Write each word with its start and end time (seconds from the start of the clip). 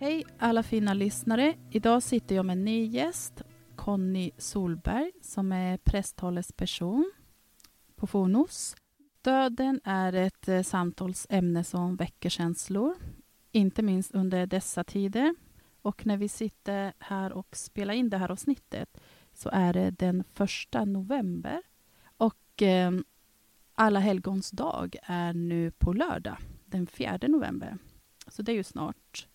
Hej 0.00 0.24
alla 0.38 0.62
fina 0.62 0.94
lyssnare. 0.94 1.54
Idag 1.70 2.02
sitter 2.02 2.36
jag 2.36 2.46
med 2.46 2.52
en 2.52 2.64
ny 2.64 2.84
gäst, 2.84 3.42
Conny 3.76 4.30
Solberg, 4.38 5.12
som 5.22 5.52
är 5.52 5.76
prästtalesperson 5.76 7.12
på 7.96 8.06
Fonos. 8.06 8.76
Döden 9.22 9.80
är 9.84 10.12
ett 10.12 10.48
eh, 10.48 10.62
samtalsämne 10.62 11.64
som 11.64 11.96
väcker 11.96 12.28
känslor, 12.28 12.94
inte 13.52 13.82
minst 13.82 14.14
under 14.14 14.46
dessa 14.46 14.84
tider. 14.84 15.34
Och 15.82 16.06
när 16.06 16.16
vi 16.16 16.28
sitter 16.28 16.92
här 16.98 17.32
och 17.32 17.56
spelar 17.56 17.94
in 17.94 18.10
det 18.10 18.18
här 18.18 18.30
avsnittet 18.30 19.00
så 19.32 19.50
är 19.52 19.72
det 19.72 19.90
den 19.90 20.24
första 20.34 20.84
november. 20.84 21.62
Och 22.16 22.62
eh, 22.62 22.92
alla 23.74 24.00
helgons 24.00 24.50
dag 24.50 24.96
är 25.02 25.32
nu 25.32 25.70
på 25.70 25.92
lördag, 25.92 26.36
den 26.64 26.86
4 26.86 27.18
november. 27.22 27.78
Så 28.26 28.42
det 28.42 28.52
är 28.52 28.56
ju 28.56 28.64
snart. 28.64 29.28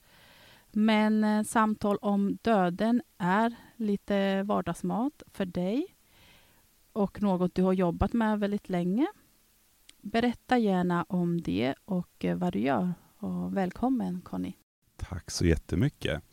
Men 0.76 1.24
eh, 1.24 1.44
samtal 1.44 1.98
om 1.98 2.38
döden 2.42 3.02
är 3.18 3.56
lite 3.76 4.44
vardagsmat 4.44 5.24
för 5.34 5.46
dig 5.46 5.96
och 6.94 7.22
något 7.22 7.56
du 7.56 7.64
har 7.64 7.74
jobbat 7.74 8.14
med 8.14 8.40
väldigt 8.40 8.70
länge. 8.70 9.08
Berätta 10.02 10.58
gärna 10.58 11.04
om 11.04 11.42
det 11.42 11.76
och 11.86 12.26
eh, 12.26 12.38
vad 12.38 12.54
du 12.54 12.60
gör. 12.60 12.94
Och 13.18 13.58
välkommen 13.58 14.22
Conny. 14.22 14.54
Tack 14.98 15.32
så 15.32 15.46
jättemycket. 15.46 16.24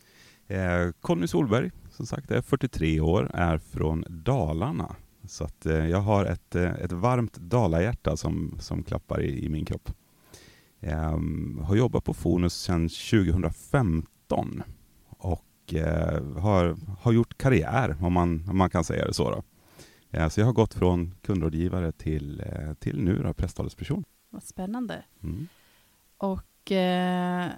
Eh, 0.47 0.91
Conny 1.01 1.27
Solberg, 1.27 1.71
som 1.91 2.07
sagt, 2.07 2.31
är 2.31 2.43
43 2.43 3.01
år, 3.01 3.31
är 3.34 3.59
från 3.59 4.05
Dalarna. 4.09 4.97
Så 5.25 5.45
att, 5.45 5.67
eh, 5.67 5.87
jag 5.87 6.01
har 6.01 6.25
ett, 6.25 6.55
eh, 6.55 6.71
ett 6.71 6.93
varmt 6.93 7.37
dalahjärta 7.37 8.17
som, 8.17 8.57
som 8.61 8.83
klappar 8.83 9.22
i, 9.22 9.45
i 9.45 9.49
min 9.49 9.65
kropp. 9.65 9.93
Eh, 10.81 11.19
har 11.62 11.77
jobbat 11.77 12.05
på 12.05 12.15
Fonus 12.15 12.55
sedan 12.55 12.89
2015 12.89 14.07
2019 14.30 14.62
och 15.08 15.74
eh, 15.74 16.41
har, 16.41 16.76
har 17.00 17.12
gjort 17.12 17.38
karriär, 17.38 17.96
om 18.00 18.12
man, 18.12 18.48
om 18.48 18.58
man 18.58 18.70
kan 18.70 18.84
säga 18.84 19.06
det 19.06 19.14
så. 19.14 19.30
Då. 19.30 19.42
Eh, 20.10 20.28
så 20.28 20.41
jag 20.41 20.46
har 20.46 20.52
gått 20.52 20.74
från 20.74 21.14
kundrådgivare 21.22 21.92
till, 21.92 22.41
eh, 22.46 22.74
till 22.74 23.04
nu 23.04 23.22
då, 23.22 23.34
presstalesperson. 23.34 24.04
Vad 24.30 24.42
spännande. 24.42 25.04
Mm. 25.22 25.48
Och 26.16 26.72
eh, 26.72 27.48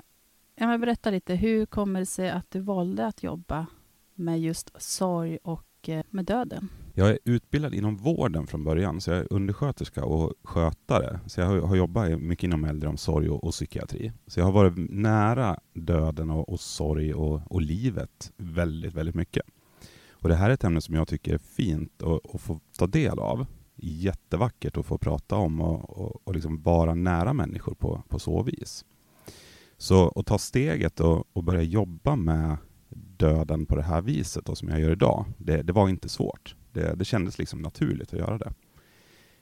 jag 0.54 0.80
berätta 0.80 1.10
lite, 1.10 1.34
hur 1.34 1.66
kommer 1.66 2.00
det 2.00 2.06
sig 2.06 2.30
att 2.30 2.50
du 2.50 2.60
valde 2.60 3.06
att 3.06 3.22
jobba 3.22 3.66
med 4.14 4.40
just 4.40 4.82
sorg 4.82 5.38
och 5.42 5.88
eh, 5.88 6.04
med 6.10 6.24
döden? 6.24 6.68
Jag 6.94 7.10
är 7.10 7.18
utbildad 7.24 7.74
inom 7.74 7.96
vården 7.96 8.46
från 8.46 8.64
början, 8.64 9.00
så 9.00 9.10
jag 9.10 9.18
är 9.18 9.32
undersköterska 9.32 10.04
och 10.04 10.32
skötare. 10.42 11.20
Så 11.26 11.40
jag 11.40 11.46
har, 11.46 11.60
har 11.60 11.76
jobbat 11.76 12.20
mycket 12.20 12.44
inom 12.44 12.64
äldreomsorg 12.64 13.30
och, 13.30 13.44
och 13.44 13.52
psykiatri. 13.52 14.12
Så 14.26 14.40
jag 14.40 14.44
har 14.44 14.52
varit 14.52 14.90
nära 14.90 15.58
döden 15.74 16.30
och, 16.30 16.48
och 16.48 16.60
sorg 16.60 17.14
och, 17.14 17.52
och, 17.52 17.62
livet 17.62 18.32
väldigt, 18.36 18.94
väldigt 18.94 19.14
mycket. 19.14 19.42
Och 20.10 20.28
det 20.28 20.34
här 20.34 20.50
är 20.50 20.54
ett 20.54 20.64
ämne 20.64 20.80
som 20.80 20.94
jag 20.94 21.08
tycker 21.08 21.34
är 21.34 21.38
fint 21.38 22.02
att, 22.02 22.34
att 22.34 22.40
få 22.40 22.60
ta 22.78 22.86
del 22.86 23.18
av. 23.18 23.46
Jättevackert 23.76 24.76
att 24.76 24.86
få 24.86 24.98
prata 24.98 25.36
om 25.36 25.60
och, 25.60 25.98
och, 25.98 26.20
och 26.24 26.34
liksom 26.34 26.62
vara 26.62 26.94
nära 26.94 27.32
människor 27.32 27.74
på, 27.74 28.02
på 28.08 28.18
så 28.18 28.42
vis. 28.42 28.84
Så 29.76 30.08
att 30.08 30.26
ta 30.26 30.38
steget 30.38 31.00
och, 31.00 31.24
och 31.32 31.44
börja 31.44 31.62
jobba 31.62 32.16
med 32.16 32.56
döden 33.16 33.66
på 33.66 33.76
det 33.76 33.82
här 33.82 34.02
viset 34.02 34.44
då, 34.44 34.54
som 34.54 34.68
jag 34.68 34.80
gör 34.80 34.90
idag, 34.90 35.24
det, 35.38 35.62
det 35.62 35.72
var 35.72 35.88
inte 35.88 36.08
svårt. 36.08 36.56
Det, 36.72 36.94
det 36.94 37.04
kändes 37.04 37.38
liksom 37.38 37.62
naturligt 37.62 38.12
att 38.12 38.18
göra 38.18 38.38
det. 38.38 38.52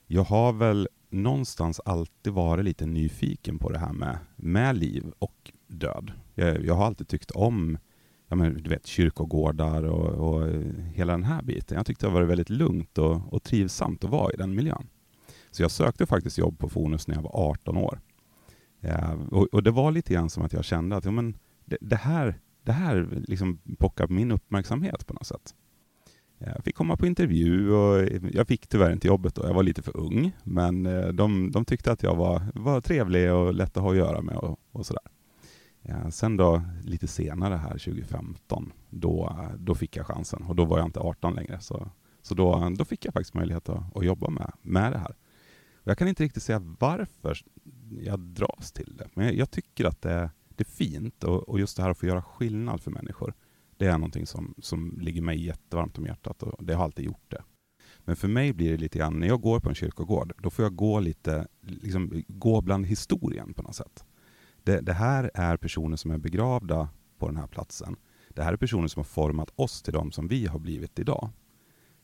Jag 0.07 0.23
har 0.23 0.53
väl 0.53 0.87
någonstans 1.09 1.81
alltid 1.85 2.33
varit 2.33 2.65
lite 2.65 2.85
nyfiken 2.85 3.59
på 3.59 3.69
det 3.69 3.79
här 3.79 3.93
med, 3.93 4.17
med 4.35 4.77
liv 4.77 5.11
och 5.19 5.51
död. 5.67 6.11
Jag, 6.35 6.65
jag 6.65 6.73
har 6.73 6.85
alltid 6.85 7.07
tyckt 7.07 7.31
om 7.31 7.77
ja, 8.31 8.35
men, 8.35 8.63
du 8.63 8.69
vet, 8.69 8.85
kyrkogårdar 8.85 9.83
och, 9.83 10.09
och 10.09 10.49
hela 10.93 11.13
den 11.13 11.23
här 11.23 11.41
biten. 11.41 11.77
Jag 11.77 11.85
tyckte 11.85 12.05
det 12.05 12.13
var 12.13 12.21
väldigt 12.21 12.49
lugnt 12.49 12.97
och, 12.97 13.33
och 13.33 13.43
trivsamt 13.43 14.03
att 14.03 14.09
vara 14.09 14.33
i 14.33 14.37
den 14.37 14.55
miljön. 14.55 14.87
Så 15.51 15.61
jag 15.61 15.71
sökte 15.71 16.05
faktiskt 16.05 16.37
jobb 16.37 16.59
på 16.59 16.69
Fonus 16.69 17.07
när 17.07 17.15
jag 17.15 17.21
var 17.21 17.49
18 17.49 17.77
år. 17.77 17.99
Ja, 18.79 19.13
och, 19.31 19.47
och, 19.53 19.63
det 19.63 19.71
var 19.71 19.91
lite 19.91 20.13
grann 20.13 20.29
som 20.29 20.43
att 20.43 20.53
jag 20.53 20.65
kände 20.65 20.95
att 20.95 21.05
ja, 21.05 21.11
men 21.11 21.37
det, 21.65 21.77
det 21.81 21.95
här, 21.95 22.39
det 22.63 22.71
här 22.71 23.23
liksom 23.27 23.59
pockar 23.79 24.07
min 24.07 24.31
uppmärksamhet 24.31 25.07
på 25.07 25.13
något 25.13 25.27
sätt. 25.27 25.55
Jag 26.45 26.63
fick 26.63 26.75
komma 26.75 26.97
på 26.97 27.05
intervju 27.07 27.71
och 27.71 27.99
eh, 27.99 28.21
jag 28.31 28.47
fick 28.47 28.67
tyvärr 28.67 28.91
inte 28.91 29.07
jobbet 29.07 29.35
då, 29.35 29.47
jag 29.47 29.53
var 29.53 29.63
lite 29.63 29.81
för 29.81 29.97
ung. 29.97 30.31
Men 30.43 30.85
eh, 30.85 31.07
de, 31.07 31.51
de 31.51 31.65
tyckte 31.65 31.91
att 31.91 32.03
jag 32.03 32.15
var, 32.15 32.41
var 32.55 32.81
trevlig 32.81 33.33
och 33.33 33.53
lätt 33.53 33.77
att 33.77 33.83
ha 33.83 33.91
att 33.91 33.97
göra 33.97 34.21
med 34.21 34.35
och, 34.35 34.59
och 34.71 34.85
sådär. 34.85 35.03
Ja, 35.81 36.11
sen 36.11 36.37
då, 36.37 36.61
lite 36.83 37.07
senare 37.07 37.55
här, 37.55 37.69
2015, 37.69 38.73
då, 38.89 39.39
då 39.57 39.75
fick 39.75 39.95
jag 39.95 40.05
chansen 40.05 40.43
och 40.43 40.55
då 40.55 40.65
var 40.65 40.77
jag 40.77 40.87
inte 40.87 40.99
18 40.99 41.35
längre. 41.35 41.59
Så, 41.59 41.89
så 42.21 42.35
då, 42.35 42.73
då 42.77 42.85
fick 42.85 43.05
jag 43.05 43.13
faktiskt 43.13 43.33
möjlighet 43.33 43.69
att, 43.69 43.97
att 43.97 44.05
jobba 44.05 44.29
med, 44.29 44.51
med 44.61 44.91
det 44.91 44.97
här. 44.97 45.15
Och 45.83 45.87
jag 45.87 45.97
kan 45.97 46.07
inte 46.07 46.23
riktigt 46.23 46.43
säga 46.43 46.75
varför 46.79 47.37
jag 47.99 48.19
dras 48.19 48.71
till 48.71 48.95
det, 48.97 49.09
men 49.13 49.25
jag, 49.25 49.35
jag 49.35 49.51
tycker 49.51 49.85
att 49.85 50.01
det, 50.01 50.29
det 50.55 50.63
är 50.63 50.71
fint 50.71 51.23
och, 51.23 51.49
och, 51.49 51.59
just 51.59 51.77
det 51.77 51.83
här 51.83 51.89
att 51.89 51.97
få 51.97 52.05
göra 52.05 52.21
skillnad 52.21 52.81
för 52.81 52.91
människor. 52.91 53.33
Det 53.81 53.87
är 53.87 53.97
någonting 53.97 54.27
som, 54.27 54.53
som 54.57 54.99
ligger 54.99 55.21
mig 55.21 55.45
jättevarmt 55.45 55.97
om 55.97 56.05
hjärtat 56.05 56.43
och 56.43 56.65
det 56.65 56.73
har 56.73 56.83
alltid 56.83 57.05
gjort 57.05 57.31
det. 57.31 57.43
Men 57.99 58.15
för 58.15 58.27
mig 58.27 58.53
blir 58.53 58.71
det 58.71 58.77
lite 58.77 58.97
grann, 58.97 59.19
när 59.19 59.27
jag 59.27 59.41
går 59.41 59.59
på 59.59 59.69
en 59.69 59.75
kyrkogård, 59.75 60.33
då 60.41 60.49
får 60.49 60.65
jag 60.65 60.75
gå 60.75 60.99
lite, 60.99 61.47
liksom, 61.61 62.23
gå 62.27 62.61
bland 62.61 62.85
historien 62.85 63.53
på 63.53 63.61
något 63.61 63.75
sätt. 63.75 64.05
Det, 64.63 64.81
det, 64.81 64.93
här 64.93 65.31
är 65.33 65.57
personer 65.57 65.97
som 65.97 66.11
är 66.11 66.17
begravda 66.17 66.89
på 67.17 67.27
den 67.27 67.37
här 67.37 67.47
platsen. 67.47 67.95
Det 68.29 68.43
här 68.43 68.53
är 68.53 68.57
personer 68.57 68.87
som 68.87 68.99
har 68.99 69.03
format 69.03 69.51
oss 69.55 69.81
till 69.81 69.93
de 69.93 70.11
som 70.11 70.27
vi 70.27 70.47
har 70.47 70.59
blivit 70.59 70.99
idag. 70.99 71.29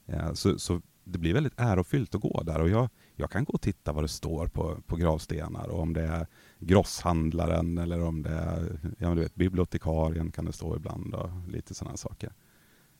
Eh, 0.05 0.33
så, 0.33 0.59
så, 0.59 0.81
det 1.03 1.19
blir 1.19 1.33
väldigt 1.33 1.59
ärofyllt 1.59 2.15
att 2.15 2.21
gå 2.21 2.43
där 2.43 2.61
och 2.61 2.69
jag, 2.69 2.89
jag 3.15 3.31
kan 3.31 3.43
gå 3.43 3.53
och 3.53 3.61
titta 3.61 3.93
vad 3.93 4.03
det 4.03 4.07
står 4.07 4.47
på, 4.47 4.81
på 4.85 4.95
gravstenar 4.95 5.67
och 5.67 5.79
om 5.79 5.93
det 5.93 6.03
är 6.03 6.27
grosshandlaren 6.59 7.77
eller 7.77 8.03
om 8.03 8.23
det 8.23 8.29
är 8.29 8.79
ja, 8.97 9.15
du 9.15 9.21
vet, 9.21 9.35
bibliotekarien 9.35 10.31
kan 10.31 10.45
det 10.45 10.53
stå 10.53 10.75
ibland 10.75 11.15
och 11.15 11.29
lite 11.47 11.73
sådana 11.73 11.97
saker. 11.97 12.33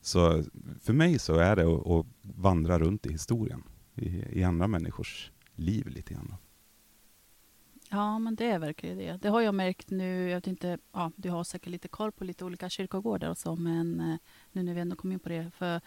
Så 0.02 0.44
för 0.82 0.94
mig 0.94 1.20
så 1.20 1.36
är 1.36 1.56
det 1.56 1.64
att, 1.64 1.88
att 1.88 2.06
vandra 2.22 2.80
runt 2.80 3.06
i 3.06 3.12
historien, 3.12 3.64
i, 3.96 4.40
i 4.40 4.44
andra 4.44 4.68
människors 4.68 5.32
liv 5.56 5.88
lite 5.88 6.14
grann. 6.14 6.36
Ja, 7.90 8.20
men 8.20 8.36
det 8.36 8.46
är 8.46 8.60
verkligen 8.60 8.98
det. 8.98 9.20
Det 9.22 9.30
har 9.30 9.42
jag 9.42 9.56
märkt 9.56 9.90
nu. 9.90 10.30
Jag 10.30 10.38
vet 10.38 10.48
inte, 10.48 10.78
ja, 10.94 11.12
du 11.16 11.30
har 11.30 11.44
säkert 11.44 11.70
lite 11.70 11.88
koll 11.88 12.12
på 12.12 12.24
lite 12.24 12.46
olika 12.46 12.70
kyrkogårdar 12.70 13.30
och 13.30 13.38
så, 13.38 13.56
men 13.56 14.00
eh, 14.00 14.18
nu 14.52 14.64
när 14.64 14.74
vi 14.74 14.82
ändå 14.82 14.96
kom 14.96 15.12
in 15.12 15.20
på 15.20 15.30
det. 15.30 15.52
För 15.56 15.82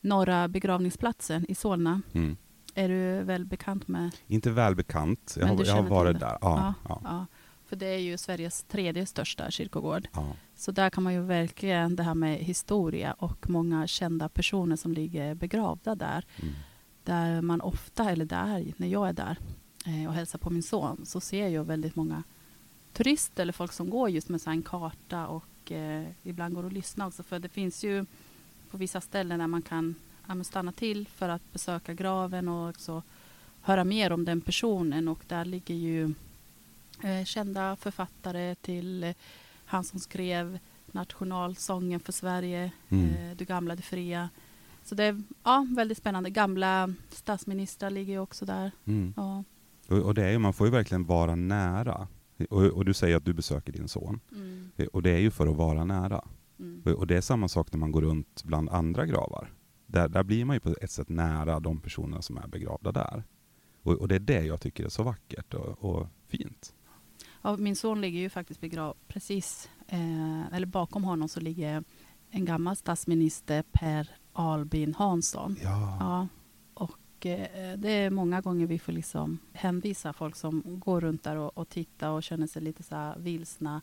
Norra 0.00 0.48
begravningsplatsen 0.48 1.46
i 1.50 1.54
Solna, 1.54 2.02
mm. 2.12 2.36
Är 2.74 2.88
du 2.88 3.22
väl 3.22 3.44
bekant 3.44 3.88
med? 3.88 4.10
Inte 4.26 4.50
väl 4.50 4.74
bekant. 4.74 5.36
Jag, 5.40 5.46
har, 5.46 5.64
jag 5.64 5.74
har 5.74 5.82
varit 5.82 6.20
där. 6.20 6.38
Ja, 6.40 6.74
ja, 6.88 7.00
ja, 7.04 7.26
För 7.66 7.76
det 7.76 7.86
är 7.86 7.98
ju 7.98 8.18
Sveriges 8.18 8.62
tredje 8.62 9.06
största 9.06 9.50
kyrkogård. 9.50 10.08
Så 10.56 10.72
där 10.72 10.90
kan 10.90 11.04
man 11.04 11.14
ju 11.14 11.20
verkligen 11.20 11.96
det 11.96 12.02
här 12.02 12.14
med 12.14 12.38
historia 12.38 13.12
och 13.12 13.50
många 13.50 13.86
kända 13.86 14.28
personer 14.28 14.76
som 14.76 14.92
ligger 14.92 15.34
begravda 15.34 15.94
där. 15.94 16.26
Mm. 16.36 16.54
Där 17.04 17.42
man 17.42 17.60
ofta, 17.60 18.10
eller 18.10 18.24
där, 18.24 18.72
när 18.76 18.88
jag 18.88 19.08
är 19.08 19.12
där, 19.12 19.38
Eh, 19.86 20.08
och 20.08 20.14
hälsar 20.14 20.38
på 20.38 20.50
min 20.50 20.62
son 20.62 21.06
så 21.06 21.20
ser 21.20 21.48
jag 21.48 21.64
väldigt 21.64 21.96
många 21.96 22.22
turister 22.92 23.42
eller 23.42 23.52
folk 23.52 23.72
som 23.72 23.90
går 23.90 24.10
just 24.10 24.28
med 24.28 24.40
en 24.46 24.62
karta 24.62 25.26
och 25.26 25.72
eh, 25.72 26.06
ibland 26.22 26.54
går 26.54 26.64
och 26.64 26.72
lyssnar 26.72 27.06
också. 27.06 27.22
För 27.22 27.38
det 27.38 27.48
finns 27.48 27.84
ju 27.84 28.06
på 28.70 28.76
vissa 28.76 29.00
ställen 29.00 29.38
där 29.38 29.46
man 29.46 29.62
kan 29.62 29.94
ja, 30.38 30.44
stanna 30.44 30.72
till 30.72 31.08
för 31.08 31.28
att 31.28 31.52
besöka 31.52 31.94
graven 31.94 32.48
och 32.48 32.68
också 32.68 33.02
höra 33.60 33.84
mer 33.84 34.12
om 34.12 34.24
den 34.24 34.40
personen. 34.40 35.08
Och 35.08 35.24
där 35.28 35.44
ligger 35.44 35.74
ju 35.74 36.14
eh, 37.02 37.24
kända 37.24 37.76
författare 37.76 38.54
till 38.54 39.04
eh, 39.04 39.14
han 39.64 39.84
som 39.84 40.00
skrev 40.00 40.58
nationalsången 40.86 42.00
för 42.00 42.12
Sverige, 42.12 42.72
mm. 42.88 43.14
eh, 43.14 43.36
Du 43.36 43.44
gamla, 43.44 43.76
du 43.76 43.82
fria. 43.82 44.28
Så 44.84 44.94
det 44.94 45.04
är 45.04 45.22
ja, 45.44 45.66
väldigt 45.70 45.98
spännande. 45.98 46.30
Gamla 46.30 46.94
statsministrar 47.10 47.90
ligger 47.90 48.12
ju 48.12 48.18
också 48.18 48.44
där. 48.44 48.70
Mm. 48.84 49.14
Ja. 49.16 49.44
Och, 49.88 49.98
och, 49.98 50.14
det 50.14 50.24
är 50.24 50.30
ju, 50.30 50.38
man 50.38 50.52
får 50.52 50.66
ju 50.66 50.70
verkligen 50.70 51.04
vara 51.04 51.34
nära. 51.34 52.08
Och, 52.50 52.62
och 52.62 52.84
du 52.84 52.94
säger 52.94 53.16
att 53.16 53.24
du 53.24 53.32
besöker 53.32 53.72
din 53.72 53.88
son. 53.88 54.20
Mm. 54.32 54.70
Och 54.92 55.02
det 55.02 55.10
är 55.10 55.18
ju 55.18 55.30
för 55.30 55.46
att 55.46 55.56
vara 55.56 55.84
nära. 55.84 56.24
Mm. 56.58 56.96
Och, 56.96 57.06
det 57.06 57.16
är 57.16 57.20
samma 57.20 57.48
sak 57.48 57.72
när 57.72 57.78
man 57.78 57.92
går 57.92 58.02
runt 58.02 58.44
bland 58.44 58.70
andra 58.70 59.06
gravar. 59.06 59.50
Där, 59.92 60.08
där 60.08 60.22
blir 60.22 60.44
man 60.44 60.56
ju 60.56 60.60
på 60.60 60.74
ett 60.80 60.90
sätt 60.90 61.08
nära 61.08 61.60
de 61.60 61.80
personerna 61.80 62.22
som 62.22 62.36
är 62.36 62.46
begravda 62.46 62.92
där. 62.92 63.24
Och, 63.82 63.92
och 63.92 64.08
det 64.08 64.14
är 64.14 64.20
det 64.20 64.44
jag 64.44 64.60
tycker 64.60 64.84
är 64.84 64.88
så 64.88 65.02
vackert 65.02 65.54
och, 65.54 65.84
och 65.84 66.08
fint. 66.28 66.74
Ja, 67.42 67.56
min 67.56 67.76
son 67.76 68.00
ligger 68.00 68.20
ju 68.20 68.30
faktiskt 68.30 68.60
begravd 68.60 68.96
precis, 69.08 69.70
eh, 69.88 70.54
eller 70.54 70.66
bakom 70.66 71.04
honom 71.04 71.28
så 71.28 71.40
ligger 71.40 71.84
en 72.30 72.44
gammal 72.44 72.76
statsminister, 72.76 73.64
Per 73.72 74.10
Albin 74.32 74.94
Hansson. 74.94 75.56
Ja. 75.62 75.96
ja 76.00 76.28
Eh, 77.24 77.78
det 77.78 77.90
är 77.90 78.10
många 78.10 78.40
gånger 78.40 78.66
vi 78.66 78.78
får 78.78 78.92
liksom 78.92 79.38
hänvisa 79.52 80.12
folk 80.12 80.36
som 80.36 80.62
går 80.64 81.00
runt 81.00 81.22
där 81.22 81.36
och, 81.36 81.58
och 81.58 81.68
tittar 81.68 82.10
och 82.10 82.22
känner 82.22 82.46
sig 82.46 82.62
lite 82.62 82.82
så 82.82 82.94
här 82.94 83.18
vilsna 83.18 83.80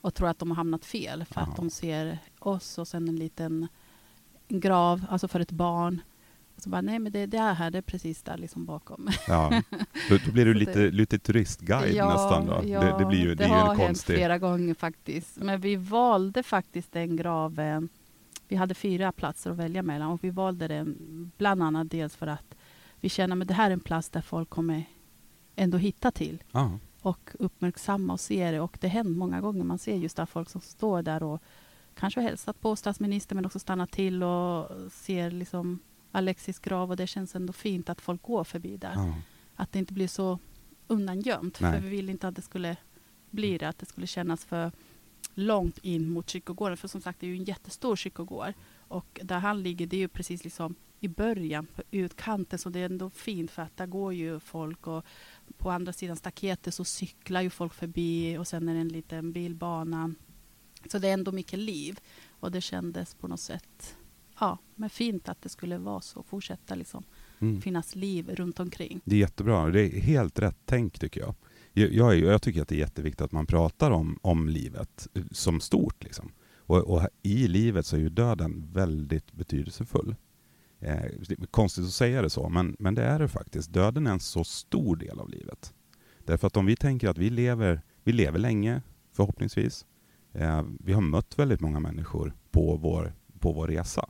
och 0.00 0.14
tror 0.14 0.28
att 0.28 0.38
de 0.38 0.50
har 0.50 0.56
hamnat 0.56 0.84
fel 0.84 1.24
för 1.24 1.40
Aha. 1.40 1.50
att 1.50 1.56
de 1.56 1.70
ser 1.70 2.18
oss 2.38 2.78
och 2.78 2.88
sen 2.88 3.08
en 3.08 3.16
liten 3.16 3.68
grav, 4.48 5.06
alltså 5.10 5.28
för 5.28 5.40
ett 5.40 5.52
barn. 5.52 6.00
Och 6.56 6.62
så 6.62 6.68
bara, 6.68 6.80
nej 6.80 6.98
men 6.98 7.12
det, 7.12 7.26
det 7.26 7.36
är 7.36 7.54
här, 7.54 7.70
det 7.70 7.78
är 7.78 7.82
precis 7.82 8.22
där 8.22 8.36
liksom 8.36 8.64
bakom. 8.64 9.08
Ja, 9.28 9.62
då, 10.08 10.18
då 10.26 10.32
blir 10.32 10.44
du 10.44 10.54
lite, 10.54 10.90
lite 10.90 11.18
turistguide 11.18 11.94
ja, 11.94 12.08
nästan 12.08 12.46
då? 12.46 12.68
Ja, 12.68 12.80
det, 12.80 12.98
det, 12.98 13.04
blir 13.04 13.18
ju, 13.18 13.34
det, 13.34 13.44
det 13.44 13.48
har 13.48 13.74
hänt 13.74 14.02
flera 14.02 14.38
gånger 14.38 14.74
faktiskt. 14.74 15.36
Men 15.36 15.60
vi 15.60 15.76
valde 15.76 16.42
faktiskt 16.42 16.92
den 16.92 17.16
graven 17.16 17.88
vi 18.48 18.56
hade 18.56 18.74
fyra 18.74 19.12
platser 19.12 19.50
att 19.50 19.56
välja 19.56 19.82
mellan 19.82 20.10
och 20.10 20.24
vi 20.24 20.30
valde 20.30 20.68
den 20.68 20.96
bland 21.36 21.62
annat 21.62 21.90
dels 21.90 22.16
för 22.16 22.26
att 22.26 22.54
vi 23.00 23.08
känner 23.08 23.40
att 23.40 23.48
det 23.48 23.54
här 23.54 23.70
är 23.70 23.74
en 23.74 23.80
plats 23.80 24.08
där 24.08 24.20
folk 24.20 24.50
kommer 24.50 24.84
ändå 25.56 25.78
hitta 25.78 26.10
till 26.10 26.42
ah. 26.52 26.68
och 27.02 27.30
uppmärksamma 27.38 28.12
och 28.12 28.20
se 28.20 28.50
det. 28.50 28.60
Och 28.60 28.78
det 28.80 28.88
händer 28.88 29.18
många 29.18 29.40
gånger. 29.40 29.64
Man 29.64 29.78
ser 29.78 29.96
just 29.96 30.16
där 30.16 30.26
folk 30.26 30.50
som 30.50 30.60
står 30.60 31.02
där 31.02 31.22
och 31.22 31.42
kanske 31.94 32.20
hälsat 32.20 32.60
på 32.60 32.76
statsministern 32.76 33.36
men 33.36 33.46
också 33.46 33.58
stannat 33.58 33.90
till 33.90 34.22
och 34.22 34.70
ser 34.92 35.30
liksom 35.30 35.78
Alexis 36.12 36.58
grav 36.58 36.90
och 36.90 36.96
det 36.96 37.06
känns 37.06 37.34
ändå 37.34 37.52
fint 37.52 37.88
att 37.88 38.00
folk 38.00 38.22
går 38.22 38.44
förbi 38.44 38.76
där. 38.76 38.94
Ah. 38.96 39.14
Att 39.56 39.72
det 39.72 39.78
inte 39.78 39.92
blir 39.92 40.08
så 40.08 40.38
undangömt. 40.86 41.60
Nej. 41.60 41.72
För 41.72 41.80
vi 41.80 41.88
vill 41.88 42.10
inte 42.10 42.28
att 42.28 42.36
det 42.36 42.42
skulle 42.42 42.76
bli 43.30 43.58
det, 43.58 43.68
att 43.68 43.78
det 43.78 43.86
skulle 43.86 44.06
kännas 44.06 44.44
för 44.44 44.72
långt 45.34 45.78
in 45.78 46.10
mot 46.10 46.30
kyrkogården. 46.30 46.76
För 46.76 46.88
som 46.88 47.00
sagt, 47.00 47.20
det 47.20 47.26
är 47.26 47.28
ju 47.28 47.36
en 47.36 47.44
jättestor 47.44 47.96
kyrkogård. 47.96 48.52
Och 48.76 49.20
där 49.22 49.38
han 49.38 49.62
ligger, 49.62 49.86
det 49.86 49.96
är 49.96 50.00
ju 50.00 50.08
precis 50.08 50.44
liksom 50.44 50.74
i 51.00 51.08
början, 51.08 51.66
på 51.66 51.82
utkanten, 51.90 52.58
så 52.58 52.68
det 52.68 52.80
är 52.80 52.84
ändå 52.84 53.10
fint 53.10 53.50
för 53.50 53.62
att 53.62 53.76
där 53.76 53.86
går 53.86 54.12
ju 54.12 54.40
folk 54.40 54.86
och 54.86 55.04
på 55.58 55.70
andra 55.70 55.92
sidan 55.92 56.16
staketet 56.16 56.74
så 56.74 56.84
cyklar 56.84 57.40
ju 57.40 57.50
folk 57.50 57.74
förbi 57.74 58.38
och 58.38 58.48
sen 58.48 58.68
är 58.68 58.74
det 58.74 58.80
en 58.80 58.88
liten 58.88 59.32
bilbana. 59.32 60.14
Så 60.90 60.98
det 60.98 61.08
är 61.08 61.12
ändå 61.12 61.32
mycket 61.32 61.58
liv 61.58 61.98
och 62.28 62.50
det 62.50 62.60
kändes 62.60 63.14
på 63.14 63.28
något 63.28 63.40
sätt 63.40 63.96
ja, 64.40 64.58
men 64.74 64.90
fint 64.90 65.28
att 65.28 65.42
det 65.42 65.48
skulle 65.48 65.78
vara 65.78 66.00
så, 66.00 66.22
fortsätta 66.22 66.74
liksom 66.74 67.04
mm. 67.38 67.60
finnas 67.60 67.94
liv 67.94 68.30
runt 68.34 68.60
omkring. 68.60 69.00
Det 69.04 69.14
är 69.16 69.20
jättebra, 69.20 69.70
det 69.70 69.80
är 69.80 70.00
helt 70.00 70.38
rätt 70.38 70.58
tänk 70.64 70.98
tycker 70.98 71.20
jag. 71.20 71.34
Jag, 71.72 71.92
jag, 71.92 72.16
jag 72.16 72.42
tycker 72.42 72.62
att 72.62 72.68
det 72.68 72.74
är 72.74 72.78
jätteviktigt 72.78 73.20
att 73.20 73.32
man 73.32 73.46
pratar 73.46 73.90
om, 73.90 74.18
om 74.22 74.48
livet 74.48 75.08
som 75.30 75.60
stort. 75.60 76.04
Liksom. 76.04 76.32
Och, 76.56 76.78
och, 76.78 77.08
i 77.22 77.48
livet 77.48 77.86
så 77.86 77.96
är 77.96 78.00
ju 78.00 78.08
döden 78.08 78.68
väldigt 78.72 79.32
betydelsefull. 79.32 80.16
Eh, 80.80 81.02
konstigt 81.50 81.84
att 81.84 81.90
säga 81.90 82.22
det 82.22 82.30
så, 82.30 82.48
men, 82.48 82.76
men 82.78 82.94
det 82.94 83.02
är 83.02 83.18
det 83.18 83.28
faktiskt. 83.28 83.72
Döden 83.72 84.06
är 84.06 84.10
en 84.10 84.20
så 84.20 84.44
stor 84.44 84.96
del 84.96 85.20
av 85.20 85.28
livet. 85.30 85.74
Därför 86.24 86.46
att 86.46 86.56
om 86.56 86.66
vi 86.66 86.76
tänker 86.76 87.08
att 87.08 87.18
vi 87.18 87.30
lever, 87.30 87.82
vi 88.04 88.12
lever 88.12 88.38
länge, 88.38 88.82
förhoppningsvis. 89.12 89.86
Eh, 90.34 90.62
vi 90.80 90.92
har 90.92 91.00
mött 91.00 91.38
väldigt 91.38 91.60
många 91.60 91.80
människor 91.80 92.34
på 92.50 92.76
vår, 92.76 93.14
på 93.38 93.52
vår 93.52 93.68
resa. 93.68 94.08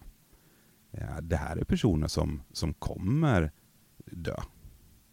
Eh, 0.92 1.16
det 1.22 1.36
här 1.36 1.56
är 1.56 1.64
personer 1.64 2.08
som, 2.08 2.42
som 2.52 2.74
kommer 2.74 3.52
dö. 4.06 4.36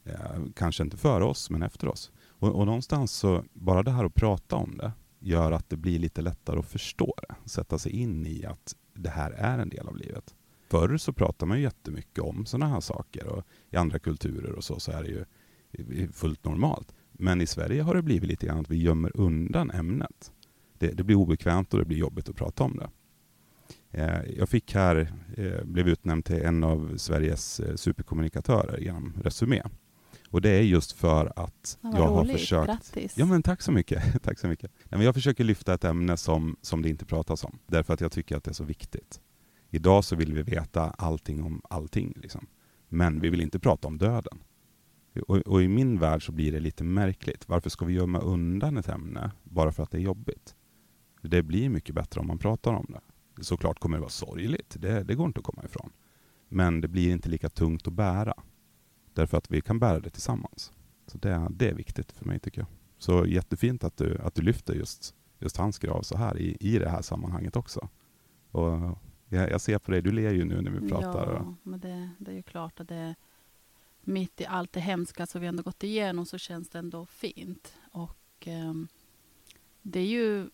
Eh, 0.04 0.44
kanske 0.56 0.84
inte 0.84 0.98
före 0.98 1.24
oss, 1.24 1.50
men 1.50 1.64
efter 1.64 1.88
oss. 1.88 2.12
Och, 2.28 2.50
och 2.56 2.66
någonstans 2.66 3.12
så, 3.12 3.44
bara 3.54 3.84
det 3.84 3.92
här 3.92 4.06
att 4.06 4.16
prata 4.16 4.56
om 4.56 4.78
det, 4.78 4.92
gör 5.20 5.52
att 5.52 5.70
det 5.70 5.78
blir 5.78 6.00
lite 6.00 6.22
lättare 6.22 6.60
att 6.60 6.66
förstå 6.66 7.14
det. 7.28 7.50
Sätta 7.50 7.78
sig 7.80 7.92
in 7.92 8.26
i 8.26 8.46
att 8.46 8.76
det 8.94 9.10
här 9.10 9.32
är 9.32 9.60
en 9.60 9.70
del 9.70 9.88
av 9.88 9.98
livet. 9.98 10.36
Förr 10.70 10.98
så 10.98 11.14
pratade 11.14 11.50
man 11.50 11.58
ju 11.58 11.64
jättemycket 11.64 12.24
om 12.24 12.46
sådana 12.46 12.74
här 12.74 12.80
saker 12.80 13.28
och 13.28 13.44
i 13.70 13.78
andra 13.78 14.00
kulturer 14.00 14.52
och 14.52 14.64
så, 14.64 14.80
så 14.80 14.92
är 14.92 15.04
det 15.04 15.10
ju 15.10 15.26
fullt 16.12 16.46
normalt. 16.46 16.94
Men 17.12 17.42
i 17.42 17.48
Sverige 17.48 17.82
har 17.82 17.96
det 17.96 18.02
blivit 18.02 18.30
lite 18.30 18.46
grann 18.46 18.60
att 18.60 18.72
vi 18.72 18.78
gömmer 18.78 19.12
undan 19.18 19.72
ämnet. 19.72 20.32
Det, 20.82 20.92
det 20.92 21.04
blir 21.04 21.16
obekvämt 21.16 21.74
och 21.74 21.80
det 21.80 21.86
blir 21.86 21.98
jobbigt 21.98 22.30
att 22.30 22.36
prata 22.36 22.64
om 22.64 22.78
det. 22.78 22.90
Eh, 23.92 24.22
jag 24.38 24.50
fick 24.50 24.74
här, 24.74 25.14
eh, 25.38 25.64
blev 25.64 25.88
utnämnd 25.88 26.26
till 26.26 26.42
en 26.42 26.64
av 26.64 26.98
Sveriges 26.98 27.60
eh, 27.60 27.76
superkommunikatörer 27.76 28.78
genom 28.78 29.14
Resumé. 29.24 29.62
Och 30.30 30.42
det 30.42 30.50
är 30.50 30.62
just 30.62 30.92
för 30.92 31.34
att 31.36 31.78
ja, 31.82 31.92
jag 31.94 32.08
har 32.08 32.26
försökt... 32.26 32.68
Grattis. 32.68 33.18
Ja, 33.18 33.26
men 33.26 33.44
tack 33.44 33.62
så 33.62 33.72
mycket. 33.72 34.04
tack 34.24 34.40
så 34.40 34.48
mycket. 34.48 34.72
Nej, 34.84 34.98
men 34.98 35.02
jag 35.02 35.14
försöker 35.14 35.44
lyfta 35.44 35.74
ett 35.74 35.84
ämne 35.84 36.18
som, 36.18 36.56
som 36.62 36.82
det 36.82 36.90
inte 36.90 37.06
pratas 37.06 37.44
om, 37.44 37.60
därför 37.68 37.94
att 37.94 38.02
jag 38.02 38.12
tycker 38.12 38.38
att 38.38 38.44
det 38.44 38.52
är 38.52 38.54
så 38.54 38.64
viktigt. 38.64 39.22
Idag 39.70 40.04
så 40.04 40.16
vill 40.16 40.34
vi 40.34 40.42
veta 40.42 40.90
allting 40.90 41.44
om 41.44 41.62
allting. 41.70 42.14
Liksom. 42.16 42.48
Men 42.90 43.20
vi 43.20 43.30
vill 43.30 43.42
inte 43.42 43.60
prata 43.60 43.88
om 43.88 43.98
döden. 43.98 44.40
Och, 45.28 45.38
och, 45.38 45.64
i 45.64 45.68
min 45.68 46.00
värld 46.00 46.26
så 46.26 46.32
blir 46.32 46.52
det 46.52 46.60
lite 46.60 46.84
märkligt. 46.84 47.50
Varför 47.50 47.70
ska 47.70 47.86
vi 47.86 47.94
gömma 47.94 48.20
undan 48.20 48.78
ett 48.78 48.90
ämne 48.90 49.32
bara 49.44 49.72
för 49.72 49.84
att 49.84 49.92
det 49.92 49.98
är 49.98 50.02
jobbigt? 50.02 50.56
Det 51.22 51.44
blir 51.44 51.70
mycket 51.70 51.96
bättre 51.96 52.20
om 52.22 52.28
man 52.28 52.38
pratar 52.38 52.74
om 52.74 52.86
det. 52.90 53.44
Såklart 53.44 53.80
kommer 53.80 53.98
det 53.98 54.02
vara 54.02 54.10
sorgligt, 54.10 54.76
det, 54.80 55.04
det 55.04 55.16
går 55.16 55.28
inte 55.28 55.40
att 55.40 55.46
komma 55.46 55.64
ifrån. 55.66 55.92
Men 56.50 56.82
det 56.82 56.88
blir 56.88 57.12
inte 57.12 57.30
lika 57.30 57.50
tungt 57.50 57.88
att 57.88 57.94
bära. 57.94 58.34
Därför 59.14 59.38
att 59.38 59.52
vi 59.52 59.62
kan 59.62 59.80
bära 59.80 60.00
det 60.00 60.10
tillsammans. 60.10 60.72
Så 61.08 61.18
det, 61.18 61.48
det 61.52 61.70
är 61.70 61.74
viktigt 61.74 62.12
för 62.12 62.26
mig 62.26 62.40
tycker 62.40 62.62
jag. 62.62 62.68
Så 62.98 63.26
jättefint 63.26 63.84
att 63.84 63.98
du, 63.98 64.18
att 64.18 64.36
du 64.36 64.42
lyfter 64.42 64.74
just, 64.74 65.16
just 65.40 65.58
hans 65.58 65.80
grav 65.80 66.02
så 66.02 66.18
här 66.18 66.38
i, 66.38 66.58
i 66.60 66.80
det 66.80 66.90
här 66.90 67.02
sammanhanget 67.02 67.56
också. 67.56 67.90
Och 68.52 68.98
jag, 69.28 69.52
jag 69.52 69.62
ser 69.62 69.80
på 69.80 69.92
dig, 69.92 70.02
du 70.02 70.12
ler 70.12 70.32
ju 70.32 70.46
nu 70.46 70.62
när 70.62 70.72
vi 70.72 70.90
pratar. 70.90 71.34
Ja, 71.34 71.56
men 71.64 71.80
det, 71.80 72.10
det 72.20 72.32
är 72.32 72.36
ju 72.36 72.44
klart 72.44 72.80
att 72.80 72.88
det 72.88 73.16
mitt 74.02 74.42
i 74.42 74.46
allt 74.46 74.74
det 74.74 74.80
hemska 74.80 75.26
som 75.26 75.42
vi 75.42 75.48
ändå 75.48 75.64
gått 75.64 75.84
igenom 75.84 76.26
så 76.26 76.38
känns 76.38 76.70
det 76.70 76.80
ändå 76.80 77.06
fint. 77.06 77.74
Och 77.92 78.48
eh, 78.48 78.74
det 79.82 80.00
är 80.00 80.06
ju 80.06 80.50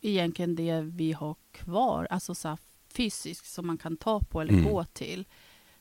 egentligen 0.00 0.54
det 0.54 0.80
vi 0.80 1.12
har 1.12 1.36
kvar, 1.52 2.06
alltså 2.10 2.34
så 2.34 2.56
fysiskt 2.88 3.52
som 3.52 3.66
man 3.66 3.78
kan 3.78 3.96
ta 3.96 4.20
på 4.20 4.40
eller 4.40 4.52
mm. 4.52 4.64
gå 4.64 4.84
till. 4.84 5.26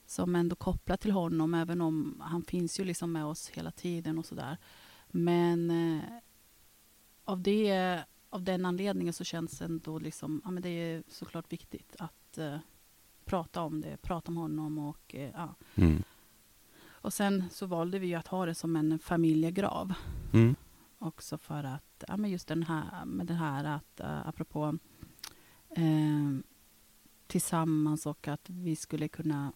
Som 0.05 0.35
ändå 0.35 0.55
kopplat 0.55 1.01
till 1.01 1.11
honom, 1.11 1.53
även 1.53 1.81
om 1.81 2.21
han 2.25 2.43
finns 2.43 2.79
ju 2.79 2.83
liksom 2.83 3.11
med 3.11 3.25
oss 3.25 3.49
hela 3.49 3.71
tiden 3.71 4.17
och 4.17 4.25
sådär. 4.25 4.57
Men 5.07 5.71
eh, 5.71 6.03
av, 7.23 7.41
det, 7.41 7.99
av 8.29 8.43
den 8.43 8.65
anledningen 8.65 9.13
så 9.13 9.23
känns 9.23 9.59
det 9.59 9.65
ändå 9.65 9.99
liksom, 9.99 10.41
ja 10.43 10.51
men 10.51 10.63
det 10.63 10.69
är 10.69 11.03
såklart 11.07 11.53
viktigt 11.53 11.95
att 11.99 12.37
eh, 12.37 12.57
prata 13.25 13.61
om 13.61 13.81
det, 13.81 13.97
prata 14.01 14.31
om 14.31 14.37
honom 14.37 14.77
och 14.77 15.15
eh, 15.15 15.31
ja. 15.33 15.55
Mm. 15.75 16.03
Och 17.07 17.13
sen 17.13 17.43
så 17.51 17.65
valde 17.65 17.99
vi 17.99 18.15
att 18.15 18.27
ha 18.27 18.45
det 18.45 18.55
som 18.55 18.75
en 18.75 18.99
familjegrav. 18.99 19.93
Mm. 20.33 20.55
Också 20.99 21.37
för 21.37 21.63
att, 21.63 21.86
ja 22.07 22.17
men 22.17 22.31
just 22.31 22.47
den 22.47 22.63
här, 22.63 23.05
med 23.05 23.25
det 23.25 23.33
här 23.33 23.63
att, 23.63 24.01
uh, 24.01 24.27
apropå 24.27 24.77
uh, 25.77 26.39
tillsammans 27.27 28.05
och 28.05 28.27
att 28.27 28.49
vi 28.49 28.75
skulle 28.75 29.07
kunna 29.07 29.53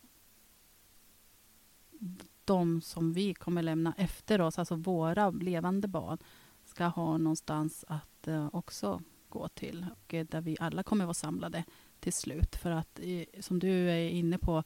de 2.46 2.82
som 2.82 3.14
vi 3.14 3.34
kommer 3.34 3.62
lämna 3.62 3.94
efter 3.98 4.42
oss, 4.42 4.60
alltså 4.60 4.76
våra 4.76 5.30
levande 5.30 5.88
barn, 5.88 6.18
ska 6.66 6.86
ha 6.86 7.18
någonstans 7.18 7.86
att 7.88 8.28
uh, 8.28 8.50
också 8.54 9.02
gå 9.30 9.48
till. 9.48 9.86
Och 9.92 10.14
uh, 10.14 10.24
där 10.24 10.42
vi 10.42 10.58
alla 10.60 10.84
kommer 10.84 11.06
vara 11.06 11.14
samlade 11.14 11.64
till 12.00 12.14
slut. 12.14 12.56
För 12.56 12.72
att, 12.72 13.00
som 13.40 13.60
du 13.60 13.90
är 13.90 14.10
inne 14.10 14.38
på, 14.38 14.64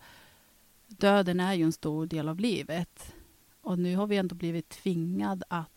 döden 0.88 1.40
är 1.40 1.54
ju 1.54 1.64
en 1.64 1.72
stor 1.72 2.06
del 2.06 2.30
av 2.30 2.40
livet. 2.40 3.16
Och 3.62 3.80
nu 3.80 3.96
har 3.96 4.08
vi 4.08 4.18
ändå 4.18 4.36
blivit 4.36 4.70
tvingad 4.70 5.44
att 5.50 5.75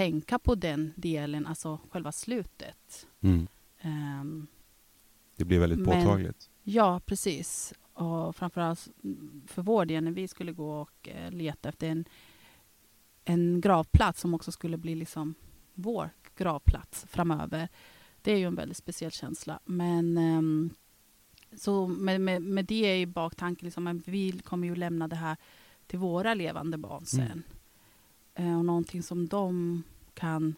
tänka 0.00 0.38
på 0.38 0.54
den 0.54 0.92
delen, 0.96 1.46
alltså 1.46 1.78
själva 1.90 2.12
slutet. 2.12 3.06
Mm. 3.20 3.48
Um, 3.84 4.46
det 5.36 5.44
blir 5.44 5.58
väldigt 5.58 5.84
påtagligt. 5.84 6.50
ja, 6.62 7.00
precis. 7.06 7.74
Och 7.92 8.36
framförallt 8.36 8.88
för 9.46 9.62
vår 9.62 9.84
del, 9.84 10.04
när 10.04 10.10
vi 10.10 10.28
skulle 10.28 10.52
gå 10.52 10.80
och 10.80 11.08
eh, 11.08 11.30
leta 11.30 11.68
efter 11.68 11.88
en, 11.88 12.04
en 13.24 13.60
gravplats 13.60 14.20
som 14.20 14.34
också 14.34 14.52
skulle 14.52 14.76
bli 14.76 14.94
liksom 14.94 15.34
vår 15.74 16.10
gravplats 16.36 17.06
framöver. 17.08 17.68
Det 18.22 18.32
är 18.32 18.36
ju 18.36 18.46
en 18.46 18.54
väldigt 18.54 18.76
speciell 18.76 19.12
känsla. 19.12 19.60
Men 19.64 20.18
um, 20.18 20.70
så 21.56 21.86
med, 21.86 22.20
med, 22.20 22.42
med 22.42 22.64
det 22.64 23.00
i 23.00 23.06
baktanken, 23.06 23.66
liksom, 23.66 24.02
vi 24.06 24.32
kommer 24.32 24.68
ju 24.68 24.74
lämna 24.74 25.08
det 25.08 25.16
här 25.16 25.36
till 25.86 25.98
våra 25.98 26.34
levande 26.34 26.78
barn 26.78 26.92
mm. 26.96 27.06
sen. 27.06 27.22
Mm. 27.22 27.42
Och 28.34 28.64
någonting 28.64 29.02
som 29.02 29.28
de 29.28 29.82
kan 30.14 30.54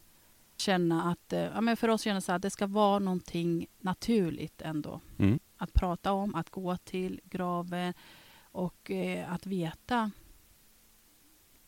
känna 0.57 1.11
att, 1.11 1.33
eh, 1.33 1.41
ja, 1.41 1.61
men 1.61 1.77
för 1.77 1.89
oss 1.89 2.03
känns 2.03 2.27
det 2.27 2.35
att 2.35 2.43
det 2.43 2.51
ska 2.51 2.67
vara 2.67 2.99
någonting 2.99 3.67
naturligt 3.81 4.63
ändå. 4.63 5.01
Mm. 5.19 5.39
Att 5.57 5.73
prata 5.73 6.13
om, 6.13 6.35
att 6.35 6.51
gå 6.51 6.77
till 6.77 7.21
graven 7.25 7.95
och 8.41 8.91
eh, 8.91 9.33
att 9.33 9.47
veta 9.47 10.11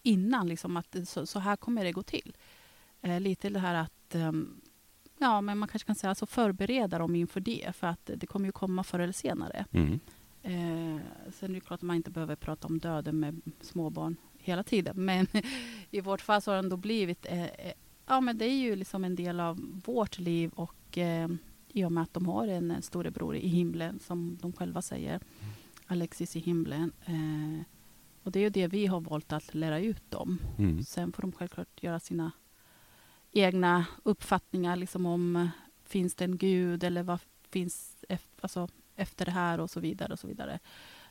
innan 0.02 0.49
liksom 0.49 0.76
att 0.76 0.96
så, 1.06 1.26
så, 1.26 1.38
här 1.38 1.56
kommer 1.56 1.84
det 1.84 1.92
gå 1.92 2.02
till. 2.02 2.37
Eh, 3.02 3.20
lite 3.20 3.50
det 3.50 3.58
här 3.58 3.75
att 3.75 4.14
um, 4.14 4.61
ja, 5.18 5.40
men 5.40 5.58
man 5.58 5.68
kanske 5.68 5.87
kan 5.87 5.96
säga 5.96 6.08
alltså 6.08 6.26
förbereda 6.26 6.99
dem 6.99 7.14
inför 7.14 7.40
det, 7.40 7.76
för 7.76 7.87
att 7.87 8.11
det 8.16 8.26
kommer 8.26 8.46
ju 8.46 8.52
komma 8.52 8.84
förr 8.84 8.99
eller 8.99 9.12
senare. 9.12 9.64
Mm. 9.73 10.00
Eh, 10.42 11.02
sen 11.32 11.50
är 11.50 11.54
det 11.54 11.61
klart 11.61 11.78
att 11.78 11.82
man 11.82 11.96
inte 11.96 12.11
behöver 12.11 12.37
prata 12.37 12.68
om 12.68 12.78
döden 12.78 13.20
med 13.20 13.40
småbarn 13.61 14.16
hela 14.44 14.62
tiden, 14.62 15.04
men 15.04 15.26
i 15.90 16.00
vårt 16.00 16.20
fall 16.20 16.42
så 16.42 16.50
har 16.50 16.56
det 16.56 16.64
ändå 16.64 16.76
blivit, 16.76 17.26
eh, 17.26 17.44
eh, 17.44 17.72
ja 18.06 18.20
men 18.20 18.38
det 18.38 18.44
är 18.44 18.56
ju 18.56 18.76
liksom 18.76 19.04
en 19.04 19.16
del 19.16 19.40
av 19.40 19.80
vårt 19.84 20.18
liv 20.18 20.50
och 20.54 20.98
eh, 20.98 21.28
i 21.68 21.84
och 21.84 21.92
med 21.92 22.02
att 22.02 22.14
de 22.14 22.26
har 22.26 22.46
en 22.46 22.82
storebror 22.82 23.36
i 23.36 23.48
himlen, 23.48 23.98
som 23.98 24.38
de 24.42 24.52
själva 24.52 24.82
säger, 24.82 25.20
Alexis 25.86 26.36
i 26.36 26.40
himlen. 26.40 26.92
Eh, 27.04 27.64
och 28.22 28.32
det 28.32 28.38
är 28.38 28.42
ju 28.42 28.50
det 28.50 28.66
vi 28.66 28.86
har 28.86 29.00
valt 29.00 29.32
att 29.32 29.54
lära 29.54 29.78
ut 29.80 30.10
dem. 30.10 30.38
Mm. 30.58 30.84
Sen 30.84 31.12
får 31.12 31.22
de 31.22 31.32
självklart 31.32 31.82
göra 31.82 32.00
sina 32.00 32.32
egna 33.32 33.86
uppfattningar 34.02 34.76
liksom 34.76 35.06
om 35.06 35.48
finns 35.84 36.14
det 36.14 36.24
en 36.24 36.36
gud 36.36 36.84
eller 36.84 37.02
vad 37.02 37.20
finns 37.50 38.04
alltså, 38.40 38.68
efter 38.96 39.24
det 39.24 39.30
här 39.30 39.60
och 39.60 39.70
så 39.70 39.80
vidare. 39.80 40.12
och 40.12 40.18
så 40.18 40.26
vidare. 40.26 40.58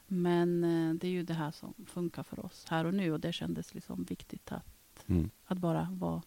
Men 0.08 0.64
eh, 0.64 0.94
det 0.94 1.08
är 1.08 1.12
ju 1.12 1.24
det 1.24 1.34
här 1.34 1.52
som 1.52 1.74
funkar 1.88 2.24
för 2.24 2.46
oss 2.46 2.66
här 2.70 2.86
och 2.86 2.94
nu 2.94 3.12
och 3.12 3.20
det 3.20 3.34
kändes 3.34 3.74
liksom 3.74 4.04
viktigt 4.04 4.52
att, 4.52 4.66
mm. 5.08 5.30
att 5.46 5.58
bara 5.58 5.88
vara 5.92 6.22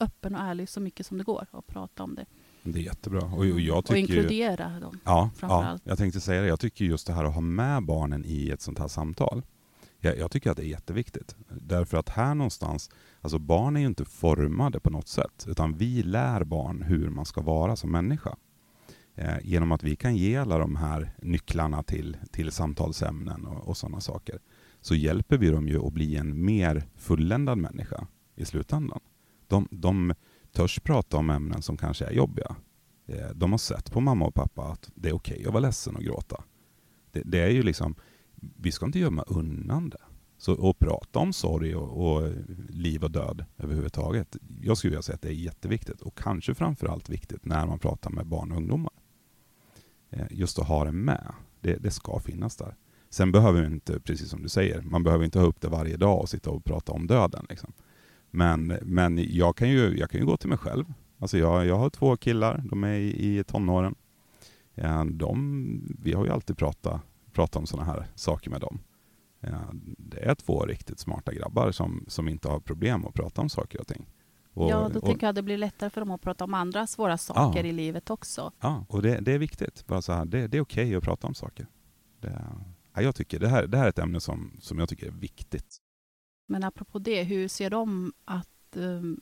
öppen 0.00 0.34
och 0.34 0.40
ärlig 0.40 0.68
så 0.68 0.80
mycket 0.80 1.06
som 1.06 1.18
det 1.18 1.24
går 1.24 1.46
och 1.50 1.66
prata 1.66 2.02
om 2.02 2.14
det. 2.14 2.26
Det 2.62 2.78
är 2.78 2.82
jättebra. 2.82 3.20
Och, 3.20 3.38
och, 3.38 3.60
jag 3.60 3.84
tycker 3.84 3.94
och 3.94 3.98
inkludera 3.98 4.80
dem. 4.80 4.98
Ja, 5.04 5.30
ja, 5.40 5.78
jag 5.84 5.98
tänkte 5.98 6.20
säga 6.20 6.42
det. 6.42 6.48
Jag 6.48 6.60
tycker 6.60 6.84
just 6.84 7.06
det 7.06 7.12
här 7.12 7.24
att 7.24 7.34
ha 7.34 7.40
med 7.40 7.84
barnen 7.84 8.24
i 8.26 8.50
ett 8.50 8.60
sånt 8.60 8.78
här 8.78 8.88
samtal. 8.88 9.42
Jag, 9.98 10.18
jag, 10.18 10.30
tycker 10.30 10.50
att 10.50 10.56
det 10.56 10.64
är 10.64 10.68
jätteviktigt. 10.68 11.36
Därför 11.48 11.96
att 11.96 12.08
här 12.08 12.34
någonstans, 12.34 12.90
alltså 13.20 13.38
barn 13.38 13.76
är 13.76 13.80
ju 13.80 13.86
inte 13.86 14.04
formade 14.04 14.80
på 14.80 14.90
något 14.90 15.08
sätt, 15.08 15.46
utan 15.48 15.76
vi 15.76 16.02
lär 16.02 16.44
barn 16.44 16.82
hur 16.82 17.10
man 17.10 17.24
ska 17.24 17.40
vara 17.40 17.76
som 17.76 17.90
människa. 17.92 18.36
Eh, 19.14 19.36
genom 19.42 19.72
att 19.72 19.82
vi 19.82 19.96
kan 19.96 20.16
ge 20.16 20.36
alla 20.36 20.58
de 20.58 20.76
här 20.76 21.14
nycklarna 21.22 21.82
till, 21.82 22.16
till 22.30 22.52
samtalsämnen 22.52 23.46
och, 23.46 23.68
och 23.68 23.76
sådana 23.76 24.00
saker, 24.00 24.40
så 24.80 24.94
hjälper 24.94 25.38
vi 25.38 25.50
dem 25.50 25.68
ju 25.68 25.86
att 25.86 25.92
bli 25.92 26.16
en 26.16 26.44
mer 26.44 26.84
fulländad 26.96 27.58
människa 27.58 28.06
i 28.36 28.44
slutändan. 28.44 29.00
De, 29.46 29.68
de 29.70 30.14
törs 30.52 30.80
prata 30.80 31.16
om 31.16 31.30
ämnen 31.30 31.62
som 31.62 31.76
kanske 31.76 32.04
är 32.04 32.12
jobbiga. 32.12 32.56
Eh, 33.06 33.28
de 33.34 33.50
har 33.50 33.58
sett 33.58 33.92
på 33.92 34.00
mamma 34.00 34.26
och 34.26 34.34
pappa 34.34 34.62
att 34.62 34.90
det 34.94 35.08
är 35.08 35.14
okej 35.14 35.34
okay 35.34 35.46
att 35.46 35.52
vara 35.52 35.60
ledsen 35.60 35.96
och 35.96 36.02
gråta. 36.02 36.44
Det, 37.12 37.22
det 37.24 37.40
är 37.40 37.50
ju 37.50 37.62
liksom 37.62 37.94
vi 38.56 38.72
ska 38.72 38.86
inte 38.86 38.98
gömma 38.98 39.22
undan 39.22 39.90
det. 39.90 39.98
Så 40.38 40.70
att 40.70 40.78
prata 40.78 41.18
om 41.18 41.32
sorg 41.32 41.74
och, 41.74 42.14
och, 42.14 42.32
liv 42.68 43.04
och 43.04 43.10
död 43.10 43.44
överhuvudtaget, 43.58 44.36
jag 44.60 44.78
skulle 44.78 44.90
vilja 44.90 45.02
säga 45.02 45.14
att 45.14 45.22
det 45.22 45.28
är 45.28 45.32
jätteviktigt 45.32 46.00
och 46.00 46.18
kanske 46.18 46.54
framförallt 46.54 47.08
viktigt 47.08 47.44
när 47.44 47.66
man 47.66 47.78
pratar 47.78 48.10
med 48.10 48.26
barn 48.26 48.52
och 48.52 48.58
ungdomar. 48.58 48.92
Eh, 50.12 50.26
just 50.30 50.58
att 50.58 50.68
ha 50.68 50.84
det 50.84 50.92
med, 50.92 51.34
det, 51.60 51.76
det 51.76 51.90
ska 51.90 52.18
finnas 52.18 52.56
där. 52.56 52.76
Sen 53.10 53.32
behöver 53.32 53.60
vi 53.60 53.66
inte, 53.66 54.00
precis 54.00 54.28
som 54.28 54.42
du 54.42 54.48
säger, 54.48 54.82
man 54.82 55.02
behöver 55.02 55.24
inte 55.24 55.38
ha 55.38 55.46
upp 55.46 55.60
det 55.60 55.68
varje 55.68 55.96
dag 55.96 56.20
och 56.20 56.28
sitta 56.28 56.50
och 56.50 56.64
prata 56.64 56.92
om 56.92 57.06
döden. 57.06 57.46
Liksom. 57.48 57.72
Men, 58.30 58.66
men 58.82 59.34
jag, 59.34 59.56
kan 59.56 59.70
ju, 59.70 59.98
jag 59.98 60.10
kan 60.10 60.20
ju 60.20 60.26
gå 60.26 60.36
till 60.36 60.48
mig 60.48 60.58
själv. 60.58 60.84
Alltså 61.18 61.38
jag, 61.38 61.66
jag 61.66 61.78
har 61.78 61.90
två 61.90 62.16
killar, 62.16 62.62
de 62.70 62.84
är 62.84 62.94
i, 62.94 63.38
i 63.38 63.44
tonåren. 63.44 63.94
Eh, 64.74 65.04
de, 65.04 65.96
vi 66.02 66.12
har 66.12 66.24
ju 66.24 66.30
alltid 66.30 66.58
pratat 66.58 67.00
pratat 67.32 67.56
om 67.56 67.66
sådana 67.66 67.92
här 67.92 68.06
saker 68.14 68.50
med 68.50 68.60
dem. 68.60 68.78
Eh, 69.40 69.70
det 69.98 70.18
är 70.18 70.34
två 70.34 70.66
riktigt 70.66 70.98
smarta 70.98 71.32
grabbar 71.32 71.70
som, 71.70 72.04
som 72.08 72.28
inte 72.28 72.48
har 72.48 72.60
problem 72.60 73.06
att 73.06 73.14
prata 73.14 73.40
om 73.40 73.48
saker 73.48 73.80
och 73.80 73.86
ting. 73.86 74.06
Och, 74.54 74.70
ja, 74.70 74.88
då 74.92 74.98
och, 74.98 75.04
tänker 75.06 75.26
jag 75.26 75.34
det 75.34 75.42
blir 75.42 75.58
lättare 75.58 75.90
för 75.90 76.00
dem 76.00 76.10
att 76.10 76.20
prata 76.20 76.44
om 76.44 76.54
andra 76.54 76.86
svåra 76.86 77.18
saker 77.18 77.60
ja, 77.60 77.66
i 77.66 77.72
livet 77.72 78.10
också. 78.10 78.52
Ja, 78.60 78.84
och 78.88 79.02
det, 79.02 79.20
det 79.20 79.32
är 79.32 79.38
viktigt. 79.38 79.86
Bara 79.86 80.02
så 80.02 80.12
här, 80.12 80.24
det, 80.24 80.46
det 80.46 80.56
är 80.56 80.60
okej 80.62 80.84
okay 80.84 80.94
att 80.94 81.04
prata 81.04 81.26
om 81.26 81.34
saker. 81.34 81.66
Det, 82.20 82.44
ja, 82.94 83.02
jag 83.02 83.14
tycker 83.14 83.40
det 83.40 83.48
här, 83.48 83.66
det 83.66 83.78
här 83.78 83.84
är 83.84 83.88
ett 83.88 83.98
ämne 83.98 84.20
som, 84.20 84.56
som 84.60 84.78
jag 84.78 84.88
tycker 84.88 85.06
är 85.06 85.10
viktigt. 85.10 85.76
Men 86.48 86.64
apropå 86.64 86.98
det, 86.98 87.22
hur 87.22 87.48
ser 87.48 87.70
de 87.70 88.12
att 88.24 88.76
um, 88.76 89.18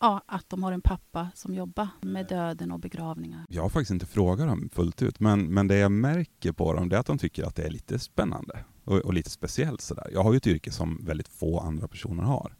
ja, 0.00 0.22
att 0.26 0.48
de 0.48 0.62
har 0.62 0.72
en 0.72 0.80
pappa 0.80 1.28
som 1.34 1.54
jobbar 1.54 1.88
med 2.00 2.26
döden 2.26 2.72
och 2.72 2.80
begravningar. 2.80 3.44
Jag 3.48 3.62
har 3.62 3.68
faktiskt 3.68 3.90
inte 3.90 4.06
frågat 4.06 4.48
dem 4.48 4.68
fullt 4.72 5.02
ut, 5.02 5.20
men, 5.20 5.54
men 5.54 5.68
det 5.68 5.76
jag 5.76 5.92
märker 5.92 6.52
på 6.52 6.72
dem 6.72 6.92
är 6.92 6.96
att 6.96 7.06
de 7.06 7.18
tycker 7.18 7.44
att 7.44 7.56
det 7.56 7.62
är 7.62 7.70
lite 7.70 7.98
spännande 7.98 8.64
och, 8.84 8.98
och 8.98 9.14
lite 9.14 9.30
speciellt. 9.30 9.80
Sådär. 9.80 10.10
Jag 10.12 10.22
har 10.22 10.32
ju 10.32 10.36
ett 10.36 10.46
yrke 10.46 10.70
som 10.70 11.04
väldigt 11.04 11.28
få 11.28 11.60
andra 11.60 11.88
personer 11.88 12.22
har. 12.22 12.56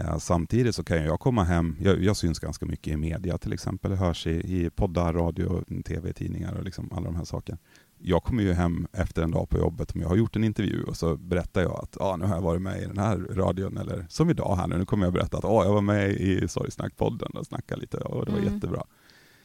Ja, 0.00 0.20
samtidigt 0.20 0.74
så 0.74 0.84
kan 0.84 1.04
jag 1.04 1.20
komma 1.20 1.44
hem, 1.44 1.76
jag, 1.80 2.02
jag, 2.02 2.16
syns 2.16 2.38
ganska 2.38 2.66
mycket 2.66 2.92
i 2.92 2.96
media 2.96 3.38
till 3.38 3.52
exempel, 3.52 3.90
jag 3.90 3.98
hörs 3.98 4.26
i, 4.26 4.30
i 4.30 4.70
poddar, 4.70 5.12
radio, 5.12 5.82
tv, 5.82 6.12
tidningar 6.12 6.54
och 6.54 6.64
liksom 6.64 6.92
alla 6.92 7.06
de 7.06 7.16
här 7.16 7.24
sakerna. 7.24 7.58
jag 7.98 8.22
kommer 8.22 8.42
ju 8.42 8.52
hem 8.52 8.86
efter 8.92 9.22
en 9.22 9.30
dag 9.30 9.48
på 9.48 9.58
jobbet 9.58 9.94
om 9.94 10.00
jag 10.00 10.08
har 10.08 10.16
gjort 10.16 10.36
en 10.36 10.44
intervju 10.44 10.82
och 10.82 10.96
så 10.96 11.16
berättar 11.16 11.62
jag 11.62 11.80
att 11.82 12.00
ah, 12.00 12.16
nu 12.16 12.24
har 12.24 12.34
jag 12.34 12.42
varit 12.42 12.62
med 12.62 12.82
i 12.82 12.86
den 12.86 12.98
här 12.98 13.16
radion, 13.16 13.76
eller 13.76 14.06
som 14.08 14.30
idag 14.30 14.56
här 14.56 14.66
nu, 14.66 14.78
nu 14.78 14.84
kommer 14.84 15.06
jag 15.06 15.12
berätta 15.12 15.38
att 15.38 15.44
ah, 15.44 15.64
jag 15.64 15.72
var 15.72 15.80
med 15.80 16.10
i 16.10 16.48
Sorgsnackpodden 16.48 17.30
och 17.34 17.46
snackade 17.46 17.80
lite 17.80 17.96
och 17.96 18.26
det 18.26 18.32
var 18.32 18.38
Mm. 18.38 18.54
jättebra. 18.54 18.84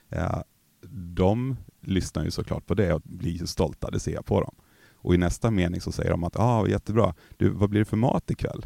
Ja, 0.10 0.44
de 1.16 1.56
lyssnar 1.82 2.24
ju 2.24 2.32
såklart 2.32 2.66
på 2.66 2.74
det 2.74 2.94
och 2.94 3.02
blir 3.04 3.46
stolta, 3.46 3.90
det 3.92 4.00
ser 4.00 4.14
jag 4.14 4.26
på 4.26 4.42
dem. 4.42 4.56
Och 5.02 5.16
i 5.16 5.18
nästa 5.18 5.52
mening 5.52 5.82
så 5.82 5.92
säger 5.92 6.12
de 6.12 6.24
att 6.24 6.40
ah, 6.40 6.68
jättebra, 6.68 7.14
du, 7.38 7.50
vad 7.50 7.70
blir 7.70 7.80
det 7.82 7.86
för 7.86 7.98
mat 7.98 8.32
ikväll? 8.32 8.66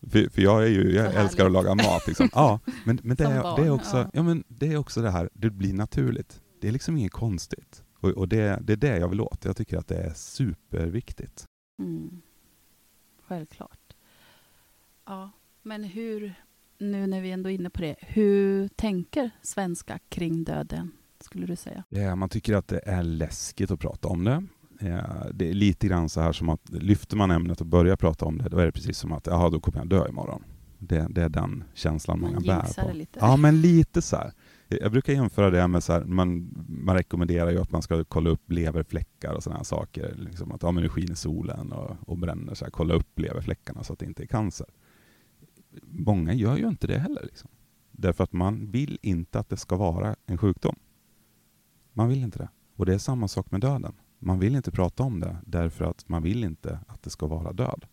För, 0.00 0.30
för 0.30 0.42
jag, 0.42 0.62
är 0.62 0.68
ju, 0.68 0.94
jag 0.94 1.14
älskar 1.14 1.46
att 1.46 1.52
laga 1.52 1.74
mat. 1.74 2.06
Liksom. 2.06 2.28
Ja, 2.32 2.60
men, 2.84 3.00
men, 3.02 3.16
det, 3.16 3.24
är, 3.24 3.56
det, 3.56 3.66
är 3.66 3.70
också, 3.70 3.96
ja. 3.96 4.10
ja. 4.12 4.22
men 4.22 4.44
det 4.48 4.72
är 4.72 4.76
också 4.76 5.02
det 5.02 5.10
här, 5.10 5.30
det 5.32 5.50
blir 5.50 5.74
naturligt. 5.74 6.40
Det 6.60 6.68
är 6.68 6.72
liksom 6.72 6.96
inget 6.96 7.12
konstigt. 7.12 7.84
Och, 8.00 8.10
och 8.10 8.28
det, 8.28 8.58
det 8.62 8.72
är 8.72 8.76
det 8.76 8.98
jag 8.98 9.08
vill 9.08 9.20
åt. 9.20 9.44
Jag 9.44 9.56
tycker 9.56 9.78
att 9.78 9.88
det 9.88 9.96
är 9.96 10.12
superviktigt. 10.14 11.44
Mm. 11.78 12.20
Självklart. 13.22 13.94
Ja, 15.06 15.30
men 15.62 15.84
hur, 15.84 16.34
nu 16.78 17.06
när 17.06 17.20
vi 17.20 17.30
ändå 17.30 17.50
är 17.50 17.54
inne 17.54 17.70
på 17.70 17.80
det, 17.80 17.96
hur 18.00 18.68
tänker 18.68 19.30
svenskar 19.42 20.00
kring 20.08 20.44
döden, 20.44 20.90
skulle 21.20 21.46
du 21.46 21.56
säga? 21.56 21.84
Ja, 21.88 22.16
man 22.16 22.28
tycker 22.28 22.54
att 22.54 22.68
det 22.68 22.80
är 22.84 23.02
läskigt 23.02 23.70
att 23.70 23.80
prata 23.80 24.08
om 24.08 24.24
det. 24.24 24.46
Ja, 24.80 25.26
det 25.34 25.50
är 25.50 25.54
lite 25.54 25.86
grann 25.88 26.08
så 26.08 26.20
här 26.20 26.32
som 26.32 26.48
att 26.48 26.70
lyfter 26.70 27.16
man 27.16 27.30
ämnet 27.30 27.60
och 27.60 27.66
börjar 27.66 27.96
prata 27.96 28.24
om 28.24 28.38
det, 28.38 28.48
då 28.48 28.58
är 28.58 28.66
det 28.66 28.72
precis 28.72 28.98
som 28.98 29.12
att 29.12 29.26
jaha, 29.26 29.50
då 29.50 29.60
kommer 29.60 29.78
jag 29.78 29.88
dö 29.88 30.08
imorgon. 30.08 30.44
Det, 30.78 31.06
det 31.10 31.22
är 31.22 31.28
den 31.28 31.64
känslan 31.74 32.20
Man 32.20 32.30
många 32.30 32.40
bär 32.40 32.82
på. 32.82 32.92
lite. 32.92 33.18
Ja, 33.22 33.36
men 33.36 33.60
lite 33.60 34.02
så 34.02 34.16
här. 34.16 34.32
Jag 34.68 34.92
brukar 34.92 35.12
jämföra 35.12 35.50
det 35.50 35.68
med 35.68 35.82
så 35.82 35.92
här, 35.92 36.04
man, 36.04 36.48
man 36.68 36.96
rekommenderar 36.96 37.50
ju 37.50 37.58
att 37.58 37.72
man 37.72 37.82
ska 37.82 38.04
kolla 38.04 38.30
upp 38.30 38.50
leverfläckar 38.50 39.32
och 39.34 39.42
sådana 39.42 39.56
här 39.56 39.64
saker. 39.64 40.14
Liksom 40.18 40.52
att 40.52 40.62
ja, 40.62 40.70
men 40.70 40.82
nu 40.82 40.88
skiner 40.88 41.14
solen 41.14 41.72
och, 41.72 41.96
och 42.06 42.18
bränner, 42.18 42.54
så 42.54 42.64
här, 42.64 42.70
kolla 42.70 42.94
upp 42.94 43.18
leverfläckarna 43.18 43.82
så 43.84 43.92
att 43.92 43.98
det 43.98 44.06
inte 44.06 44.22
är 44.22 44.26
cancer. 44.26 44.66
Många 45.82 46.32
gör 46.32 46.56
ju 46.56 46.68
inte 46.68 46.86
det 46.86 46.98
heller. 46.98 47.22
Liksom. 47.22 47.50
Därför 47.90 48.24
att 48.24 48.32
man 48.32 48.70
vill 48.70 48.98
inte 49.02 49.38
att 49.38 49.48
det 49.48 49.56
ska 49.56 49.76
vara 49.76 50.16
en 50.26 50.38
sjukdom. 50.38 50.76
Man 51.92 52.08
vill 52.08 52.22
inte 52.22 52.38
det. 52.38 52.48
Och 52.76 52.86
det 52.86 52.94
är 52.94 52.98
samma 52.98 53.28
sak 53.28 53.50
med 53.50 53.60
döden. 53.60 53.94
Man 54.18 54.38
vill 54.38 54.56
inte 54.56 54.70
prata 54.70 55.02
om 55.02 55.20
det 55.20 55.36
därför 55.46 55.84
att 55.84 56.08
man 56.08 56.22
vill 56.22 56.44
inte 56.44 56.80
att 56.86 57.02
det 57.02 57.10
ska 57.10 57.26
vara 57.26 57.52
död. 57.52 57.86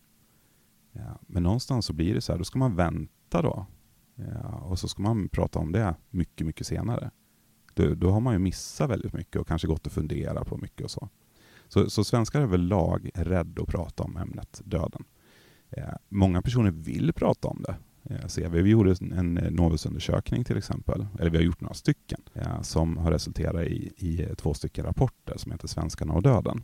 Ja, 0.92 1.18
men 1.20 1.42
någonstans 1.42 1.86
så 1.86 1.92
blir 1.92 2.14
det 2.14 2.20
så 2.20 2.32
här, 2.32 2.38
då 2.38 2.44
ska 2.44 2.58
man 2.58 2.76
vänta 2.76 3.42
då. 3.42 3.66
Ja, 4.14 4.48
och 4.48 4.78
så 4.78 4.88
ska 4.88 5.02
man 5.02 5.28
prata 5.28 5.58
om 5.58 5.72
det 5.72 5.94
mycket, 6.10 6.46
mycket 6.46 6.66
senare. 6.66 7.10
Då, 7.74 7.94
då 7.94 8.10
har 8.10 8.20
man 8.20 8.32
ju 8.32 8.38
missat 8.38 8.90
väldigt 8.90 9.12
mycket 9.12 9.40
och 9.40 9.48
kanske 9.48 9.68
gått 9.68 9.86
och 9.86 9.92
funderat 9.92 10.46
på 10.48 10.56
mycket 10.56 10.84
och 10.84 10.90
så. 10.90 11.08
Så, 11.68 11.90
så 11.90 12.04
svenskar 12.04 12.40
överlag 12.40 13.10
är 13.14 13.24
rädda 13.24 13.62
att 13.62 13.68
prata 13.68 14.02
om 14.02 14.16
ämnet 14.16 14.60
döden. 14.64 15.04
Ja, 15.68 15.98
många 16.08 16.42
personer 16.42 16.70
vill 16.70 17.12
prata 17.12 17.48
om 17.48 17.62
det. 17.62 17.76
Eh, 18.10 18.26
ser 18.26 18.48
vi. 18.48 18.70
gjorde 18.70 18.94
en 19.00 19.38
eh, 19.38 19.50
Novusundersökning 19.50 20.44
till 20.44 20.56
exempel, 20.56 21.06
eller 21.20 21.30
vi 21.30 21.36
har 21.36 21.44
gjort 21.44 21.60
några 21.60 21.74
stycken, 21.74 22.20
eh, 22.34 22.62
som 22.62 22.96
har 22.96 23.10
resulterat 23.12 23.62
i, 23.66 23.92
i 23.96 24.28
två 24.36 24.54
stycken 24.54 24.84
rapporter 24.84 25.34
som 25.38 25.52
heter 25.52 25.68
Svenskarna 25.68 26.12
och 26.12 26.22
döden. 26.22 26.62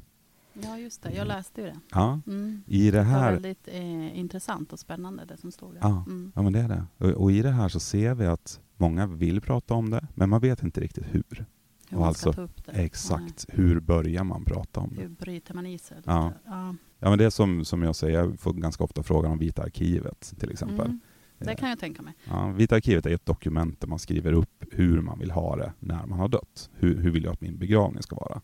Ja, 0.55 0.79
just 0.79 1.03
det. 1.03 1.13
Jag 1.13 1.27
läste 1.27 1.61
ju 1.61 1.67
det. 1.67 1.77
Ja, 1.91 2.21
Mm. 2.27 2.63
i 2.67 2.85
det 2.85 2.91
Det 2.91 2.99
var 2.99 3.05
här 3.05 3.33
väldigt 3.33 3.69
eh, 3.69 4.19
intressant 4.19 4.73
och 4.73 4.79
spännande 4.79 5.25
det 5.25 5.37
som 5.37 5.53
stod 5.53 5.75
där. 5.75 5.81
Ja. 5.83 6.05
Mm. 6.07 6.33
Ja, 6.35 6.43
men 6.43 6.53
det 6.53 6.61
är 6.61 6.69
det. 6.69 6.85
Och, 6.99 7.11
och 7.11 7.33
i 7.33 7.43
det 7.43 7.51
här 7.51 7.69
så 7.69 7.81
ser 7.81 8.15
vi 8.15 8.27
att 8.27 8.61
många 8.77 9.07
vill 9.07 9.41
prata 9.41 9.75
om 9.75 9.91
det, 9.91 10.07
men 10.15 10.29
man 10.29 10.41
vet 10.41 10.63
inte 10.63 10.81
riktigt 10.81 11.05
hur. 11.11 11.47
Hur 11.89 11.99
Och 11.99 12.07
alltså. 12.07 12.49
Exakt. 12.67 13.47
Hur 13.49 13.81
börjar 13.81 14.25
man 14.25 14.45
prata 14.45 14.81
om 14.81 14.89
Nej. 14.89 14.97
det? 14.97 15.03
Hur 15.03 15.09
bryter 15.09 15.55
man 15.55 15.67
i 15.67 15.79
sig? 15.79 15.97
Ja. 16.05 16.33
Ja. 16.47 16.75
Ja, 16.99 17.09
men 17.09 17.19
det 17.19 17.25
är 17.25 17.31
som, 17.31 17.65
som 17.65 17.83
jag 17.83 17.97
säger, 17.97 18.19
jag 18.19 18.41
får 18.41 18.53
ganska 18.53 18.85
ofta 18.85 19.03
frågan 19.03 19.33
om 19.33 19.39
Vita 19.39 19.63
arkivet 19.63 20.35
till 20.39 20.51
exempel. 20.51 20.87
Mm. 20.87 21.01
Det 21.45 21.55
kan 21.55 21.69
jag 21.69 21.79
tänka 21.79 22.03
mig. 22.03 22.15
Ja, 22.25 22.53
Vita 22.57 22.75
arkivet 22.75 23.07
är 23.07 23.11
ett 23.15 23.27
dokument 23.27 23.81
där 23.81 23.89
man 23.89 23.99
skriver 23.99 24.33
upp 24.33 24.65
hur 24.71 25.01
man 25.01 25.19
vill 25.19 25.31
ha 25.31 25.57
det 25.57 25.73
när 25.79 26.07
man 26.07 26.19
har 26.19 26.29
dött. 26.29 26.71
Hur, 26.75 26.97
hur 26.97 27.11
vill 27.11 27.25
jag 27.25 27.33
att 27.33 27.41
min 27.41 27.59
begravning 27.59 28.03
ska 28.03 28.17
vara? 28.17 28.41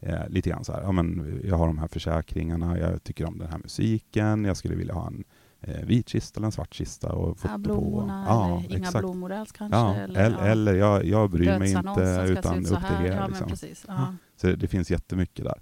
Eh, 0.00 0.28
lite 0.28 0.50
grann 0.50 0.64
så 0.64 0.72
här, 0.72 0.82
ja, 0.82 0.92
men 0.92 1.40
jag 1.44 1.56
har 1.56 1.66
de 1.66 1.78
här 1.78 1.88
försäkringarna, 1.88 2.78
jag 2.78 3.04
tycker 3.04 3.24
om 3.24 3.38
den 3.38 3.48
här 3.48 3.58
musiken, 3.58 4.44
jag 4.44 4.56
skulle 4.56 4.74
vilja 4.74 4.94
ha 4.94 5.06
en 5.06 5.24
eh, 5.60 5.86
vit 5.86 6.08
kista 6.08 6.38
eller 6.38 6.46
en 6.46 6.52
svart 6.52 6.74
kista 6.74 7.12
och 7.12 7.38
foto 7.38 7.52
Ja, 7.54 7.58
blommorna 7.58 8.26
på. 8.26 8.32
Ja, 8.32 8.58
eller 8.58 8.76
inga 8.76 8.86
exakt. 8.86 9.04
blommor 9.04 9.32
alls 9.32 9.52
kanske. 9.52 9.78
Ja, 9.78 9.94
eller, 9.94 10.30
ja. 10.30 10.38
eller 10.38 10.74
jag, 10.74 11.04
jag 11.04 11.30
bryr 11.30 11.58
mig 11.58 11.72
inte 11.72 12.26
utan 12.28 12.58
ut 12.58 12.70
upp 12.70 12.78
till 12.86 13.06
er. 13.06 13.16
Ja, 13.16 13.26
liksom. 13.26 13.48
precis. 13.48 13.84
Ja. 13.88 14.14
Så 14.36 14.46
det, 14.46 14.56
det 14.56 14.68
finns 14.68 14.90
jättemycket 14.90 15.44
där. 15.44 15.60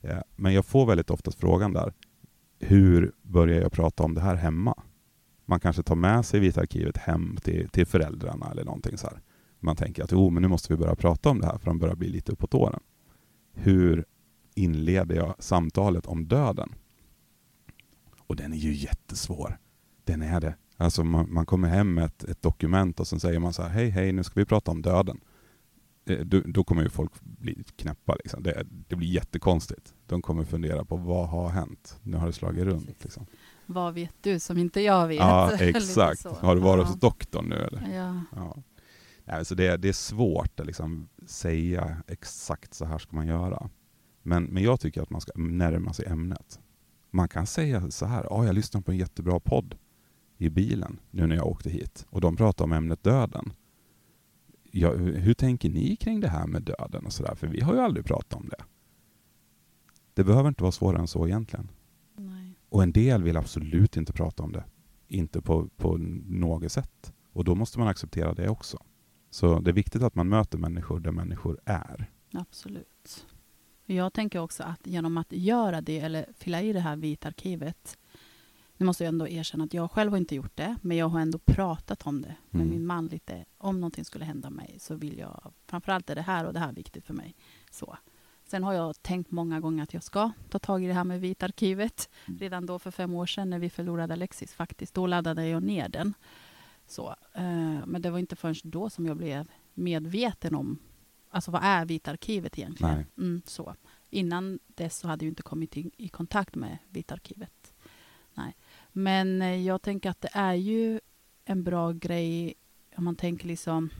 Eh, 0.00 0.18
Men 0.36 0.54
jag 0.54 0.66
får 0.66 0.86
väldigt 0.86 1.10
ofta 1.10 1.30
frågan 1.30 1.72
där, 1.72 1.92
hur 2.58 3.12
börjar 3.22 3.60
jag 3.60 3.72
prata 3.72 4.02
om 4.02 4.14
det 4.14 4.20
här 4.20 4.34
hemma? 4.36 4.74
Man 5.50 5.60
kanske 5.60 5.82
tar 5.82 5.94
med 5.96 6.24
sig 6.26 6.40
Vita 6.40 6.60
arkivet 6.60 6.96
hem 6.96 7.36
till, 7.42 7.68
till 7.68 7.86
föräldrarna 7.86 8.50
eller 8.50 8.64
någonting 8.64 8.98
så 8.98 9.06
här. 9.06 9.20
Man 9.60 9.76
tänker 9.76 10.04
att 10.04 10.12
oh, 10.12 10.30
men 10.30 10.42
nu 10.42 10.48
måste 10.48 10.72
vi 10.72 10.76
börja 10.76 10.94
prata 10.94 11.30
om 11.30 11.40
det 11.40 11.46
här 11.46 11.58
för 11.58 11.66
de 11.66 11.78
börjar 11.78 11.94
bli 11.94 12.08
lite 12.08 12.32
uppåt 12.32 12.54
åren. 12.54 12.80
Hur 13.52 14.04
inleder 14.54 15.16
jag 15.16 15.34
samtalet 15.38 16.06
om 16.06 16.28
döden? 16.28 16.74
Och 18.26 18.36
den 18.36 18.52
är 18.52 18.56
ju 18.56 18.74
jättesvår. 18.74 19.58
Den 20.04 20.22
är 20.22 20.40
det. 20.40 20.54
Alltså 20.76 21.04
man, 21.04 21.32
man 21.32 21.46
kommer 21.46 21.68
hem 21.68 21.94
med 21.94 22.04
ett, 22.04 22.24
ett 22.24 22.42
dokument 22.42 23.00
och 23.00 23.06
sen 23.06 23.20
säger 23.20 23.38
man 23.38 23.52
så 23.52 23.62
här, 23.62 23.68
hej 23.68 23.88
hej 23.88 24.12
nu 24.12 24.24
ska 24.24 24.40
vi 24.40 24.46
prata 24.46 24.70
om 24.70 24.82
döden. 24.82 25.20
Eh, 26.06 26.18
Då, 26.18 26.40
då 26.40 26.64
kommer 26.64 26.82
ju 26.82 26.88
folk 26.88 27.12
bli 27.20 27.64
knäppa. 27.76 28.14
Liksom. 28.14 28.42
Det, 28.42 28.66
det 28.88 28.96
blir 28.96 29.08
jättekonstigt. 29.08 29.94
De 30.06 30.22
kommer 30.22 30.44
fundera 30.44 30.84
på 30.84 30.96
vad 30.96 31.28
har 31.28 31.48
hänt? 31.48 32.00
Nu 32.02 32.16
har 32.16 32.26
det 32.26 32.32
slagit 32.32 32.64
runt. 32.64 33.02
Liksom. 33.02 33.26
Vad 33.72 33.94
vet 33.94 34.14
du 34.20 34.40
som 34.40 34.58
inte 34.58 34.80
jag 34.80 35.08
vet? 35.08 35.18
Ja, 35.18 35.52
exakt. 35.58 36.24
Har 36.24 36.54
du 36.54 36.60
varit 36.60 36.82
ja. 36.82 36.88
hos 36.88 37.00
doktorn 37.00 37.48
nu 37.48 37.56
eller? 37.56 37.96
Ja. 37.96 38.20
Ja. 38.36 38.62
Nej, 39.24 39.44
så 39.44 39.54
det, 39.54 39.76
det 39.76 39.88
är 39.88 39.92
svårt 39.92 40.60
att 40.60 40.66
liksom 40.66 41.08
säga 41.26 42.02
exakt 42.06 42.74
så 42.74 42.84
här 42.84 42.98
ska 42.98 43.16
man 43.16 43.26
göra. 43.26 43.70
Men, 44.22 44.44
men 44.44 44.62
jag 44.62 44.80
tycker 44.80 45.02
att 45.02 45.10
man 45.10 45.20
ska 45.20 45.32
närma 45.34 45.92
sig 45.92 46.06
ämnet. 46.06 46.60
Man 47.10 47.28
kan 47.28 47.46
säga 47.46 47.90
så 47.90 48.06
här, 48.06 48.26
ja, 48.30 48.44
jag 48.44 48.54
lyssnade 48.54 48.84
på 48.84 48.90
en 48.90 48.98
jättebra 48.98 49.40
podd 49.40 49.78
i 50.38 50.48
bilen 50.48 51.00
nu 51.10 51.26
när 51.26 51.36
jag 51.36 51.46
åkte 51.46 51.70
hit 51.70 52.06
och 52.10 52.20
de 52.20 52.36
pratade 52.36 52.64
om 52.64 52.72
ämnet 52.72 53.02
döden. 53.02 53.52
Ja, 54.70 54.92
hur, 54.92 55.16
hur 55.18 55.34
tänker 55.34 55.70
ni 55.70 55.96
kring 55.96 56.20
det 56.20 56.28
här 56.28 56.46
med 56.46 56.62
döden 56.62 57.06
och 57.06 57.12
sådär? 57.12 57.34
För 57.34 57.46
vi 57.46 57.60
har 57.60 57.74
ju 57.74 57.80
aldrig 57.80 58.06
pratat 58.06 58.34
om 58.34 58.48
det. 58.48 58.64
Det 60.14 60.24
behöver 60.24 60.48
inte 60.48 60.62
vara 60.62 60.72
svårare 60.72 61.00
än 61.00 61.08
så 61.08 61.26
egentligen. 61.26 61.68
Och 62.70 62.82
en 62.82 62.92
del 62.92 63.22
vill 63.22 63.36
absolut 63.36 63.96
inte 63.96 64.12
prata 64.12 64.42
om 64.42 64.52
det. 64.52 64.64
Inte 65.08 65.42
på, 65.42 65.68
på 65.76 65.96
något 66.26 66.72
sätt. 66.72 67.12
Och 67.32 67.44
då 67.44 67.54
måste 67.54 67.78
man 67.78 67.88
acceptera 67.88 68.34
det 68.34 68.48
också. 68.48 68.78
Så 69.30 69.60
det 69.60 69.70
är 69.70 69.74
viktigt 69.74 70.02
att 70.02 70.14
man 70.14 70.28
möter 70.28 70.58
människor 70.58 71.00
där 71.00 71.12
människor 71.12 71.60
är. 71.64 72.10
Absolut. 72.32 73.26
Jag 73.86 74.12
tänker 74.12 74.38
också 74.38 74.62
att 74.62 74.86
genom 74.86 75.16
att 75.18 75.32
göra 75.32 75.80
det 75.80 75.98
eller 75.98 76.26
fylla 76.38 76.62
i 76.62 76.72
det 76.72 76.80
här 76.80 76.96
vita 76.96 77.28
arkivet. 77.28 77.98
Nu 78.76 78.86
måste 78.86 79.04
jag 79.04 79.08
ändå 79.08 79.28
erkänna 79.28 79.64
att 79.64 79.74
jag 79.74 79.90
själv 79.90 80.10
har 80.10 80.18
inte 80.18 80.34
gjort 80.34 80.56
det, 80.56 80.76
men 80.82 80.96
jag 80.96 81.08
har 81.08 81.20
ändå 81.20 81.38
pratat 81.38 82.06
om 82.06 82.22
det 82.22 82.36
med 82.50 82.62
Mm. 82.62 82.70
min 82.74 82.86
man 82.86 83.06
lite. 83.06 83.44
Om 83.58 83.80
någonting 83.80 84.04
skulle 84.04 84.24
hända 84.24 84.50
mig 84.50 84.76
så 84.80 84.94
vill 84.94 85.18
jag, 85.18 85.52
framförallt 85.66 86.10
är 86.10 86.14
det 86.14 86.22
här 86.22 86.46
och 86.46 86.52
det 86.52 86.58
här 86.58 86.72
viktigt 86.72 87.06
för 87.06 87.14
mig. 87.14 87.34
Så. 87.70 87.96
Sen 88.50 88.64
har 88.64 88.72
jag 88.72 89.02
tänkt 89.02 89.30
många 89.30 89.60
gånger 89.60 89.82
att 89.82 89.94
jag 89.94 90.02
ska 90.02 90.30
ta 90.48 90.58
tag 90.58 90.84
i 90.84 90.86
det 90.86 90.92
här 90.92 91.04
med 91.04 91.20
vita 91.20 91.46
arkivet. 91.46 92.10
Redan 92.24 92.66
då 92.66 92.78
för 92.78 92.90
fem 92.90 93.14
år 93.14 93.26
sedan 93.26 93.50
när 93.50 93.58
vi 93.58 93.70
förlorade 93.70 94.14
Alexis 94.14 94.54
faktiskt, 94.54 94.94
då 94.94 95.06
laddade 95.06 95.46
jag 95.46 95.62
ner 95.62 95.88
den. 95.88 96.14
Så, 96.86 97.08
eh, 97.32 97.86
men 97.86 98.02
det 98.02 98.10
var 98.10 98.18
inte 98.18 98.36
förrän 98.36 98.54
då 98.62 98.90
som 98.90 99.06
jag 99.06 99.16
blev 99.16 99.48
medveten 99.74 100.54
om 100.54 100.78
Alltså 101.30 101.50
vad 101.50 101.64
är 101.64 101.84
Vita 101.84 102.10
arkivet 102.10 102.58
egentligen? 102.58 103.06
Mm, 103.18 103.42
så. 103.46 103.74
Innan 104.10 104.58
dess 104.66 104.98
så 104.98 105.08
hade 105.08 105.24
jag 105.24 105.30
inte 105.30 105.42
kommit 105.42 105.76
i, 105.76 105.90
i 105.96 106.08
kontakt 106.08 106.54
med 106.54 106.78
Vita 106.88 107.14
arkivet. 107.14 107.74
Nej. 108.34 108.56
Men 108.92 109.42
eh, 109.42 109.66
jag 109.66 109.82
tänker 109.82 110.10
att 110.10 110.20
det 110.20 110.30
är 110.32 110.54
ju 110.54 111.00
en 111.44 111.64
bra 111.64 111.92
grej 111.92 112.54
om 112.96 113.04
man 113.04 113.16
tänker 113.16 113.46
liksom 113.46 113.90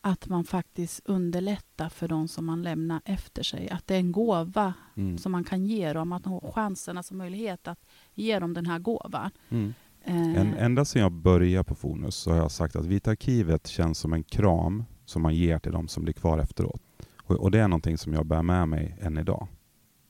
att 0.00 0.28
man 0.28 0.44
faktiskt 0.44 1.00
underlättar 1.04 1.88
för 1.88 2.08
de 2.08 2.28
som 2.28 2.46
man 2.46 2.62
lämnar 2.62 3.00
efter 3.04 3.42
sig. 3.42 3.70
Att 3.70 3.86
det 3.86 3.94
är 3.94 3.98
en 3.98 4.12
gåva 4.12 4.74
Mm. 4.96 5.18
som 5.18 5.32
man 5.32 5.44
kan 5.44 5.66
ge 5.66 5.92
dem. 5.92 6.12
Att 6.12 6.24
man 6.24 6.34
har 6.42 6.52
chansen, 6.52 6.96
alltså 6.96 7.14
möjlighet 7.14 7.68
att 7.68 7.86
ge 8.14 8.38
dem 8.38 8.54
den 8.54 8.66
här 8.66 8.78
gåvan. 8.78 9.30
Mm. 9.48 9.74
Eh, 10.04 10.40
En, 10.40 10.54
ända 10.54 10.84
sedan 10.84 11.02
jag 11.02 11.12
började 11.12 11.64
på 11.64 11.74
Fonus 11.74 12.14
så 12.16 12.30
har 12.30 12.36
jag 12.38 12.50
sagt 12.50 12.76
att 12.76 12.86
Vita 12.86 13.10
arkivet 13.10 13.66
känns 13.66 13.98
som 13.98 14.12
en 14.12 14.22
kram 14.22 14.84
som 15.04 15.22
man 15.22 15.34
ger 15.34 15.58
till 15.58 15.72
de 15.72 15.88
som 15.88 16.02
blir 16.02 16.14
kvar 16.14 16.38
efteråt. 16.38 16.82
Och, 17.16 17.36
och 17.36 17.50
det 17.50 17.58
är 17.60 17.68
någonting 17.68 17.98
som 17.98 18.12
jag 18.12 18.26
bär 18.26 18.42
med 18.42 18.68
mig 18.68 18.96
än 19.00 19.18
idag. 19.18 19.48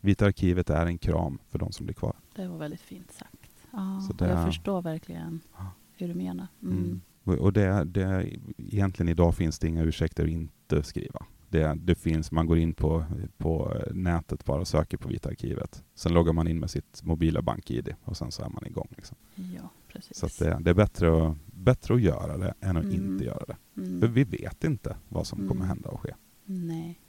Vita 0.00 0.26
arkivet 0.26 0.70
är 0.70 0.87
en 0.87 0.98
kram 0.98 1.38
för 1.50 1.59
de 1.59 1.72
som 1.72 1.87
blir 1.87 1.94
kvar. 1.94 2.16
Det 2.35 2.48
var 2.48 2.59
väldigt 2.59 2.81
fint 2.81 3.12
sagt. 3.12 3.37
Ja, 3.70 4.03
det- 4.18 4.29
jag 4.29 4.44
förstår 4.46 4.83
verkligen 4.83 5.40
Ja. 5.57 5.66
hur 5.96 6.09
du 6.09 6.14
menar. 6.14 6.46
Mm. 6.62 7.00
Och, 7.24 7.52
det, 7.52 7.85
det, 7.85 8.30
egentligen 8.59 9.09
idag 9.09 9.35
finns 9.35 9.59
det 9.59 9.68
inga 9.68 9.83
ursäkter 9.83 10.24
att 10.24 10.30
inte 10.30 10.83
skriva. 10.83 11.26
Det, 11.48 11.74
det 11.83 11.94
finns, 11.94 12.33
man 12.33 12.46
går 12.46 12.59
in 12.59 12.72
på, 12.74 13.04
på 13.38 13.76
nätet 13.92 14.44
bara 14.44 14.61
och 14.61 14.68
söker 14.68 14.96
på 14.96 15.09
Vita 15.09 15.28
arkivet. 15.28 15.85
Sen 15.94 16.12
loggar 16.12 16.33
man 16.33 16.48
in 16.48 16.61
med 16.61 16.70
sitt 16.70 17.02
mobila 17.02 17.42
bank-id 17.42 17.94
och 18.04 18.16
sen 18.16 18.33
så 18.33 18.42
är 18.44 18.48
man 18.48 18.66
igång. 18.66 18.88
Liksom. 18.96 19.16
Ja, 19.56 19.70
precis. 19.88 20.16
Så 20.18 20.44
det, 20.44 20.59
det 20.61 20.70
är 20.70 20.74
bättre 20.74 21.26
att, 21.30 21.37
bättre 21.46 21.94
att 21.94 22.00
göra 22.00 22.37
det 22.38 22.54
än 22.61 22.76
att 22.76 22.85
Mm. 22.85 22.96
inte 23.12 23.24
göra 23.24 23.44
det. 23.46 23.56
Mm. 23.80 24.00
För 24.00 24.09
vi 24.09 24.24
vet 24.24 24.64
inte 24.64 24.96
vad 25.09 25.26
som 25.26 25.38
kommer 25.38 25.54
Mm. 25.64 25.68
hända 25.68 25.88
och 25.88 26.00
ske. 26.00 26.14
Nej. 26.44 27.00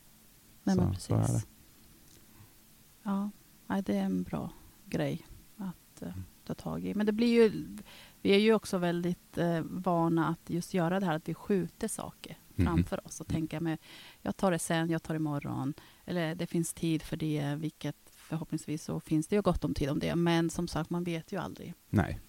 Nej, 0.64 0.76
Så- 0.76 0.82
men 0.82 0.92
precis. 0.94 1.06
så 1.08 1.16
är 1.16 1.22
det. 1.28 1.44
Ja, 3.04 3.30
det 3.86 3.98
är 3.98 4.04
en 4.04 4.24
bra 4.24 4.52
grej 4.86 5.26
att 5.58 6.02
Mm. 6.02 6.24
ta 6.46 6.54
tag 6.54 6.86
i. 6.86 6.94
Men 6.94 7.06
det 7.06 7.12
blir 7.12 7.28
ju, 7.44 7.78
vi 8.22 8.32
är 8.36 8.40
ju 8.40 8.54
också 8.54 8.78
väldigt 8.78 9.38
eh, 9.38 9.62
vana 9.62 10.28
att 10.28 10.50
just 10.50 10.74
göra 10.74 11.00
det 11.00 11.06
här 11.06 11.16
att 11.16 11.30
vi 11.30 11.34
skjuter 11.34 11.88
saker 11.88 12.38
Mhm. 12.56 12.66
framför 12.68 13.08
oss 13.08 13.22
och 13.22 13.28
tänka 13.28 13.60
med 13.60 13.78
jag 14.22 14.38
tar 14.38 14.52
det 14.52 14.60
sen, 14.60 14.90
jag 14.90 15.04
tar 15.04 15.14
det 15.14 15.18
imorgon. 15.18 15.74
Eller 16.06 16.36
det 16.36 16.48
finns 16.48 16.74
tid 16.74 17.02
för 17.04 17.18
det, 17.18 17.56
vilket 17.58 17.96
förhoppningsvis 18.16 18.84
så 18.84 19.00
finns 19.00 19.28
det 19.28 19.36
ju 19.36 19.42
gott 19.42 19.64
om 19.66 19.74
tid 19.74 19.90
om 19.90 20.00
det. 20.00 20.16
Men 20.16 20.50
som 20.50 20.68
sagt, 20.68 20.90
man 20.90 21.04
vet 21.04 21.32
ju 21.32 21.38
aldrig. 21.38 21.74
Nej. 21.90 22.20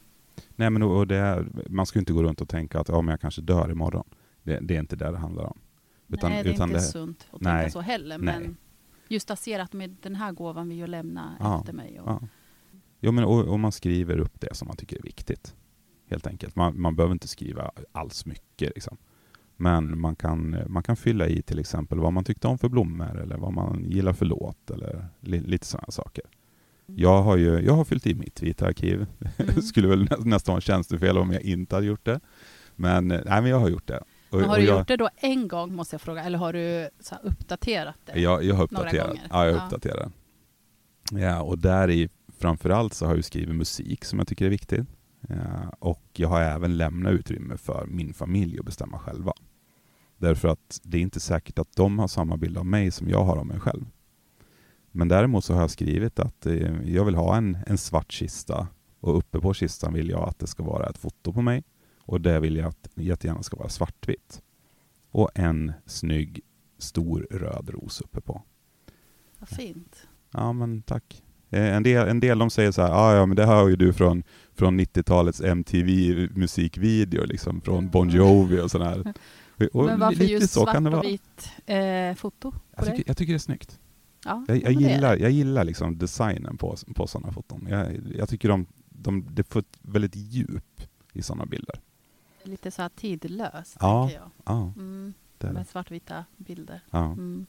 Nej 0.57 0.71
men 0.71 0.83
och 0.83 1.07
det 1.07 1.17
är, 1.17 1.47
man 1.69 1.87
ska 1.87 1.99
ju 1.99 2.01
inte 2.01 2.13
gå 2.13 2.23
runt 2.23 2.41
och 2.41 2.49
tänka 2.49 2.81
att 2.81 2.89
ja, 2.89 3.03
men 3.03 3.11
jag 3.13 3.21
kanske 3.21 3.43
dör 3.43 3.71
imorgon. 3.71 4.05
Det, 4.43 4.59
det 4.61 4.77
är 4.77 4.81
inte 4.81 4.97
det 4.97 5.11
det 5.11 5.19
handlar 5.19 5.45
om. 5.45 5.59
Utan, 6.09 6.31
nej, 6.31 6.43
det 6.43 6.49
är 6.51 6.53
inte 6.53 6.67
det, 6.67 6.81
sunt 6.81 7.29
att 7.33 7.41
Nej, 7.41 7.61
tänka 7.63 7.71
så 7.73 7.81
heller. 7.81 8.19
nej. 8.19 8.39
Men 8.41 8.57
just 9.09 9.31
att 9.31 9.39
se 9.39 9.55
att 9.55 9.73
med 9.73 9.97
den 10.03 10.15
här 10.15 10.33
gåvan 10.33 10.69
vill 10.69 10.79
jag 10.79 10.89
lämna 10.89 11.37
Ja, 11.41 11.59
efter 11.59 11.73
mig. 11.73 12.01
Och, 12.01 12.09
Ja. 12.11 12.21
Jo, 13.01 13.13
men 13.13 13.25
och, 13.25 13.39
och 13.45 13.61
man 13.61 13.73
skriver 13.73 14.19
upp 14.19 14.41
det 14.41 14.55
som 14.57 14.69
man 14.69 14.77
tycker 14.77 14.97
är 14.99 15.03
viktigt. 15.03 15.55
Helt 16.13 16.27
enkelt. 16.27 16.57
Man, 16.57 16.81
man 16.81 16.97
behöver 16.97 17.13
inte 17.13 17.29
skriva 17.29 17.71
alls 17.93 18.27
mycket. 18.27 18.73
Liksom. 18.75 18.97
Men 19.57 20.01
man 20.01 20.17
kan, 20.17 20.65
man 20.67 20.83
kan 20.83 20.97
fylla 20.97 21.27
i 21.29 21.43
till 21.43 21.59
exempel 21.59 21.99
vad 21.99 22.13
man 22.13 22.25
tyckte 22.25 22.49
om 22.49 22.59
för 22.59 22.69
blommor 22.69 23.21
eller 23.21 23.37
vad 23.37 23.53
man 23.53 23.85
gillar 23.89 24.13
för 24.13 24.27
låt 24.27 24.71
eller 24.71 25.07
li, 25.21 25.41
lite 25.41 25.67
sådana 25.67 25.91
saker. 25.91 26.25
Jag 26.87 27.23
har, 27.23 27.37
ju, 27.37 27.61
jag 27.61 27.73
har 27.73 27.85
fyllt 27.85 28.07
i 28.07 28.15
mitt 28.15 28.43
vita 28.43 28.67
arkiv. 28.67 29.07
Mm. 29.39 29.63
skulle 29.63 29.89
väl 29.89 30.05
nä, 30.05 30.17
nästan 30.25 30.53
vara 30.53 30.61
tjänstefel 30.61 31.19
om 31.19 31.33
jag 31.33 31.43
inte 31.43 31.75
hade 31.75 31.87
gjort 31.87 32.05
det. 32.05 32.21
Men, 32.77 33.11
eh, 33.11 33.21
nej, 33.27 33.43
men 33.43 33.51
jag 33.51 33.59
har 33.59 33.69
gjort 33.69 33.87
det. 33.87 34.03
Och, 34.31 34.41
har 34.41 34.57
du 34.57 34.65
jag, 34.65 34.79
gjort 34.79 34.89
det 34.89 34.97
då 34.97 35.09
en 35.17 35.49
gång, 35.49 35.75
måste 35.75 35.95
jag 35.95 36.01
fråga, 36.01 36.25
eller 36.25 36.39
har 36.39 36.53
du 36.53 36.89
så 37.01 37.15
uppdaterat 37.23 37.97
det? 38.05 38.21
Jag, 38.21 38.45
jag 38.45 38.55
har 38.55 38.65
uppdaterat. 38.65 39.17
Ja, 39.31 39.47
jag 39.47 39.55
Ja. 39.57 39.65
uppdaterar. 39.65 40.11
Ja, 41.13 41.43
och 41.43 41.59
där 41.59 41.91
i 41.91 42.09
framförallt 42.39 42.95
så 42.95 43.07
har 43.07 43.15
jag 43.15 43.25
skrivit 43.25 43.55
musik 43.57 44.05
som 44.05 44.19
jag 44.19 44.29
tycker 44.29 44.47
är 44.47 44.51
viktigt. 44.51 44.87
Ja, 45.29 45.69
och 45.79 46.03
jag 46.13 46.29
har 46.29 46.41
även 46.41 46.77
lämnat 46.77 47.13
utrymme 47.13 47.57
för 47.57 47.87
min 47.87 48.15
familj 48.15 48.59
att 48.59 48.65
bestämma 48.65 48.99
själva. 48.99 49.33
Därför 50.17 50.49
att 50.49 50.81
det 50.83 50.97
är 50.97 51.01
inte 51.03 51.21
säkert 51.21 51.59
att 51.59 51.77
de 51.77 51.99
har 51.99 52.09
samma 52.09 52.37
bild 52.37 52.59
av 52.59 52.67
mig 52.67 52.91
som 52.91 53.09
jag 53.09 53.25
har 53.25 53.37
av 53.37 53.47
mig 53.47 53.61
själv. 53.61 53.85
Men 54.91 55.09
däremot 55.09 55.45
så 55.45 55.55
har 55.55 55.61
jag 55.61 55.71
skrivit 55.71 56.19
att 56.19 56.47
eh, 56.47 56.83
jag 56.91 57.05
vill 57.05 57.15
ha 57.15 57.37
en, 57.37 57.59
en 57.67 57.79
svart 57.79 58.13
kista 58.13 58.69
och 59.01 59.19
uppe 59.19 59.41
på 59.41 59.55
kistan 59.55 59.93
vill 59.95 60.09
jag 60.09 60.29
att 60.29 60.39
det 60.39 60.47
ska 60.47 60.63
vara 60.63 60.87
ett 60.87 60.99
foto 60.99 61.33
på 61.33 61.43
mig 61.43 61.63
och 61.99 62.21
det 62.21 62.41
vill 62.41 62.57
jag 62.57 62.69
att 62.69 62.89
jättegärna 62.95 63.43
ska 63.43 63.57
vara 63.57 63.69
svartvitt. 63.69 64.43
Och 65.11 65.31
en 65.35 65.73
snygg 65.87 66.41
stor 66.79 67.27
röd 67.31 67.71
ros 67.71 68.01
uppe 68.01 68.21
på. 68.21 68.43
Vad 69.39 69.49
fint. 69.49 70.09
Ja, 70.33 70.53
men 70.53 70.83
tack. 70.83 71.23
Eh, 71.51 71.77
En 71.77 71.83
del, 71.83 72.09
en 72.09 72.21
del 72.21 72.39
de 72.39 72.51
säger 72.51 72.71
så 72.73 72.83
här, 72.83 72.91
ah, 72.91 73.17
ja 73.17 73.27
men 73.27 73.37
det 73.37 73.47
hör 73.47 73.69
ju 73.69 73.77
du 73.77 73.93
från, 73.93 74.23
från 74.55 74.81
90-talets 74.81 75.41
MTV-musikvideo, 75.41 77.25
liksom 77.27 77.61
från 77.61 77.91
Bon 77.91 78.09
Jovi 78.11 78.61
och 78.61 78.71
sådär. 78.71 79.15
Och 79.73 79.85
Men 79.85 80.01
varför 80.01 80.25
just 80.25 80.51
svart 80.53 80.77
och 80.95 81.05
vitt 81.05 81.51
eh, 81.67 82.15
foto 82.15 82.53
Jag 82.77 82.85
tycker, 82.87 83.05
jag 83.07 83.17
tycker 83.17 83.33
det 83.33 83.37
är 83.37 83.39
snyggt. 83.39 83.81
Ja, 84.25 84.45
Jag, 84.49 84.57
ja, 84.57 84.63
jag 84.63 84.73
gillar, 84.73 85.17
jag 85.17 85.31
gillar 85.31 85.65
liksom 85.65 85.99
designen 85.99 86.57
på, 86.59 86.77
på 86.95 87.07
sådana 87.07 87.33
foton. 87.33 87.67
Jag, 87.71 88.01
jag 88.19 88.29
tycker 88.29 88.49
de, 88.49 88.67
de, 88.89 89.27
det 89.31 89.43
får 89.45 89.61
ett 89.61 89.79
väldigt 89.83 90.17
djup 90.17 90.83
i 91.13 91.23
sådana 91.23 91.47
bilder. 91.47 91.81
Lite 92.45 92.71
så 92.71 92.83
här 92.83 92.89
tidlöst, 92.97 93.77
Ja. 93.81 94.03
tänker 94.09 94.23
jag. 94.23 94.31
Ja, 94.45 94.73
Mm, 94.77 95.13
det 95.39 95.47
är 95.47 95.49
det. 95.49 95.55
med 95.55 95.67
svartvita 95.69 96.25
bilder. 96.37 96.81
Ja. 96.91 97.05
Mm. 97.05 97.47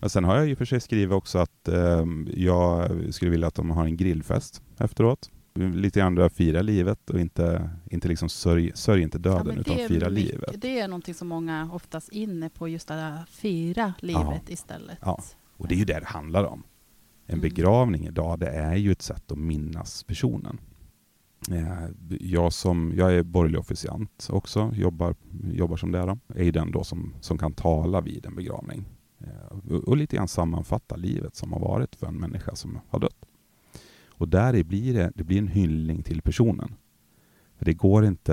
Och 0.00 0.12
sen 0.12 0.24
har 0.24 0.36
jag 0.36 0.46
ju 0.46 0.56
för 0.56 0.64
sig 0.64 0.80
skrivit 0.80 1.12
också 1.12 1.38
att 1.38 1.68
eh, 1.68 2.04
jag 2.34 2.90
skulle 3.14 3.30
vilja 3.30 3.46
att 3.46 3.54
de 3.54 3.70
har 3.70 3.84
en 3.84 3.96
grillfest 3.96 4.62
efteråt. 4.78 5.30
Lite 5.56 5.98
grann 6.00 6.14
där 6.14 6.28
fira 6.28 6.62
livet 6.62 7.10
och 7.10 7.20
inte, 7.20 7.70
inte 7.90 8.08
liksom 8.08 8.28
sörj, 8.28 8.72
sörj 8.74 9.02
inte 9.02 9.18
Ja, 9.18 9.22
döden 9.22 9.46
men 9.46 9.58
utan 9.58 9.78
är 9.78 9.88
fira 9.88 10.10
mycket- 10.10 10.32
livet. 10.32 10.60
det 10.62 10.80
är 10.80 10.88
någonting 10.88 11.14
som 11.14 11.28
många 11.28 11.70
oftast 11.72 12.08
inne 12.08 12.48
på, 12.48 12.68
just 12.68 12.88
där 12.88 13.24
fira 13.30 13.94
livet 14.00 14.42
istället. 14.50 14.98
Ja. 15.02 15.20
Och 15.56 15.68
det 15.68 15.74
är 15.74 15.78
ju 15.78 15.84
det 15.84 16.00
det 16.00 16.06
handlar 16.06 16.44
om. 16.44 16.62
En 17.26 17.32
Mm. 17.34 17.40
begravning 17.42 18.06
idag, 18.06 18.38
det 18.38 18.48
är 18.48 18.74
ju 18.76 18.92
ett 18.92 19.02
sätt 19.02 19.32
att 19.32 19.38
minnas 19.38 20.02
personen. 20.04 20.58
Eh, 21.50 21.86
Jag, 22.20 22.52
som, 22.52 22.92
jag 22.96 23.14
är 23.14 23.22
borgerlig 23.22 23.60
officiant 23.60 24.28
också, 24.30 24.72
jobbar, 24.74 25.14
jobbar 25.52 25.76
som 25.76 25.92
det. 25.92 25.98
Då. 25.98 26.18
Är 26.34 26.52
den 26.52 26.70
då 26.72 26.84
som, 26.84 27.14
som 27.20 27.38
kan 27.38 27.52
tala 27.52 28.00
vid 28.00 28.26
en 28.26 28.34
begravning. 28.36 28.84
Eh, 29.20 29.56
Och, 29.58 29.72
och 29.88 29.96
lite 29.96 30.16
grann 30.16 30.28
sammanfatta 30.28 30.96
livet 30.96 31.36
som 31.36 31.52
har 31.52 31.60
varit 31.60 31.96
för 31.96 32.06
en 32.06 32.16
människa 32.20 32.54
som 32.54 32.78
har 32.88 32.98
dött. 33.00 33.16
Och 34.18 34.28
där 34.28 34.64
blir 34.64 34.94
det, 34.94 35.12
det 35.14 35.24
blir 35.24 35.38
en 35.38 35.48
hyllning 35.48 36.02
till 36.02 36.22
personen. 36.22 36.74
För 37.58 37.64
det 37.64 37.74
går 37.74 38.04
inte, 38.04 38.32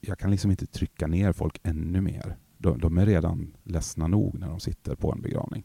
jag 0.00 0.18
kan 0.18 0.30
liksom 0.30 0.50
inte 0.50 0.66
trycka 0.66 1.06
ner 1.06 1.32
folk 1.32 1.60
ännu 1.62 2.00
mer. 2.00 2.36
De, 2.58 2.78
de 2.78 2.98
är 2.98 3.06
redan 3.06 3.56
ledsna 3.64 4.06
nog 4.06 4.38
när 4.38 4.48
de 4.48 4.60
sitter 4.60 4.94
på 4.94 5.12
en 5.12 5.22
begravning. 5.22 5.64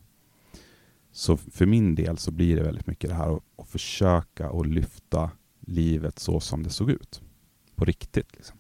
Så 1.12 1.38
för 1.38 1.66
min 1.66 1.96
del 1.96 2.18
så 2.18 2.32
blir 2.32 2.56
det 2.56 2.64
väldigt 2.64 2.88
mycket 2.88 3.10
det 3.10 3.16
här 3.16 3.36
att, 3.36 3.44
att 3.58 3.68
försöka 3.68 4.50
att 4.50 4.68
lyfta 4.68 5.32
livet 5.60 6.20
så 6.20 6.40
som 6.40 6.64
det 6.64 6.70
såg 6.70 6.92
ut. 6.92 7.22
På 7.76 7.86
riktigt. 7.86 8.36
Liksom. 8.36 8.58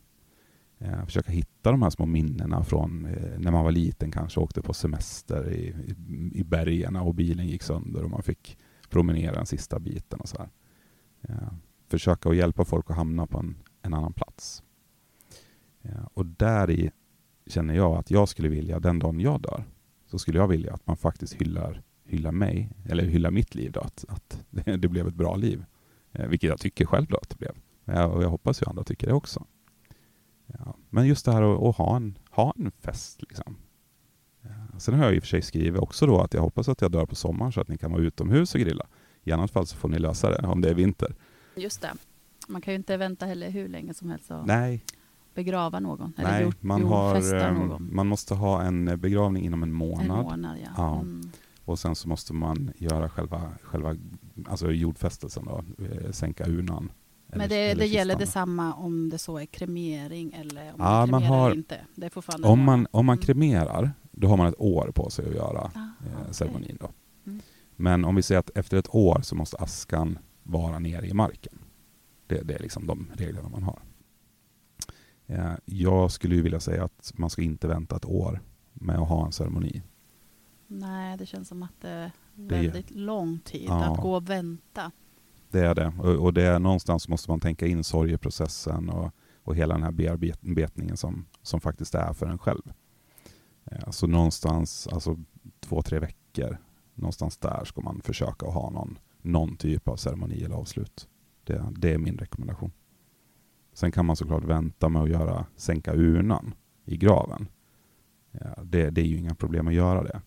Eh, 0.80 1.06
försöka 1.06 1.32
hitta 1.32 1.71
de 1.71 1.82
här 1.82 1.89
små 1.89 2.06
minnena 2.06 2.63
från 2.63 3.06
eh, 3.06 3.39
när 3.39 3.51
man 3.51 3.63
var 3.63 3.71
liten 3.71 4.12
kanske 4.12 4.39
åkte 4.39 4.62
på 4.62 4.73
semester 4.73 5.49
i, 5.51 5.67
i, 5.67 5.95
i 6.39 6.43
bergen 6.43 6.95
och 6.95 7.15
bilen 7.15 7.47
gick 7.47 7.63
sönder 7.63 8.04
och 8.04 8.10
man 8.10 8.23
fick 8.23 8.58
promenera 8.89 9.36
den 9.36 9.45
sista 9.45 9.80
biten 9.80 10.19
och 10.19 10.30
så 10.30 10.38
här. 10.38 10.49
Eh, 11.22 11.54
försöka 11.88 12.30
att 12.30 12.36
hjälpa 12.36 12.66
folk 12.66 12.90
att 12.90 12.96
hamna 12.96 13.28
på 13.28 13.38
en, 13.38 13.56
en 13.82 13.94
annan 13.94 14.14
plats. 14.14 14.64
Eh, 15.82 16.06
och 16.14 16.26
där 16.26 16.70
i 16.70 16.92
känner 17.46 17.74
jag 17.74 17.98
att 17.98 18.12
jag 18.12 18.30
skulle 18.30 18.50
vilja, 18.50 18.80
den 18.80 19.00
dagen 19.00 19.20
jag 19.20 19.42
dör, 19.42 19.64
så 20.06 20.20
skulle 20.20 20.40
jag 20.40 20.48
vilja 20.48 20.74
att 20.74 20.88
man 20.88 20.98
faktiskt 20.98 21.34
hyllar, 21.34 21.82
hyllar 22.06 22.32
mig, 22.32 22.70
eller 22.86 23.04
hyllar 23.04 23.32
mitt 23.32 23.56
liv 23.56 23.72
då, 23.72 23.80
att, 23.80 24.06
att 24.08 24.46
det, 24.50 24.78
det 24.78 24.88
blev 24.88 25.08
ett 25.08 25.16
bra 25.16 25.36
liv. 25.36 25.66
Eh, 26.12 26.28
vilket 26.28 26.50
jag 26.50 26.60
tycker 26.60 26.86
själv 26.86 27.06
då 27.10 27.18
att 27.18 27.30
det 27.30 27.38
blev. 27.38 27.56
Eh, 27.86 28.06
och 28.06 28.24
jag 28.24 28.30
hoppas 28.30 28.62
ju 28.62 28.66
andra 28.66 28.84
tycker 28.84 29.08
det 29.08 29.14
också. 29.14 29.46
Ja, 30.46 30.76
men 30.90 31.08
just 31.08 31.26
det 31.26 31.32
här 31.32 31.42
att, 31.42 31.62
att 31.64 31.76
ha, 31.76 31.96
en, 31.96 32.18
ha 32.30 32.54
en 32.58 32.72
fest 32.72 33.22
liksom. 33.22 33.58
Ja, 34.42 34.80
sen 34.80 34.94
har 34.94 35.06
jag 35.06 35.16
i 35.16 35.20
och 35.20 35.24
för 35.24 35.28
sig 35.28 35.42
skrivit 35.42 35.82
också 35.82 36.06
då 36.06 36.22
att 36.22 36.34
jag 36.34 36.42
hoppas 36.42 36.70
att 36.70 36.82
jag 36.82 36.92
dör 36.92 37.06
på 37.06 37.16
sommaren 37.16 37.52
så 37.52 37.62
att 37.62 37.68
ni 37.68 37.78
kan 37.78 37.92
vara 37.92 38.02
utomhus 38.02 38.56
och 38.56 38.62
grilla. 38.62 38.88
I 39.24 39.32
annat 39.32 39.52
fall 39.52 39.68
så 39.68 39.76
får 39.78 39.90
ni 39.90 40.00
lösa 40.00 40.30
det 40.30 40.48
om 40.48 40.62
det 40.62 40.70
är 40.70 40.74
vinter. 40.74 41.16
Just 41.56 41.82
det. 41.82 41.94
Man 42.48 42.62
kan 42.62 42.74
ju 42.74 42.76
inte 42.78 42.98
vänta 42.98 43.26
heller 43.26 43.50
hur 43.50 43.68
länge 43.68 43.94
som 43.94 44.10
helst 44.10 44.32
och 44.32 44.48
Nej, 44.48 44.86
begrava 45.36 45.80
någon. 45.80 46.14
Eller 46.18 46.32
nej 46.32 46.44
jord, 46.44 46.56
man, 46.60 46.84
har, 46.84 47.34
ehm, 47.36 47.56
någon. 47.56 47.96
man 47.96 48.08
måste 48.08 48.34
ha 48.36 48.62
en 48.64 49.00
begravning 49.00 49.46
inom 49.46 49.64
en 49.64 49.72
månad. 49.74 50.18
En 50.20 50.24
månad, 50.24 50.58
ja. 50.64 50.70
Ja. 50.78 51.00
Mm. 51.00 51.32
Och 51.66 51.80
sen 51.80 51.96
så 51.96 52.10
måste 52.10 52.34
man 52.34 52.72
göra 52.78 53.10
själva, 53.10 53.52
själva 53.64 53.96
alltså 54.48 54.72
jordfästelsen 54.72 55.46
då, 55.46 55.64
eh, 55.86 56.12
sänka 56.12 56.46
urnan. 56.48 56.92
Men 57.36 57.50
det, 57.50 57.74
det 57.74 57.86
gäller 57.86 58.16
detsamma 58.16 58.74
om 58.74 59.10
det 59.10 59.18
så 59.18 59.38
är 59.38 59.46
kremering 59.46 60.34
eller 60.34 60.62
om 60.62 60.76
Ja, 60.78 60.84
man 61.06 61.10
man 61.12 61.22
kremerar 61.22 61.38
har- 61.40 61.46
eller 61.50 61.58
inte. 61.58 61.80
Det 61.96 62.06
är 62.06 62.10
fortfarande 62.10 62.48
Om 62.48 62.60
man, 62.64 62.88
om 62.92 63.06
man 63.06 63.16
Mm. 63.18 63.26
kremerar, 63.26 63.92
då 64.12 64.28
har 64.28 64.38
man 64.38 64.48
ett 64.48 64.56
år 64.60 64.92
på 64.96 65.10
sig 65.10 65.28
att 65.30 65.36
göra 65.36 65.60
Ah, 65.76 66.06
eh, 66.06 66.32
ceremonin. 66.32 66.78
Då. 66.82 66.90
Men 67.82 68.06
om 68.06 68.15
vi 68.15 68.22
säger 68.22 68.39
att 68.39 68.50
efter 68.58 68.78
ett 68.78 68.96
år 68.96 69.22
så 69.24 69.36
måste 69.36 69.58
askan 69.58 70.20
vara 70.44 70.80
nere 70.80 71.08
i 71.08 71.13
marken. 71.13 71.60
Det, 72.28 72.41
det 72.41 72.54
är 72.54 72.60
liksom 72.60 72.88
de 72.88 73.08
reglerna 73.13 73.50
man 73.50 73.63
har. 73.63 73.80
Eh, 75.28 75.52
jag 75.65 76.12
skulle 76.12 76.36
ju 76.36 76.41
vilja 76.41 76.60
säga 76.60 76.84
att 76.84 77.12
man 77.15 77.30
ska 77.30 77.41
inte 77.41 77.67
vänta 77.67 77.96
ett 77.96 78.06
år 78.06 78.41
med 78.74 78.96
att 79.00 79.08
ha 79.10 79.26
en 79.26 79.32
ceremoni. 79.32 79.82
Nej, 80.67 81.17
det 81.17 81.26
känns 81.26 81.48
som 81.48 81.63
att 81.63 81.82
det 81.82 81.89
är 81.89 82.12
Det 82.36 82.56
väldigt 82.56 82.91
lång 82.91 83.39
tid 83.39 83.65
Ja. 83.67 83.84
att 83.94 84.02
gå 84.02 84.15
och 84.15 84.30
vänta. 84.30 84.91
Det 85.50 85.60
är 85.60 85.76
det. 85.76 85.94
Och, 86.00 86.15
och 86.26 86.34
det 86.34 86.44
är 86.44 86.60
någonstans 86.60 87.08
måste 87.08 87.30
man 87.32 87.39
tänka 87.39 87.67
in 87.67 87.84
sorgeprocessen 87.84 88.89
och, 88.89 89.12
och 89.44 89.56
hela 89.56 89.74
den 89.74 89.84
här 89.84 89.91
bearbetningen 89.91 90.98
som, 90.98 91.26
som 91.41 91.62
faktiskt 91.62 91.96
är 91.96 92.13
för 92.13 92.26
en 92.26 92.38
själv. 92.38 92.74
Eh, 93.65 93.89
Så 93.89 94.08
någonstans, 94.08 94.88
alltså 94.88 95.17
två, 95.60 95.82
tre 95.82 96.00
veckor, 96.00 96.58
någonstans 97.02 97.38
där 97.38 97.66
ska 97.66 97.82
man 97.82 98.02
försöka 98.02 98.46
ha 98.46 98.70
någon, 98.70 99.00
någon 99.22 99.58
typ 99.58 99.88
av 99.88 99.96
ceremoni 99.96 100.44
eller 100.44 100.56
avslut. 100.56 101.08
Det, 101.44 101.66
det 101.72 101.94
är 101.94 101.98
min 101.98 102.18
rekommendation. 102.18 102.72
Sen 103.74 103.92
kan 103.92 104.06
man 104.06 104.16
såklart 104.16 104.44
vänta 104.44 104.90
med 104.90 105.02
att 105.02 105.10
göra, 105.10 105.46
sänka 105.56 105.94
urnan 105.94 106.54
i 106.86 106.98
graven. 106.98 107.48
Ja, 108.32 108.64
det, 108.64 108.90
det 108.90 109.02
är 109.02 109.06
ju 109.06 109.18
inga 109.18 109.36
problem 109.36 109.68
att 109.68 109.74
göra 109.74 110.04
det. 110.04 110.22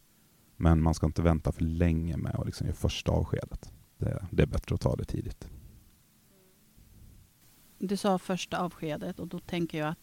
Men 0.56 0.82
man 0.82 0.94
ska 0.94 1.06
inte 1.06 1.22
vänta 1.22 1.52
för 1.52 1.62
länge 1.64 2.16
med 2.16 2.34
att 2.34 2.46
liksom 2.46 2.66
göra 2.66 2.76
första 2.76 3.12
avskedet. 3.12 3.72
Det, 3.98 4.26
det 4.30 4.42
är 4.42 4.46
bättre 4.46 4.74
att 4.74 4.80
ta 4.80 4.96
det 4.96 5.04
tidigt. 5.04 5.48
Du 7.78 7.96
sa 7.96 8.18
första 8.18 8.58
avskedet 8.58 9.18
och 9.18 9.28
då 9.28 9.38
tänker 9.38 9.78
jag 9.78 9.88
att 9.88 9.98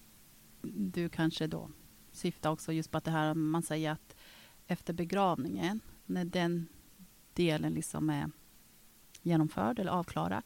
du 0.92 1.10
kanske 1.10 1.48
då 1.48 1.70
syftar 2.12 2.50
också 2.50 2.72
just 2.72 2.92
på 2.92 2.98
att 2.98 3.04
det 3.04 3.12
här 3.12 3.34
man 3.34 3.64
säger 3.64 3.92
att 3.92 4.16
efter 4.68 4.94
begravningen, 4.94 5.80
när 6.06 6.26
den 6.26 6.68
delen 7.34 7.74
liksom 7.74 8.10
är 8.10 8.32
genomförd 9.22 9.80
eller 9.80 9.92
avklarad, 9.92 10.44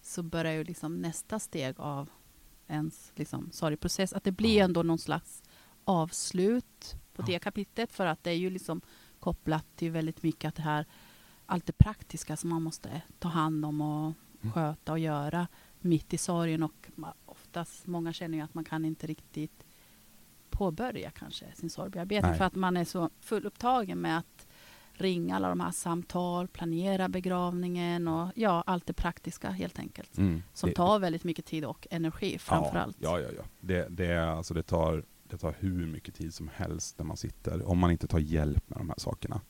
så 0.00 0.22
börjar 0.22 0.52
ju 0.52 0.64
liksom 0.64 0.96
nästa 0.96 1.38
steg 1.38 1.80
av 1.80 2.10
ens 2.66 3.12
liksom 3.14 3.50
sorgprocess. 3.52 4.12
Att 4.12 4.24
det 4.24 4.32
blir 4.32 4.62
ändå 4.62 4.82
någon 4.82 4.98
slags 4.98 5.42
avslut 5.84 6.94
på 7.12 7.22
det 7.22 7.38
kapitlet. 7.38 7.92
För 7.92 8.06
att 8.06 8.24
det 8.24 8.30
är 8.30 8.34
ju 8.34 8.50
liksom 8.50 8.80
kopplat 9.20 9.66
till 9.76 9.90
väldigt 9.90 10.22
mycket 10.22 10.48
att 10.48 10.54
det 10.54 10.62
här, 10.62 10.86
allt 11.46 11.66
det 11.66 11.72
praktiska 11.78 12.36
som 12.36 12.50
man 12.50 12.62
måste 12.62 13.02
ta 13.18 13.28
hand 13.28 13.64
om 13.64 13.80
och 13.80 14.12
Mm. 14.42 14.52
sköta 14.52 14.92
och 14.92 14.98
göra 14.98 15.48
mitt 15.80 16.14
i 16.14 16.18
sorgen. 16.18 16.62
Och 16.62 16.90
oftast, 17.24 17.86
många 17.86 18.12
känner 18.12 18.38
ju 18.38 18.44
att 18.44 18.54
man 18.54 18.64
kan 18.64 18.84
inte 18.84 19.06
riktigt 19.06 19.64
påbörja 20.50 21.10
kanske 21.10 21.46
sin 21.54 21.70
sorgbearbetning. 21.70 22.34
För 22.34 22.44
att 22.44 22.54
man 22.54 22.76
är 22.76 22.84
så 22.84 23.10
fullupptagen 23.20 24.00
med 24.00 24.18
att 24.18 24.46
ringa 25.00 25.36
alla 25.36 25.48
de 25.48 25.60
här 25.60 25.70
samtal, 25.70 26.48
planera 26.48 27.08
begravningen 27.08 28.08
och 28.08 28.28
ja, 28.34 28.64
allt 28.66 28.86
det 28.86 28.92
praktiska 28.92 29.50
helt 29.50 29.78
enkelt. 29.78 30.18
Mm. 30.18 30.42
Som 30.52 30.68
Det- 30.68 30.74
tar 30.76 30.98
väldigt 30.98 31.24
mycket 31.24 31.44
tid 31.44 31.64
och 31.64 31.86
energi 31.90 32.38
framför 32.38 32.78
allt. 32.78 32.96
Ja, 33.00 33.20
ja, 33.20 33.28
ja. 33.36 33.42
Det, 33.60 33.86
det, 33.90 34.06
är, 34.06 34.26
alltså 34.26 34.54
det, 34.54 34.62
tar, 34.62 35.04
det 35.28 35.38
tar 35.38 35.54
hur 35.58 35.86
mycket 35.86 36.14
tid 36.14 36.34
som 36.34 36.50
helst 36.54 36.98
när 36.98 37.04
man 37.04 37.16
sitter, 37.16 37.68
om 37.68 37.78
man 37.78 37.90
inte 37.90 38.06
tar 38.06 38.18
hjälp 38.18 38.68
med 38.70 38.78
de 38.78 38.88
här 38.88 38.98
sakerna. 38.98 39.40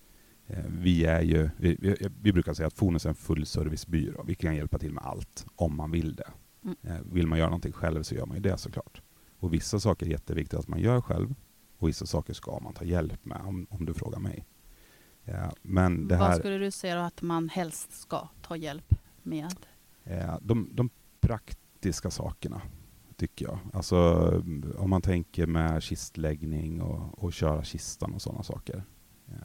Eh, 0.46 0.64
Vi 0.68 1.04
är 1.04 1.20
ju, 1.22 1.50
vi, 1.56 1.76
vi, 1.80 1.96
vi 2.22 2.32
brukar 2.32 2.54
säga 2.54 2.66
att 2.66 2.74
Fonus 2.78 3.04
är 3.04 3.08
en 3.08 3.14
fullservicebyrå. 3.14 4.22
Vi 4.26 4.34
kan 4.34 4.56
hjälpa 4.56 4.78
till 4.78 4.92
med 4.92 5.04
allt, 5.04 5.46
om 5.56 5.76
man 5.76 5.90
vill 5.90 6.14
det. 6.14 6.28
Mm. 6.64 6.76
Eh, 6.82 7.02
Vill 7.12 7.26
man 7.26 7.38
göra 7.38 7.48
någonting 7.48 7.72
själv 7.72 8.02
så 8.02 8.14
gör 8.14 8.26
man 8.26 8.36
ju 8.36 8.42
det 8.42 8.58
såklart. 8.58 9.02
Och 9.38 9.54
vissa 9.54 9.80
saker 9.80 10.06
är 10.06 10.10
jätteviktigt 10.10 10.58
att 10.58 10.68
man 10.68 10.80
gör 10.80 11.00
själv, 11.00 11.34
och 11.78 11.88
vissa 11.88 12.06
saker 12.06 12.32
ska 12.34 12.60
man 12.60 12.74
ta 12.74 12.84
hjälp 12.84 13.24
med, 13.24 13.40
om, 13.44 13.66
om 13.70 13.84
du 13.86 13.94
frågar 13.94 14.18
mig. 14.18 14.46
Ja, 15.24 15.52
men 15.62 16.08
det 16.08 16.16
Vad 16.16 16.28
här, 16.28 16.38
skulle 16.38 16.58
du 16.58 16.70
säga 16.70 17.04
att 17.04 17.22
man 17.22 17.48
helst 17.48 17.92
ska 18.00 18.28
ta 18.42 18.56
hjälp 18.56 18.94
med? 19.22 19.56
De, 20.40 20.70
de 20.72 20.90
praktiska 21.20 22.10
sakerna, 22.10 22.62
tycker 23.16 23.44
jag. 23.44 23.58
Alltså 23.72 24.28
om 24.76 24.90
man 24.90 25.02
tänker 25.02 25.46
med 25.46 25.82
kistläggning 25.82 26.82
och, 26.82 27.24
och 27.24 27.32
köra 27.32 27.64
kistan 27.64 28.14
och 28.14 28.22
sådana 28.22 28.42
saker. 28.42 28.84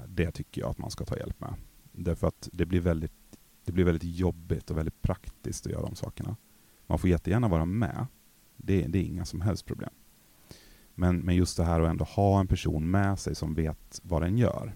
Det 0.08 0.32
tycker 0.32 0.62
jag 0.62 0.70
att 0.70 0.78
man 0.78 0.92
ska 0.92 1.06
ta 1.06 1.18
hjälp 1.18 1.40
med. 1.40 1.54
Därför 1.92 2.28
att 2.28 2.50
det 2.52 2.66
blir 2.66 2.80
väldigt, 2.80 3.38
det 3.66 3.72
blir 3.72 3.84
väldigt 3.84 4.18
jobbigt 4.18 4.72
och 4.72 4.78
väldigt 4.78 5.02
praktiskt 5.02 5.66
att 5.66 5.72
göra 5.72 5.82
de 5.82 5.96
sakerna. 5.96 6.36
Man 6.88 7.00
får 7.00 7.10
jättegärna 7.10 7.48
vara 7.48 7.66
med. 7.66 8.08
Det, 8.58 8.88
det 8.88 9.00
är 9.00 9.04
inga 9.04 9.26
som 9.26 9.42
helst 9.42 9.66
problem. 9.66 9.90
Men, 10.96 11.20
men 11.20 11.36
just 11.36 11.58
det 11.58 11.64
här 11.64 11.82
att 11.82 11.90
ändå 11.90 12.06
ha 12.06 12.40
en 12.40 12.48
person 12.48 12.92
med 12.92 13.20
sig 13.20 13.36
som 13.36 13.54
vet 13.54 14.00
vad 14.04 14.22
den 14.22 14.38
gör. 14.38 14.76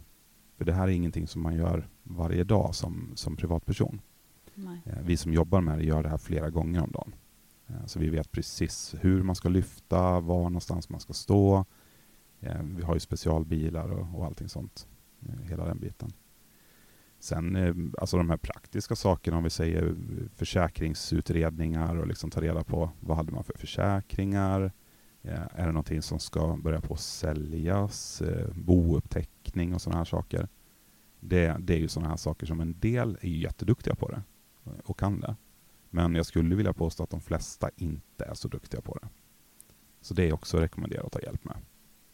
För 0.62 0.65
det 0.65 0.74
här 0.74 0.84
är 0.88 0.91
ingenting 0.91 1.28
som 1.28 1.41
man 1.41 1.56
gör 1.56 1.88
varje 2.04 2.43
dag 2.43 2.76
som, 2.76 3.12
som 3.15 3.36
privatperson. 3.38 4.02
Eh, 4.86 5.00
Vi 5.04 5.17
som 5.17 5.34
jobbar 5.34 5.62
med 5.62 5.78
det 5.78 5.84
gör 5.86 6.04
det 6.04 6.10
här 6.10 6.17
flera 6.17 6.50
gånger 6.50 6.84
om 6.84 6.91
dagen. 6.91 7.15
Eh, 7.67 7.86
Så 7.86 8.00
vi 8.00 8.10
vet 8.10 8.32
precis 8.32 8.95
hur 9.00 9.24
man 9.24 9.36
ska 9.36 9.50
lyfta, 9.50 10.19
var 10.19 10.43
någonstans 10.43 10.89
man 10.89 11.00
ska 11.00 11.13
stå. 11.13 11.65
Eh, 12.39 12.62
Vi 12.63 12.84
har 12.84 12.93
ju 12.93 13.00
specialbilar 13.00 13.89
och, 13.91 14.19
och 14.19 14.26
allting 14.26 14.50
sånt. 14.50 14.88
eh, 15.28 15.50
Hela 15.50 15.65
den 15.65 15.80
biten. 15.80 16.10
Sen 17.19 17.56
alltså 17.97 18.17
de 18.17 18.30
här 18.30 18.38
praktiska 18.38 18.95
sakerna, 18.95 19.38
om 19.38 19.43
vi 19.43 19.50
säger 19.50 19.95
försäkringsutredningar 20.36 21.95
och 21.95 22.08
liksom 22.08 22.30
ta 22.32 22.41
reda 22.41 22.63
på 22.63 22.89
vad 23.00 23.17
hade 23.17 23.32
man 23.32 23.43
för 23.43 23.58
försäkringar. 23.58 24.71
Eh, 25.22 25.42
Är 25.54 25.66
det 25.66 25.72
någonting 25.72 26.02
som 26.02 26.20
ska 26.20 26.58
börja 26.64 26.82
på 26.82 26.96
säljas? 26.96 28.22
Eh, 28.22 28.48
Bouppteckning 28.56 29.74
och 29.76 29.82
sådana 29.82 29.98
här 29.98 30.06
saker. 30.06 30.48
Det, 31.20 31.58
det 31.60 31.74
är 31.74 31.78
ju 31.80 31.88
sådana 31.88 32.10
här 32.10 32.18
saker 32.18 32.46
som 32.46 32.60
en 32.62 32.80
del 32.80 33.18
är 33.22 33.30
ju 33.30 33.38
jätteduktiga 33.38 33.96
på 33.96 34.08
det 34.12 34.22
och 34.84 35.00
kan 35.00 35.20
det. 35.20 35.36
Men 35.90 36.16
jag 36.16 36.26
skulle 36.26 36.56
vilja 36.56 36.74
påstå 36.74 37.04
att 37.04 37.10
de 37.10 37.22
flesta 37.22 37.70
inte 37.76 38.26
är 38.26 38.34
så 38.34 38.48
duktiga 38.48 38.82
på 38.82 38.98
det. 39.02 39.08
Så 40.02 40.14
det 40.14 40.24
är 40.30 40.34
också 40.34 40.58
rekommenderat 40.60 41.06
att 41.06 41.12
ta 41.12 41.22
hjälp 41.22 41.44
med. 41.44 41.56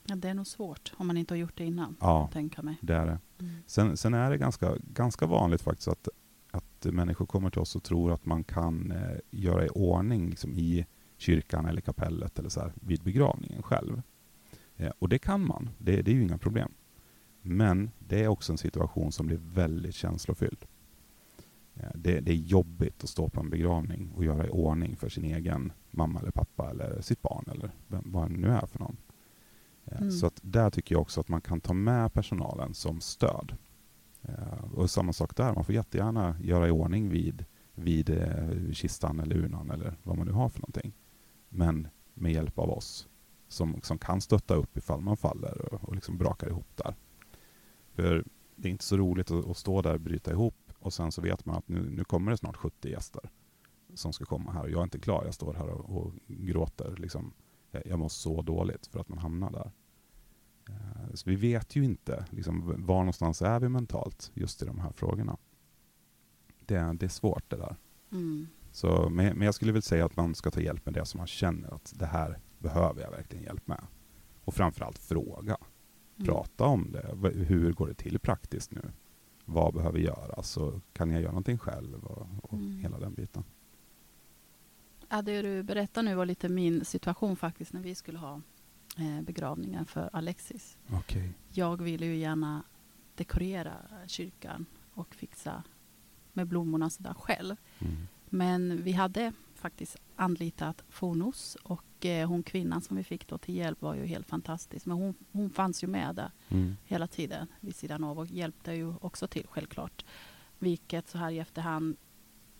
Ja, 0.05 0.15
det 0.15 0.29
är 0.29 0.33
nog 0.33 0.47
svårt 0.47 0.93
om 0.97 1.07
man 1.07 1.17
inte 1.17 1.33
har 1.33 1.37
gjort 1.39 1.57
det 1.57 1.65
innan. 1.65 1.95
Ja, 1.99 2.29
Tänka 2.33 2.61
mig. 2.61 2.75
det 2.81 2.93
är 2.95 3.05
det. 3.05 3.19
Mm. 3.39 3.55
Sen, 3.65 3.97
sen 3.97 4.13
är 4.13 4.29
det 4.29 4.37
ganska, 4.37 4.75
ganska 4.93 5.25
vanligt 5.25 5.61
faktiskt 5.61 5.87
att, 5.87 6.07
att 6.51 6.85
människor 6.85 7.25
kommer 7.25 7.49
till 7.49 7.61
oss 7.61 7.75
och 7.75 7.83
tror 7.83 8.11
att 8.13 8.25
man 8.25 8.43
kan 8.43 8.91
eh, 8.91 9.17
göra 9.31 9.65
i 9.65 9.69
ordning 9.69 10.29
liksom, 10.29 10.57
i 10.57 10.85
kyrkan 11.17 11.65
eller 11.65 11.81
kapellet 11.81 12.39
eller 12.39 12.49
så 12.49 12.59
här, 12.59 12.73
vid 12.75 13.03
begravningen 13.03 13.63
själv. 13.63 14.01
Eh, 14.77 14.91
och 14.99 15.09
det 15.09 15.19
kan 15.19 15.47
man, 15.47 15.69
det, 15.77 16.01
det 16.01 16.11
är 16.11 16.15
ju 16.15 16.23
inga 16.23 16.37
problem. 16.37 16.71
Men 17.41 17.91
det 17.99 18.23
är 18.23 18.27
också 18.27 18.51
en 18.51 18.57
situation 18.57 19.11
som 19.11 19.27
blir 19.27 19.37
väldigt 19.37 19.95
känslofylld. 19.95 20.65
Eh, 21.75 21.91
det, 21.95 22.19
det 22.19 22.31
är 22.31 22.35
jobbigt 22.35 23.03
att 23.03 23.09
stå 23.09 23.29
på 23.29 23.39
en 23.39 23.49
begravning 23.49 24.11
och 24.15 24.25
göra 24.25 24.47
i 24.47 24.49
ordning 24.49 24.95
för 24.95 25.09
sin 25.09 25.23
egen 25.23 25.71
mamma 25.91 26.19
eller 26.19 26.31
pappa 26.31 26.69
eller 26.69 27.01
sitt 27.01 27.21
barn 27.21 27.45
eller 27.51 27.71
vem, 27.87 28.03
vad 28.05 28.29
det 28.29 28.37
nu 28.37 28.47
är 28.47 28.65
för 28.65 28.79
någon. 28.79 28.97
Eh, 29.85 29.97
Mm. 29.97 30.11
Så 30.11 30.27
att 30.27 30.39
där 30.41 30.69
tycker 30.69 30.95
jag 30.95 31.01
också 31.01 31.21
att 31.21 31.27
man 31.27 31.41
kan 31.41 31.61
ta 31.61 31.73
med 31.73 32.13
personalen 32.13 32.73
som 32.73 33.01
stöd. 33.01 33.55
Och 34.73 34.89
samma 34.89 35.13
sak 35.13 35.35
där, 35.35 35.53
man 35.53 35.65
får 35.65 35.75
jättegärna 35.75 36.35
göra 36.41 36.67
i 36.67 36.71
ordning 36.71 37.09
vid, 37.09 37.45
vid 37.75 38.19
kistan 38.73 39.19
eller 39.19 39.35
urnan 39.35 39.71
eller 39.71 39.93
vad 40.03 40.17
man 40.17 40.27
nu 40.27 40.33
har 40.33 40.49
för 40.49 40.59
någonting. 40.59 40.93
Men 41.49 41.87
med 42.13 42.31
hjälp 42.31 42.59
av 42.59 42.69
oss 42.69 43.07
som, 43.47 43.79
som 43.83 43.97
kan 43.97 44.21
stötta 44.21 44.55
upp 44.55 44.77
ifall 44.77 45.01
man 45.01 45.17
faller 45.17 45.73
och, 45.73 45.83
och 45.83 45.95
liksom 45.95 46.17
brakar 46.17 46.47
ihop 46.47 46.67
där. 46.75 46.95
För 47.93 48.25
det 48.55 48.67
är 48.67 48.71
inte 48.71 48.83
så 48.83 48.97
roligt 48.97 49.31
att, 49.31 49.47
att 49.47 49.57
stå 49.57 49.81
där 49.81 49.93
och 49.93 50.01
bryta 50.01 50.31
ihop 50.31 50.71
och 50.79 50.93
sen 50.93 51.11
så 51.11 51.21
vet 51.21 51.45
man 51.45 51.55
att 51.55 51.67
nu, 51.67 51.89
nu 51.89 52.03
kommer 52.03 52.31
det 52.31 52.37
snart 52.37 52.57
70 52.57 52.89
gäster 52.89 53.29
som 53.93 54.13
ska 54.13 54.25
komma 54.25 54.51
här 54.51 54.61
och 54.61 54.69
jag 54.69 54.79
är 54.79 54.83
inte 54.83 54.99
klar, 54.99 55.25
jag 55.25 55.33
står 55.33 55.53
här 55.53 55.67
och, 55.67 55.97
och 55.97 56.13
gråter. 56.27 56.95
Liksom. 56.97 57.33
Jag, 57.71 57.87
jag 57.87 57.99
mår 57.99 58.09
så 58.09 58.41
dåligt 58.41 58.87
för 58.87 58.99
att 58.99 59.09
man 59.09 59.17
hamnar 59.17 59.51
där. 59.51 59.71
Eh, 60.69 61.13
så 61.13 61.29
vi 61.29 61.35
vet 61.35 61.75
ju 61.75 61.83
inte 61.83 62.25
liksom, 62.29 62.85
var 62.85 62.99
någonstans 62.99 63.41
är 63.41 63.59
vi 63.59 63.69
mentalt 63.69 64.31
just 64.33 64.61
i 64.61 64.65
de 64.65 64.79
här 64.79 64.91
frågorna. 64.91 65.37
Det, 66.65 66.95
det 66.99 67.05
är 67.05 67.09
svårt 67.09 67.49
det 67.49 67.57
där. 67.57 67.75
Mm. 68.11 68.47
Så, 68.77 69.09
men, 69.09 69.37
men 69.37 69.45
jag 69.45 69.55
skulle 69.55 69.71
väl 69.71 69.81
säga 69.81 70.05
att 70.05 70.15
man 70.15 70.35
ska 70.35 70.51
ta 70.51 70.61
hjälp 70.61 70.85
med 70.85 70.93
det 70.93 71.05
som 71.05 71.17
man 71.17 71.27
känner 71.27 71.73
att 71.73 71.93
det 71.97 72.05
här 72.05 72.39
behöver 72.59 73.01
jag 73.01 73.11
verkligen 73.11 73.43
hjälp 73.43 73.67
med. 73.67 73.83
Och 74.43 74.53
framförallt 74.53 74.97
fråga. 74.99 75.57
Mm. 76.15 76.27
Prata 76.27 76.63
om 76.65 76.91
det. 76.91 77.29
Hur 77.33 77.73
går 77.73 77.87
det 77.87 77.93
till 77.93 78.19
praktiskt 78.19 78.71
nu? 78.71 78.91
Vad 79.45 79.73
behöver 79.73 79.99
göras? 79.99 80.57
Och 80.57 80.73
kan 80.93 81.11
jag 81.11 81.21
göra 81.21 81.31
någonting 81.31 81.57
själv? 81.57 82.03
Och, 82.05 82.27
och 82.43 82.53
Mm. 82.53 82.77
hela 82.77 82.99
den 82.99 83.13
biten. 83.13 83.43
Ja, 85.09 85.21
det 85.21 85.41
du 85.41 85.63
berättar 85.63 86.03
nu 86.03 86.15
var 86.15 86.25
lite 86.25 86.49
min 86.49 86.85
situation 86.85 87.35
faktiskt 87.35 87.73
när 87.73 87.81
vi 87.81 87.95
skulle 87.95 88.17
ha 88.19 88.41
eh, 88.97 89.21
begravningen 89.21 89.85
för 89.85 90.09
Alexis. 90.13 90.77
Okej. 90.91 91.33
Jag 91.51 91.81
ville 91.81 92.05
ju 92.05 92.15
gärna 92.15 92.63
dekorera 93.15 93.75
kyrkan 94.07 94.65
och 94.93 95.15
fixa 95.15 95.63
med 96.33 96.47
blommorna 96.47 96.89
sådär 96.89 97.13
själv. 97.13 97.55
Mm. 97.79 98.07
Men 98.29 98.83
vi 98.83 98.91
hade 98.91 99.33
faktiskt 99.55 99.97
anlitat 100.15 100.83
Fonos 100.89 101.57
och 101.63 102.05
eh, 102.05 102.27
hon 102.27 102.43
kvinnan 102.43 102.81
som 102.81 102.97
vi 102.97 103.03
fick 103.03 103.27
då 103.27 103.37
till 103.37 103.55
hjälp 103.55 103.81
var 103.81 103.95
ju 103.95 104.05
helt 104.05 104.27
fantastisk. 104.27 104.85
Men 104.85 104.97
hon, 104.97 105.13
hon 105.31 105.49
fanns 105.49 105.83
ju 105.83 105.87
med 105.87 106.15
där 106.15 106.31
Mm. 106.49 106.77
hela 106.85 107.07
tiden 107.07 107.47
vid 107.59 107.75
sidan 107.75 108.03
av 108.03 108.19
och 108.19 108.27
hjälpte 108.27 108.71
ju 108.71 108.93
också 109.01 109.27
till 109.27 109.47
självklart. 109.49 110.05
Vilket 110.59 111.09
så 111.09 111.17
här 111.17 111.31
i 111.31 111.39
efterhand 111.39 111.97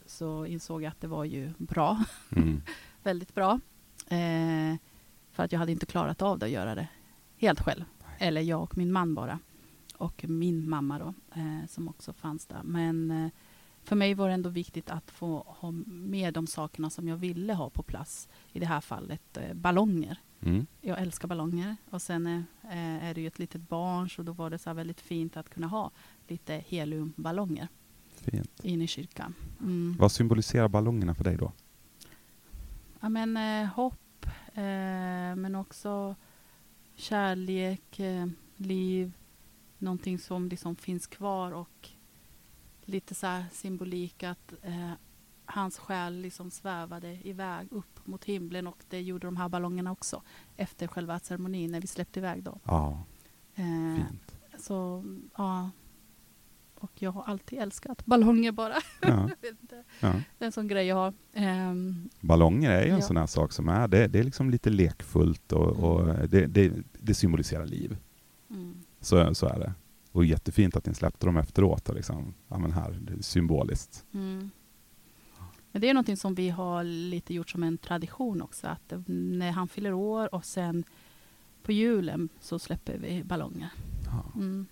så 0.06 0.45
insåg 0.45 0.84
jag 0.84 0.89
att 0.91 1.01
det 1.01 1.08
var 1.08 1.23
ju 1.23 1.53
bra, 1.58 2.03
Mm. 2.36 2.62
väldigt 3.03 3.36
bra. 3.36 3.60
Eh, 4.08 4.75
för 5.32 5.43
att 5.43 5.51
jag 5.51 5.60
hade 5.60 5.71
inte 5.71 5.86
klarat 5.86 6.21
av 6.21 6.39
det 6.39 6.45
att 6.45 6.51
göra 6.51 6.75
det 6.75 6.88
helt 7.38 7.60
själv. 7.60 7.84
Eller 8.19 8.41
jag 8.41 8.62
och 8.63 8.77
min 8.77 8.91
man 8.91 9.15
bara. 9.15 9.39
Och 9.97 10.25
min 10.30 10.69
mamma 10.69 10.99
då, 10.99 11.13
eh, 11.41 11.67
som 11.67 11.88
också 11.88 12.13
fanns 12.13 12.45
där. 12.45 12.62
Men 12.63 13.12
eh, 13.12 13.30
för 13.88 13.95
mig 13.95 14.13
var 14.13 14.28
det 14.28 14.34
ändå 14.34 14.50
viktigt 14.50 14.89
att 14.89 15.12
få 15.12 15.56
ha 15.60 15.71
med 15.88 16.34
de 16.34 16.47
sakerna 16.47 16.89
som 16.89 17.08
jag 17.08 17.17
ville 17.17 17.54
ha 17.54 17.69
på 17.69 17.84
plats. 17.84 18.30
I 18.52 18.60
det 18.60 18.65
här 18.65 18.82
fallet 18.82 19.38
eh, 19.38 19.54
ballonger. 19.54 20.19
Mm. 20.41 20.67
Jag 20.82 21.02
älskar 21.02 21.28
ballonger. 21.28 21.76
Och 21.89 22.02
sen 22.02 22.28
eh, 22.28 23.04
är 23.04 23.13
det 23.13 23.21
ju 23.21 23.28
ett 23.28 23.39
litet 23.39 23.69
barn 23.69 24.10
så 24.10 24.23
då 24.23 24.32
var 24.32 24.50
det 24.50 24.58
så 24.58 24.73
väldigt 24.73 25.02
fint 25.02 25.38
att 25.38 25.50
kunna 25.50 25.67
ha 25.67 25.91
lite 26.28 26.63
heliumballonger 26.67 27.67
Fint. 28.15 28.60
inne 28.63 28.84
i 28.84 28.88
kyrkan. 28.88 29.34
Mm. 29.60 29.95
Vad 30.00 30.12
symboliserar 30.12 30.67
ballongerna 30.67 31.15
för 31.15 31.23
dig 31.23 31.38
då? 31.38 31.52
Ja, 33.00 33.10
men, 33.10 33.38
eh, 33.38 33.69
hopp, 33.73 34.26
eh, 34.54 35.36
men 35.36 35.56
också 35.56 36.15
kärlek, 36.95 38.00
eh, 38.00 38.28
liv, 38.56 39.13
någonting 39.78 40.19
som 40.19 40.50
liksom 40.50 40.76
finns 40.76 41.08
kvar 41.08 41.52
och 41.52 41.89
lite 42.88 43.15
så 43.15 43.43
symbolik 43.52 44.23
att 44.23 44.54
eh, 44.63 44.91
hans 45.45 45.78
själ 45.78 46.21
liksom 46.21 46.52
svävade 46.52 47.28
iväg 47.28 47.67
upp 47.71 48.08
mot 48.08 48.26
himlen 48.26 48.67
och 48.67 48.78
det 48.89 49.02
gjorde 49.02 49.28
de 49.28 49.38
här 49.38 49.50
ballongerna 49.50 49.91
också 49.91 50.21
efter 50.56 50.88
själva 50.88 51.19
ceremonin 51.19 51.71
när 51.71 51.82
vi 51.82 51.88
släppte 51.88 52.19
iväg 52.19 52.43
dem. 52.43 52.60
Ja, 52.63 53.04
Eh, 53.56 53.95
fint. 53.95 54.36
så 54.60 55.04
ja, 55.38 55.69
och 56.76 56.91
jag 56.95 57.12
har 57.12 57.23
alltid 57.23 57.60
älskat 57.60 58.06
ballonger 58.06 58.52
bara. 58.52 58.73
Ja, 59.02 59.30
ja. 60.00 60.12
Det 60.38 60.43
är 60.43 60.45
en 60.45 60.52
sån 60.52 60.67
grej 60.67 60.86
jag 60.88 60.95
har. 60.95 61.13
Ehm, 61.34 62.10
Ballonger 62.21 62.71
är 62.71 62.84
ju 62.86 62.89
en 62.91 62.95
Ja. 63.00 63.02
sån 63.02 63.17
här 63.17 63.28
sak 63.28 63.52
som 63.52 63.69
är, 63.69 63.88
det, 63.88 64.08
det 64.08 64.19
är 64.19 64.23
liksom 64.23 64.50
lite 64.50 64.69
lekfullt 64.69 65.52
och, 65.52 65.67
och 65.67 66.06
det, 66.30 66.45
det, 66.47 66.73
det 67.02 67.13
symboliserar 67.13 67.65
liv. 67.65 67.97
mm. 68.50 68.84
Så, 69.02 69.36
så 69.36 69.47
är 69.47 69.60
det. 69.60 69.73
Och 70.12 70.26
jättefint 70.26 70.76
att 70.76 70.86
ni 70.86 70.93
släppte 70.93 71.26
dem 71.26 71.38
efteråt. 71.38 71.89
Och 71.89 71.96
liksom, 71.96 72.34
ja 72.48 72.58
men 72.58 72.72
här, 72.72 72.91
det 73.02 73.13
är 73.13 73.22
symboliskt. 73.22 74.06
Mm. 74.13 74.50
Men 75.72 75.82
det 75.82 75.89
är 75.89 75.93
någonting 75.93 76.17
som 76.17 76.36
vi 76.36 76.50
har 76.50 76.84
lite 76.84 77.34
gjort 77.34 77.50
som 77.50 77.63
en 77.63 77.78
tradition 77.78 78.41
också. 78.41 78.67
Att 78.67 78.93
när 79.08 79.52
han 79.52 79.67
fyller 79.67 79.93
år 79.93 80.36
och 80.36 80.46
sen 80.46 80.84
på 81.63 81.72
julen 81.72 82.30
så 82.39 82.60
släpper 82.60 82.98
vi 82.98 83.24
ballonger. 83.24 83.70
Ja. 84.06 84.32
Mm. 84.36 84.65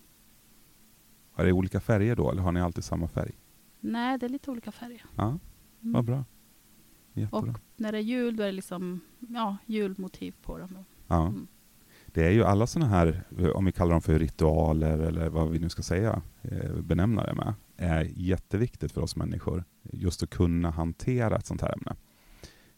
Är 1.36 1.45
det 1.45 1.52
olika 1.52 1.80
färger 1.80 2.15
då, 2.15 2.32
eller 2.32 2.41
har 2.41 2.52
ni 2.52 2.62
alltid 2.62 2.84
samma 2.84 3.08
färg? 3.08 3.32
Nej, 3.80 4.17
det 4.17 4.26
är 4.26 4.30
lite 4.30 4.52
olika 4.52 4.71
färger. 4.71 5.06
Ja, 5.15 5.39
Mm. 5.82 5.93
vad 5.93 6.06
bra. 6.06 6.24
Jättebra. 7.13 7.39
Och 7.39 7.60
när 7.76 7.91
det 7.91 7.98
är 7.98 8.02
jul 8.02 8.36
då 8.36 8.43
är 8.43 8.48
det 8.48 8.52
liksom 8.52 9.00
ja, 9.19 9.58
julmotiv 9.65 10.36
på 10.41 10.58
dem. 10.58 10.86
Ja. 11.08 11.28
Mm. 11.28 11.48
Det 12.15 12.25
är 12.25 12.32
ju 12.32 12.43
alla 12.43 12.67
sådana 12.67 12.91
här, 12.91 13.23
eh, 13.39 13.49
om 13.49 13.65
vi 13.65 13.71
kallar 13.71 13.91
dem 13.91 14.01
för 14.01 14.19
ritualer 14.19 14.99
eller 14.99 15.30
vad 15.30 15.49
vi 15.49 15.60
nu 15.60 15.69
ska 15.69 15.84
säga, 15.84 16.21
eh, 16.41 16.73
benämna 16.73 17.25
det 17.25 17.34
med, 17.34 17.54
är 17.78 18.08
jätteviktigt 18.15 18.91
för 18.91 19.01
oss 19.01 19.15
människor. 19.15 19.63
Just 19.84 20.23
att 20.23 20.30
kunna 20.30 20.69
hantera 20.69 21.36
ett 21.36 21.45
sånt 21.45 21.62
här 21.62 21.73
ämne. 21.73 21.95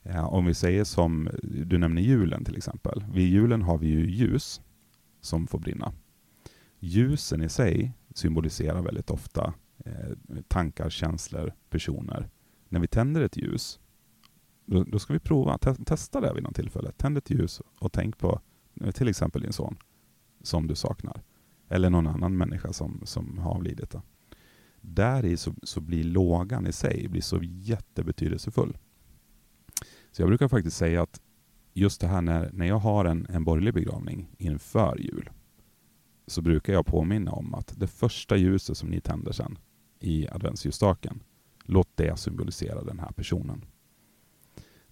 Eh, 0.03 0.33
om 0.33 0.45
vi 0.45 0.53
säger 0.53 0.83
som, 0.83 1.29
du 1.43 1.77
nämner 1.77 2.01
julen 2.01 2.45
till 2.45 2.57
exempel. 2.57 3.05
Vid 3.13 3.29
julen 3.29 3.61
har 3.61 3.77
vi 3.77 3.87
ju 3.87 4.09
ljus 4.09 4.61
som 5.21 5.47
får 5.47 5.59
brinna. 5.59 5.93
Ljusen 6.79 7.41
i 7.41 7.49
sig 7.49 7.93
symboliserar 8.13 8.81
väldigt 8.81 9.09
ofta 9.09 9.53
tankar, 10.47 10.89
känslor, 10.89 11.53
personer. 11.69 12.29
När 12.69 12.79
vi 12.79 12.87
tänder 12.87 13.21
ett 13.21 13.37
ljus, 13.37 13.79
då, 14.65 14.99
ska 14.99 15.13
vi 15.13 15.19
prova, 15.19 15.57
testa 15.85 16.21
det 16.21 16.33
vid 16.33 16.43
något 16.43 16.55
tillfälle. 16.55 16.91
Tänd 16.91 17.17
ett 17.17 17.29
ljus 17.29 17.61
och 17.79 17.91
tänk 17.91 18.17
på 18.17 18.41
till 18.93 19.07
exempel 19.07 19.41
din 19.41 19.53
son 19.53 19.77
som 20.41 20.67
du 20.67 20.75
saknar. 20.75 21.23
Eller 21.69 21.89
någon 21.89 22.07
annan 22.07 22.37
människa 22.37 22.73
som, 22.73 23.01
som 23.03 23.37
har 23.37 23.51
avlidit. 23.51 23.89
Då. 23.89 24.01
Där 24.81 25.25
i 25.25 25.37
så, 25.37 25.53
så 25.63 25.81
blir 25.81 26.03
lågan 26.03 26.67
i 26.67 26.71
sig 26.71 27.07
blir 27.07 27.21
så 27.21 27.39
jättebetydelsefull. 27.43 28.77
Så 30.11 30.21
jag 30.21 30.29
brukar 30.29 30.47
faktiskt 30.47 30.77
säga 30.77 31.01
att 31.01 31.21
just 31.73 32.01
det 32.01 32.07
här 32.07 32.21
när, 32.21 32.51
när 32.53 32.65
jag 32.65 32.79
har 32.79 33.05
en, 33.05 33.27
en 33.29 33.43
borgerlig 33.43 33.73
begravning 33.73 34.29
inför 34.37 34.97
jul 34.99 35.29
så 36.27 36.41
brukar 36.41 36.73
jag 36.73 36.85
påminna 36.85 37.31
om 37.31 37.53
att 37.53 37.73
det 37.77 37.87
första 37.87 38.37
ljuset 38.37 38.77
som 38.77 38.89
ni 38.89 39.01
tänder 39.01 39.31
sen 39.31 39.57
i 39.99 40.27
adventsljusstaken, 40.27 41.23
låt 41.63 41.97
det 41.97 42.19
symbolisera 42.19 42.83
den 42.83 42.99
här 42.99 43.11
personen. 43.11 43.65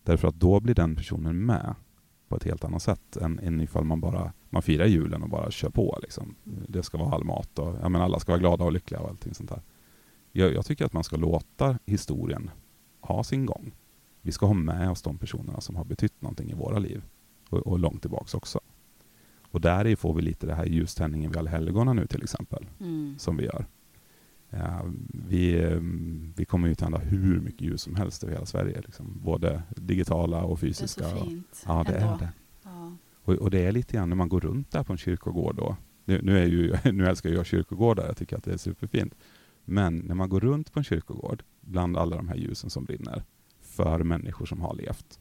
Därför 0.03 0.27
att 0.27 0.39
då 0.39 0.59
blir 0.59 0.75
den 0.75 0.95
personen 0.95 1.45
med 1.45 1.75
på 2.27 2.35
ett 2.35 2.43
helt 2.43 2.63
annat 2.63 2.83
sätt 2.83 3.17
än, 3.17 3.39
än 3.39 3.61
ifall 3.61 3.83
man 3.83 4.01
bara 4.01 4.33
man 4.49 4.61
firar 4.61 4.85
julen 4.85 5.23
och 5.23 5.29
bara 5.29 5.51
kör 5.51 5.69
på. 5.69 5.99
Liksom. 6.01 6.35
Det 6.43 6.83
ska 6.83 6.97
vara 6.97 7.11
all 7.15 7.23
mat 7.23 7.59
och 7.59 7.75
ja, 7.81 7.89
men 7.89 8.01
alla 8.01 8.19
ska 8.19 8.31
vara 8.31 8.39
glada 8.39 8.63
och 8.63 8.71
lyckliga 8.71 8.99
och 9.01 9.09
allting 9.09 9.33
sånt 9.33 9.49
där. 9.49 9.61
Jag, 10.31 10.53
jag 10.53 10.65
tycker 10.65 10.85
att 10.85 10.93
man 10.93 11.03
ska 11.03 11.15
låta 11.15 11.79
historien 11.85 12.49
ha 13.01 13.23
sin 13.23 13.45
gång. 13.45 13.71
Vi 14.21 14.31
ska 14.31 14.45
ha 14.45 14.53
med 14.53 14.89
oss 14.89 15.01
de 15.01 15.17
personerna 15.17 15.61
som 15.61 15.75
har 15.75 15.85
betytt 15.85 16.21
någonting 16.21 16.51
i 16.51 16.53
våra 16.53 16.79
liv 16.79 17.03
och, 17.49 17.57
och 17.67 17.79
långt 17.79 18.01
tillbaks 18.01 18.33
också. 18.33 18.59
Och 19.51 19.61
där 19.61 19.95
får 19.95 20.13
vi 20.13 20.21
lite 20.21 20.47
det 20.47 20.55
här 20.55 20.65
ljuständningen 20.65 21.31
vid 21.31 21.37
allhelgona 21.37 21.93
nu 21.93 22.07
till 22.07 22.23
exempel, 22.23 22.65
Mm. 22.79 23.15
som 23.19 23.37
vi 23.37 23.45
gör. 23.45 23.65
Vi, 25.27 25.63
eh, 25.63 25.79
vi 26.35 26.45
kommer 26.45 26.73
tända 26.73 26.97
hur 26.97 27.39
mycket 27.39 27.61
ljus 27.61 27.81
som 27.81 27.95
helst 27.95 28.23
över 28.23 28.33
hela 28.33 28.45
Sverige, 28.45 28.81
liksom. 28.81 29.19
både 29.23 29.63
digitala 29.75 30.41
och 30.43 30.57
Det 30.59 30.65
är 30.65 30.67
fysiska. 30.67 31.09
så 31.09 31.17
och- 31.17 31.27
fint. 31.27 31.63
Ja, 31.67 31.83
det 31.87 31.95
ändå. 31.97 32.13
är 32.13 32.17
det. 32.19 32.29
Ja. 32.63 32.91
Och, 33.23 33.33
och 33.33 33.51
det 33.51 33.65
är 33.65 33.71
lite 33.71 33.93
grann 33.97 34.09
när 34.09 34.15
man 34.15 34.29
går 34.29 34.39
runt 34.41 34.71
där 34.71 34.83
på 34.83 34.93
en 34.93 34.97
kyrkogård 34.97 35.55
då. 35.55 35.75
Nu, 36.05 36.21
nu, 36.23 36.37
är 36.39 36.45
ju, 36.45 36.75
nu 36.91 37.05
älskar 37.05 37.29
jag 37.29 37.45
kyrkogårdar, 37.45 38.05
jag 38.05 38.17
tycker 38.17 38.37
att 38.37 38.43
det 38.43 38.53
är 38.53 38.57
superfint. 38.57 39.15
Men 39.65 39.97
när 39.97 40.15
man 40.15 40.29
går 40.29 40.39
runt 40.39 40.73
på 40.73 40.79
en 40.79 40.83
kyrkogård, 40.83 41.43
bland 41.61 41.97
alla 41.97 42.15
de 42.15 42.27
här 42.29 42.35
ljusen 42.35 42.69
som 42.69 42.85
brinner, 42.85 43.23
för 43.61 44.03
människor 44.03 44.45
som 44.45 44.61
har 44.61 44.75
levt. 44.75 45.19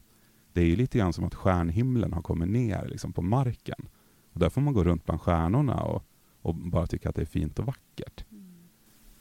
Det 0.53 0.61
är 0.61 0.65
ju 0.65 0.75
lite 0.75 0.97
grann 0.97 1.13
som 1.13 1.23
att 1.25 1.35
stjärnhimlen 1.35 2.13
har 2.13 2.21
kommit 2.21 2.49
ner 2.49 2.87
liksom 2.87 3.13
på 3.13 3.21
marken. 3.21 3.87
Och 4.33 4.39
där 4.39 4.49
får 4.49 4.61
man 4.61 4.73
gå 4.73 4.83
runt 4.83 5.05
bland 5.05 5.21
stjärnorna 5.21 5.81
och, 5.81 6.03
och 6.41 6.55
bara 6.55 6.87
tycka 6.87 7.09
att 7.09 7.15
det 7.15 7.21
är 7.21 7.25
fint 7.25 7.59
och 7.59 7.65
vackert. 7.65 8.25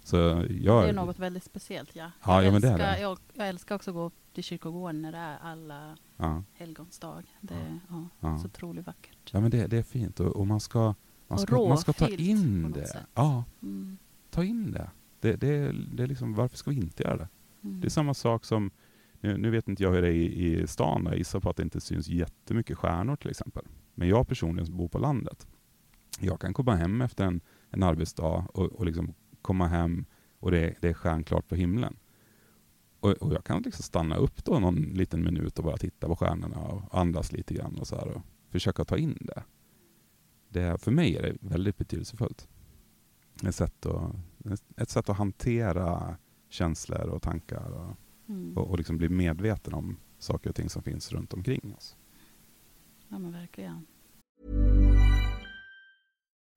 Så 0.07 0.17
jag, 0.51 0.85
Det 0.85 0.89
är 0.89 0.93
något 0.93 1.19
väldigt 1.19 1.45
speciellt, 1.45 1.97
ja. 1.97 2.11
Ja, 2.25 2.35
jag, 2.35 2.45
ja, 2.45 2.51
men 2.53 2.61
det 2.61 2.69
älskar, 2.69 2.93
det. 2.93 3.01
Jag, 3.01 3.19
jag 3.35 3.49
älskar 3.49 3.75
också 3.75 3.91
att 3.91 3.95
gå 3.95 4.11
till 4.33 4.45
kyrkogården 4.45 5.03
när 5.03 5.13
det 5.13 5.19
är 5.19 5.39
alla 5.43 5.97
ja, 6.17 6.43
helgons 6.53 6.99
dag. 6.99 7.25
Det 7.41 7.55
är 7.55 7.79
ja, 8.21 8.39
så 8.39 8.47
otroligt 8.47 8.87
vackert. 8.87 9.31
ja, 9.33 9.41
men 9.41 9.51
det, 9.51 9.67
det 9.67 9.77
är 9.79 9.83
fint 9.83 10.21
och, 10.21 10.27
och 10.37 10.47
man 10.47 10.61
ska, 10.61 10.95
man 11.29 11.39
ska, 11.39 11.69
man 11.69 11.79
ska 11.79 11.93
ta 11.93 12.09
in 12.09 12.73
det. 12.73 12.87
sätt. 12.87 13.03
Ja, 13.15 13.45
Mm. 13.63 13.99
ta 14.31 14.45
in 14.45 14.73
det. 14.73 14.91
Det, 15.21 15.37
det, 15.37 15.73
det 15.93 16.03
är 16.03 16.07
liksom, 16.07 16.35
varför 16.35 16.57
ska 16.57 16.71
vi 16.71 16.77
inte 16.77 17.03
göra 17.03 17.17
det? 17.17 17.29
Mm. 17.65 17.81
Det 17.81 17.87
är 17.87 17.91
samma 17.91 18.15
sak 18.15 18.45
som, 18.45 18.71
nu, 19.21 19.37
nu 19.39 19.51
vet 19.51 19.69
inte 19.69 19.83
jag 19.83 19.93
hur 19.93 20.03
det 20.03 20.09
är 20.09 20.13
i, 20.13 20.61
i 20.63 20.67
stan, 20.67 21.03
jag 21.07 21.19
gissar 21.19 21.41
på 21.41 21.51
att 21.51 21.57
det 21.57 21.63
inte 21.63 21.81
syns 21.81 22.09
jättemycket 22.09 22.79
stjärnor 22.79 23.17
till 23.17 23.31
exempel. 23.31 23.65
Men 23.95 24.09
jag 24.09 24.29
personligen 24.29 24.67
som 24.67 24.77
bor 24.77 24.89
på 24.89 24.99
landet, 24.99 25.47
jag 26.21 26.41
kan 26.41 26.55
komma 26.55 26.75
hem 26.77 27.01
efter 27.01 27.25
en, 27.25 27.41
en 27.71 27.83
arbetsdag 27.83 28.47
och, 28.55 28.65
och 28.73 28.87
liksom 28.87 29.15
komma 29.45 29.67
hem 29.69 30.05
och 30.41 30.51
det, 30.51 30.61
är- 30.61 30.77
det 30.81 30.89
är 30.89 30.95
stjärnklart 30.95 31.49
på 31.49 31.55
himlen. 31.55 31.97
Och, 33.01 33.11
och 33.11 33.33
jag 33.35 33.45
kan 33.45 33.63
liksom 33.63 33.83
stanna 33.83 34.17
upp 34.17 34.45
då 34.45 34.59
någon 34.59 34.77
liten 34.77 35.25
minut 35.25 35.59
och 35.59 35.65
bara 35.65 35.77
titta 35.77 36.07
på 36.09 36.17
stjärnorna 36.17 36.59
och 36.59 36.99
andas 36.99 37.33
lite 37.33 37.55
grann 37.55 37.79
och 37.79 37.87
så 37.87 37.97
och 37.97 38.23
försöka 38.49 38.85
ta 38.85 38.97
in 38.97 39.19
det. 39.21 39.43
det 40.49 40.79
för 40.81 40.91
mig 40.91 41.17
är 41.17 41.23
det 41.23 41.37
väldigt 41.41 41.77
betydelsefullt. 41.79 42.49
Ett 43.47 43.55
sätt 43.55 43.87
att, 43.87 44.13
ett 44.77 44.91
sätt 44.91 45.09
att 45.09 45.17
hantera 45.17 46.17
känslor 46.49 47.09
och 47.09 47.23
tankar 47.23 47.71
och, 47.71 47.97
Mm. 48.29 48.57
och, 48.59 48.71
och 48.71 48.79
liksom 48.79 48.97
bli 48.97 49.09
medveten 49.09 49.75
om 49.75 49.97
saker 50.19 50.51
och 50.51 50.57
ting 50.57 50.69
som 50.69 50.83
finns 50.83 51.13
runt 51.13 51.33
omkring 51.33 51.75
oss. 51.77 51.97
Ja, 53.09 53.19
men 53.19 53.33
verkligen. 53.33 53.87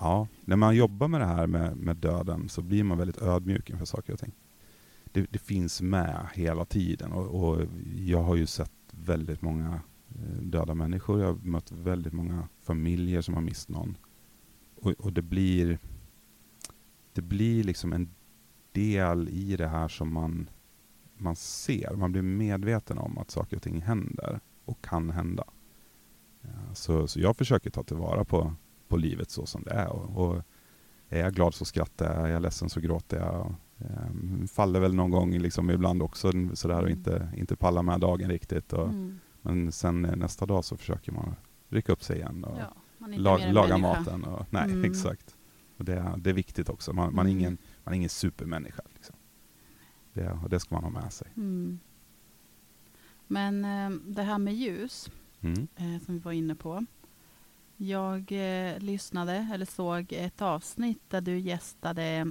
Ja, 0.00 0.28
när 0.44 0.56
man 0.56 0.76
jobbar 0.76 1.08
med 1.08 1.20
det 1.20 1.26
här 1.26 1.46
med, 1.46 1.76
med 1.76 1.96
döden 1.96 2.48
så 2.48 2.62
blir 2.62 2.84
man 2.84 2.98
väldigt 2.98 3.22
ödmjuk 3.22 3.70
inför 3.70 3.84
saker 3.84 4.12
och 4.12 4.18
ting. 4.18 4.34
Det, 5.04 5.26
det 5.30 5.38
finns 5.38 5.82
med 5.82 6.26
hela 6.34 6.64
tiden 6.64 7.12
och, 7.12 7.26
och 7.26 7.66
jag 7.94 8.22
har 8.22 8.36
ju 8.36 8.46
sett 8.46 8.72
väldigt 8.90 9.42
många 9.42 9.80
eh, 10.08 10.42
döda 10.42 10.74
människor. 10.74 11.20
Jag 11.20 11.26
har 11.26 11.34
mött 11.34 11.72
väldigt 11.72 12.12
många 12.12 12.48
familjer 12.62 13.20
som 13.20 13.34
har 13.34 13.42
mist 13.42 13.68
någon. 13.68 13.96
Och, 14.76 14.90
och 14.90 15.12
det 15.12 15.22
blir 15.22 15.78
det 17.12 17.22
blir 17.22 17.64
liksom 17.64 17.92
en 17.92 18.14
del 18.72 19.28
i 19.28 19.56
det 19.56 19.68
här 19.68 19.88
som 19.88 20.12
man, 20.12 20.50
man 21.18 21.36
ser. 21.36 21.96
Man 21.96 22.12
blir 22.12 22.22
medveten 22.22 22.98
om 22.98 23.18
att 23.18 23.30
saker 23.30 23.56
och 23.56 23.62
ting 23.62 23.82
händer 23.82 24.40
och 24.64 24.84
kan 24.84 25.10
hända. 25.10 25.44
Så, 26.74 27.08
så 27.08 27.20
jag 27.20 27.36
försöker 27.36 27.70
ta 27.70 27.82
tillvara 27.82 28.24
på, 28.24 28.54
på 28.88 28.96
livet 28.96 29.30
så 29.30 29.46
som 29.46 29.62
det 29.62 29.70
är. 29.70 29.88
Och, 29.88 30.26
och 30.26 30.42
är 31.08 31.20
jag 31.20 31.34
glad 31.34 31.54
så 31.54 31.64
skrattar 31.64 32.14
jag, 32.14 32.28
är 32.28 32.32
jag 32.32 32.42
ledsen 32.42 32.68
så 32.70 32.80
gråter 32.80 33.16
jag. 33.16 33.54
Um, 33.78 34.48
faller 34.48 34.80
väl 34.80 34.94
någon 34.94 35.10
gång 35.10 35.38
liksom 35.38 35.70
ibland 35.70 36.02
också 36.02 36.32
sådär 36.54 36.82
och 36.82 36.90
inte, 36.90 37.32
inte 37.36 37.56
pallar 37.56 37.82
med 37.82 38.00
dagen 38.00 38.30
riktigt. 38.30 38.72
Och, 38.72 38.88
Mm. 38.88 39.18
Men 39.42 39.72
sen 39.72 40.04
eh, 40.04 40.16
nästa 40.16 40.46
dag 40.46 40.64
så 40.64 40.76
försöker 40.76 41.12
man 41.12 41.34
rycka 41.68 41.92
upp 41.92 42.02
sig 42.02 42.16
igen 42.16 42.44
och 42.44 42.58
Ja, 42.58 43.06
lag, 43.16 43.40
laga 43.52 43.78
maten. 43.78 44.24
Och, 44.24 44.46
nej, 44.50 44.64
Mm. 44.70 44.84
exakt. 44.90 45.36
Och 45.76 45.84
det, 45.84 45.94
är- 45.94 46.16
det 46.16 46.30
är 46.30 46.34
viktigt 46.34 46.68
också. 46.68 46.92
Man, 46.92 47.14
man, 47.14 47.26
är, 47.26 47.30
Mm. 47.30 47.40
ingen, 47.40 47.58
man 47.84 47.92
är 47.94 47.96
ingen 47.96 48.08
supermänniska. 48.10 48.82
Liksom. 48.94 49.16
Det, 50.12 50.30
och 50.42 50.48
det 50.48 50.60
ska 50.60 50.74
man 50.74 50.84
ha 50.84 51.00
med 51.02 51.12
sig. 51.12 51.28
Mm. 51.36 51.78
Men 53.26 53.64
eh, 53.64 53.90
det 54.06 54.22
här 54.22 54.38
med 54.38 54.54
ljus, 54.54 55.10
Mm. 55.40 55.66
eh, 55.76 56.02
som 56.04 56.14
vi 56.14 56.18
var 56.20 56.32
inne 56.32 56.54
på. 56.54 56.84
Jag 57.76 58.32
eh, 58.32 58.78
lyssnade, 58.78 59.48
eller 59.52 59.66
såg 59.66 60.12
ett 60.12 60.42
avsnitt 60.42 61.02
där 61.08 61.20
du 61.20 61.38
gästade 61.38 62.26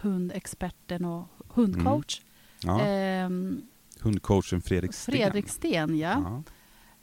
hundexperten 0.00 1.04
och 1.04 1.26
hundcoach. 1.48 2.22
Ja. 2.62 2.80
Ehm, 2.80 3.62
Hundcoachen 4.00 4.62
Fredrik 4.62 4.92
Sten. 4.94 5.14
Fredrik 5.14 5.48
Sten, 5.48 5.98
ja. 5.98 6.42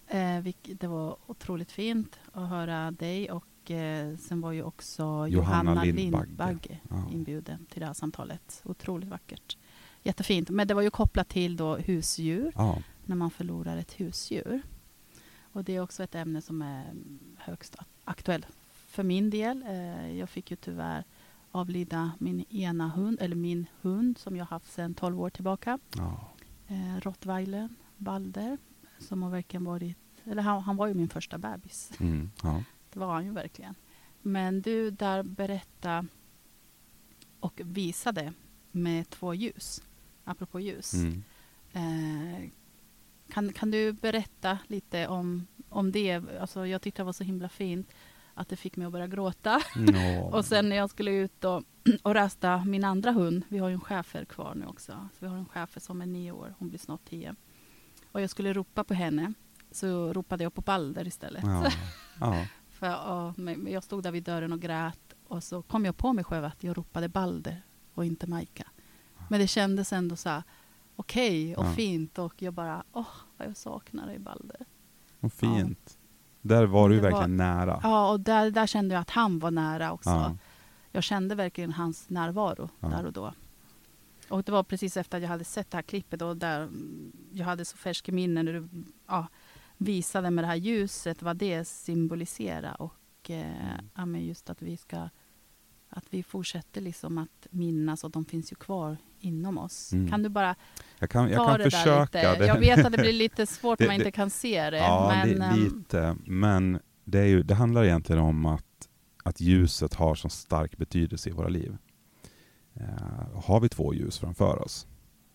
Ja. 0.08 0.18
Eh, 0.18 0.42
vilk- 0.42 0.78
det 0.80 0.88
var 0.88 1.18
otroligt 1.28 1.72
fint 1.72 2.20
att 2.34 2.50
höra 2.50 2.92
dig 2.92 3.32
och 3.32 3.72
eh, 3.72 4.18
sen 4.18 4.42
var 4.42 4.52
ju 4.52 4.64
också 4.64 5.04
Johanna 5.04 5.72
Johanna, 5.72 5.84
Lindbagge. 5.84 6.26
Lindbagge, 6.28 6.80
Ja. 6.90 7.10
inbjuden 7.12 7.66
till 7.66 7.80
det 7.80 7.86
här 7.86 7.94
samtalet. 7.94 8.62
Otroligt 8.66 9.10
vackert. 9.10 9.58
Jättefint. 10.04 10.50
Men 10.50 10.68
det 10.68 10.74
var 10.74 10.82
ju 10.82 10.90
kopplat 10.90 11.30
till 11.30 11.58
då 11.58 11.76
husdjur, 11.78 12.52
Ja. 12.56 12.78
när 13.06 13.16
man 13.16 13.32
förlorar 13.32 13.78
ett 13.78 13.92
husdjur. 14.00 14.62
Och 15.54 15.64
det 15.64 15.76
är 15.76 15.80
också 15.82 16.04
ett 16.04 16.16
ämne 16.16 16.42
som 16.42 16.62
är 16.62 16.94
högst 17.38 17.76
ak- 17.76 17.86
aktuellt 18.04 18.48
för 18.72 19.04
min 19.04 19.30
del. 19.30 19.64
Eh, 19.68 20.12
jag 20.18 20.30
fick 20.30 20.52
ju 20.52 20.58
tyvärr 20.58 21.04
avlida 21.52 22.12
min 22.20 22.42
ena 22.50 22.90
hund, 22.90 23.18
eller 23.22 23.36
min 23.36 23.66
hund 23.82 24.18
som 24.18 24.36
jag 24.36 24.46
haft 24.46 24.72
sedan 24.72 24.94
12 24.94 25.22
år 25.22 25.30
tillbaka 25.30 25.80
Ja. 25.98 26.32
eh, 26.68 26.98
rottweilern 27.02 27.76
Balder 27.98 28.58
som 29.00 29.24
har 29.24 29.30
verkligen 29.30 29.64
varit, 29.64 29.98
eller 30.24 30.42
han, 30.44 30.62
han 30.64 30.76
var 30.78 30.88
ju 30.88 30.94
min 30.94 31.10
första 31.10 31.38
bebis. 31.38 31.92
Mm. 32.00 32.32
Ja. 32.44 32.64
Det 32.94 33.00
var 33.00 33.14
han 33.14 33.26
ju 33.26 33.32
verkligen. 33.32 33.76
Men 34.22 34.62
du 34.62 34.92
där 34.92 35.24
berätta 35.24 36.06
och 37.40 37.62
visade 37.64 38.34
med 38.72 39.10
två 39.10 39.34
ljus, 39.34 39.84
apropå 40.24 40.60
ljus. 40.60 40.94
Mm. 40.94 41.24
Eh, 41.74 42.50
kan, 43.34 43.54
kan 43.54 43.72
du 43.72 43.94
berätta 43.94 44.58
lite 44.68 45.08
om, 45.08 45.48
om 45.70 45.92
det? 45.92 46.22
Alltså, 46.42 46.68
jag 46.68 46.82
tyckte 46.82 47.02
det 47.02 47.06
var 47.06 47.14
så 47.14 47.24
himla 47.24 47.50
fint 47.50 47.92
att 48.34 48.50
det 48.50 48.56
fick 48.56 48.78
mig 48.78 48.86
att 48.86 48.92
börja 48.92 49.08
gråta. 49.08 49.62
Ja. 49.76 50.22
Och 50.32 50.46
sen 50.46 50.70
när 50.70 50.76
jag 50.76 50.90
skulle 50.90 51.12
ut 51.12 51.44
och, 51.44 51.64
och 52.04 52.16
rasta 52.16 52.66
min 52.66 52.84
andra 52.84 53.12
hund, 53.12 53.44
vi 53.48 53.58
har 53.58 53.70
ju 53.70 53.74
en 53.74 53.82
schäfer 53.82 54.26
kvar 54.26 54.56
nu 54.56 54.66
också, 54.66 54.92
så 54.92 55.18
vi 55.20 55.28
har 55.28 55.38
en 55.38 55.46
schäfer 55.46 55.80
som 55.80 56.02
är 56.02 56.06
nio 56.06 56.32
år, 56.32 56.56
hon 56.60 56.70
blir 56.70 56.80
snart 56.80 57.06
tio. 57.10 57.36
Och 58.12 58.22
jag 58.22 58.30
skulle 58.30 58.54
ropa 58.54 58.84
på 58.84 58.94
henne, 58.94 59.34
så 59.72 60.14
ropade 60.14 60.44
jag 60.44 60.54
på 60.54 60.62
Balder 60.62 61.08
istället. 61.08 61.44
Ja. 61.44 61.72
Ja. 62.20 62.46
För 62.70 62.88
ja, 62.88 63.34
men 63.38 63.68
jag 63.72 63.84
stod 63.84 64.04
där 64.04 64.12
vid 64.12 64.24
dörren 64.24 64.54
och 64.54 64.62
grät 64.62 65.14
och 65.28 65.44
så 65.44 65.62
kom 65.62 65.86
jag 65.86 65.98
på 65.98 66.14
mig 66.14 66.24
själv 66.24 66.46
att 66.46 66.64
jag 66.64 66.78
ropade 66.78 67.10
Balder 67.10 67.62
och 67.94 68.06
inte 68.06 68.28
Majka. 68.28 68.68
Men 69.30 69.40
det 69.40 69.48
kändes 69.48 69.94
ändå 69.94 70.16
så 70.16 70.30
här 70.30 70.44
okej 71.02 71.56
och 71.56 71.66
Ja. 71.66 71.74
fint 71.74 72.20
och 72.20 72.42
jag 72.42 72.54
bara, 72.54 72.84
åh 72.94 73.08
vad 73.38 73.48
jag 73.48 73.58
saknar 73.58 74.08
dig 74.08 74.20
Balder. 74.20 74.66
Och 75.20 75.34
fint. 75.34 75.98
Där 76.42 76.66
var 76.66 76.90
du 76.90 76.96
Det 76.96 77.02
var- 77.02 77.10
verkligen 77.12 77.38
nära. 77.38 77.80
Ja, 77.84 78.12
och 78.12 78.20
där, 78.20 78.52
där 78.52 78.68
kände 78.68 78.94
jag 78.96 79.02
att 79.02 79.10
han 79.10 79.40
var 79.40 79.52
nära 79.52 79.92
också. 79.92 80.10
Ja. 80.10 80.38
Jag 80.92 81.04
kände 81.04 81.36
verkligen 81.36 81.72
hans 81.72 82.10
närvaro 82.10 82.70
Ja. 82.80 82.88
där 82.88 83.06
och 83.06 83.14
då. 83.14 83.34
Och 84.30 84.44
det 84.44 84.52
var 84.52 84.64
precis 84.64 84.98
efter 84.98 85.18
att 85.18 85.22
jag 85.22 85.30
hade 85.30 85.44
sett 85.44 85.72
det 85.72 85.78
här 85.78 85.82
klippet 85.82 86.22
och 86.22 86.38
där 86.38 86.62
mm, 86.62 87.12
jag 87.34 87.46
hade 87.46 87.66
så 87.66 87.78
färska 87.78 88.12
minnen 88.12 88.46
när 88.46 88.54
du 88.54 88.70
ja, 89.08 89.28
visade 89.78 90.32
med 90.32 90.44
det 90.44 90.48
här 90.48 90.56
ljuset 90.56 91.22
vad 91.22 91.38
det 91.38 91.66
symboliserar 91.68 92.82
och 92.82 93.30
eh, 93.30 93.76
ja, 93.96 94.06
men 94.06 94.26
just 94.26 94.50
att 94.50 94.62
vi 94.62 94.78
ska 94.78 95.10
att 95.94 96.06
vi 96.10 96.24
fortsätter 96.24 96.82
liksom 96.82 97.18
att 97.18 97.48
minnas 97.50 98.04
och 98.04 98.12
de 98.12 98.26
finns 98.26 98.52
ju 98.52 98.56
kvar 98.56 98.98
inom 99.20 99.58
oss. 99.58 99.94
Mm. 99.94 100.10
Kan 100.10 100.24
du 100.24 100.30
bara 100.30 100.56
Jag 101.00 101.10
kan, 101.10 101.30
jag 101.30 101.38
ta 101.38 101.46
kan 101.48 101.58
det 101.58 101.64
där 101.64 101.70
försöka. 101.70 102.32
lite? 102.32 102.46
Jag 102.46 102.60
vet 102.60 102.86
att 102.86 102.92
det 102.92 102.98
blir 102.98 103.14
lite 103.26 103.46
svårt 103.46 103.80
Det- 103.80 103.86
om 103.86 103.88
man 103.88 103.98
det- 103.98 104.02
inte 104.06 104.12
kan 104.12 104.30
se 104.30 104.70
det. 104.70 104.78
Ja, 104.78 105.08
men, 105.16 105.30
li, 105.30 105.40
ehm, 105.46 105.60
lite. 105.60 106.16
Men 106.26 106.80
det, 107.04 107.20
är 107.20 107.26
ju, 107.26 107.44
det 107.44 107.56
handlar 107.56 107.84
egentligen 107.84 108.22
om 108.22 108.46
att, 108.46 108.66
att 109.24 109.42
ljuset 109.42 109.94
har 109.94 110.16
så 110.16 110.30
stark 110.30 110.78
betydelse 110.78 111.30
i 111.30 111.32
våra 111.32 111.48
liv. 111.50 111.78
Eh, 112.74 113.42
har 113.44 113.60
vi 113.60 113.70
två 113.70 113.94
ljus 113.94 114.20
framför 114.20 114.62
oss 114.64 114.88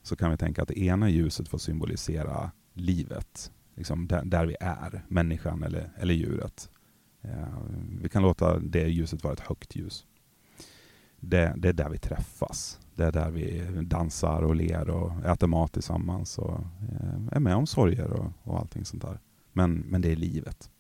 så 0.03 0.17
kan 0.17 0.31
vi 0.31 0.37
tänka 0.37 0.63
att 0.63 0.69
det 0.69 0.79
ena 0.79 1.09
ljuset 1.11 1.49
får 1.49 1.59
symbolisera 1.59 2.51
livet, 2.75 3.53
liksom 3.75 4.07
där, 4.09 4.25
där 4.25 4.47
vi 4.47 4.57
är, 4.61 5.05
människan 5.09 5.63
eller, 5.63 5.93
eller 5.97 6.15
djuret. 6.15 6.71
Eh, 7.23 7.59
vi 8.01 8.09
kan 8.09 8.23
låta 8.23 8.59
det 8.59 8.89
ljuset 8.89 9.25
vara 9.25 9.33
ett 9.33 9.41
högt 9.41 9.77
ljus. 9.77 10.07
Det, 11.21 11.55
det 11.57 11.69
är 11.69 11.73
där 11.73 11.89
vi 11.89 11.99
träffas. 11.99 12.81
Det 12.95 13.05
är 13.05 13.13
där 13.13 13.31
vi 13.31 13.65
dansar 13.83 14.43
och 14.43 14.57
ler 14.57 14.91
och 14.91 15.25
äter 15.25 15.47
mat 15.47 15.73
tillsammans 15.73 16.39
och 16.39 16.61
eh, 16.61 17.27
är 17.33 17.41
med 17.41 17.57
om 17.57 17.67
sorger 17.67 18.13
och, 18.13 18.33
och 18.43 18.59
allting 18.59 18.85
sånt 18.85 19.03
där. 19.03 19.21
Men, 19.53 19.75
men 19.75 20.01
det 20.01 20.13
är 20.13 20.17
livet. 20.17 20.71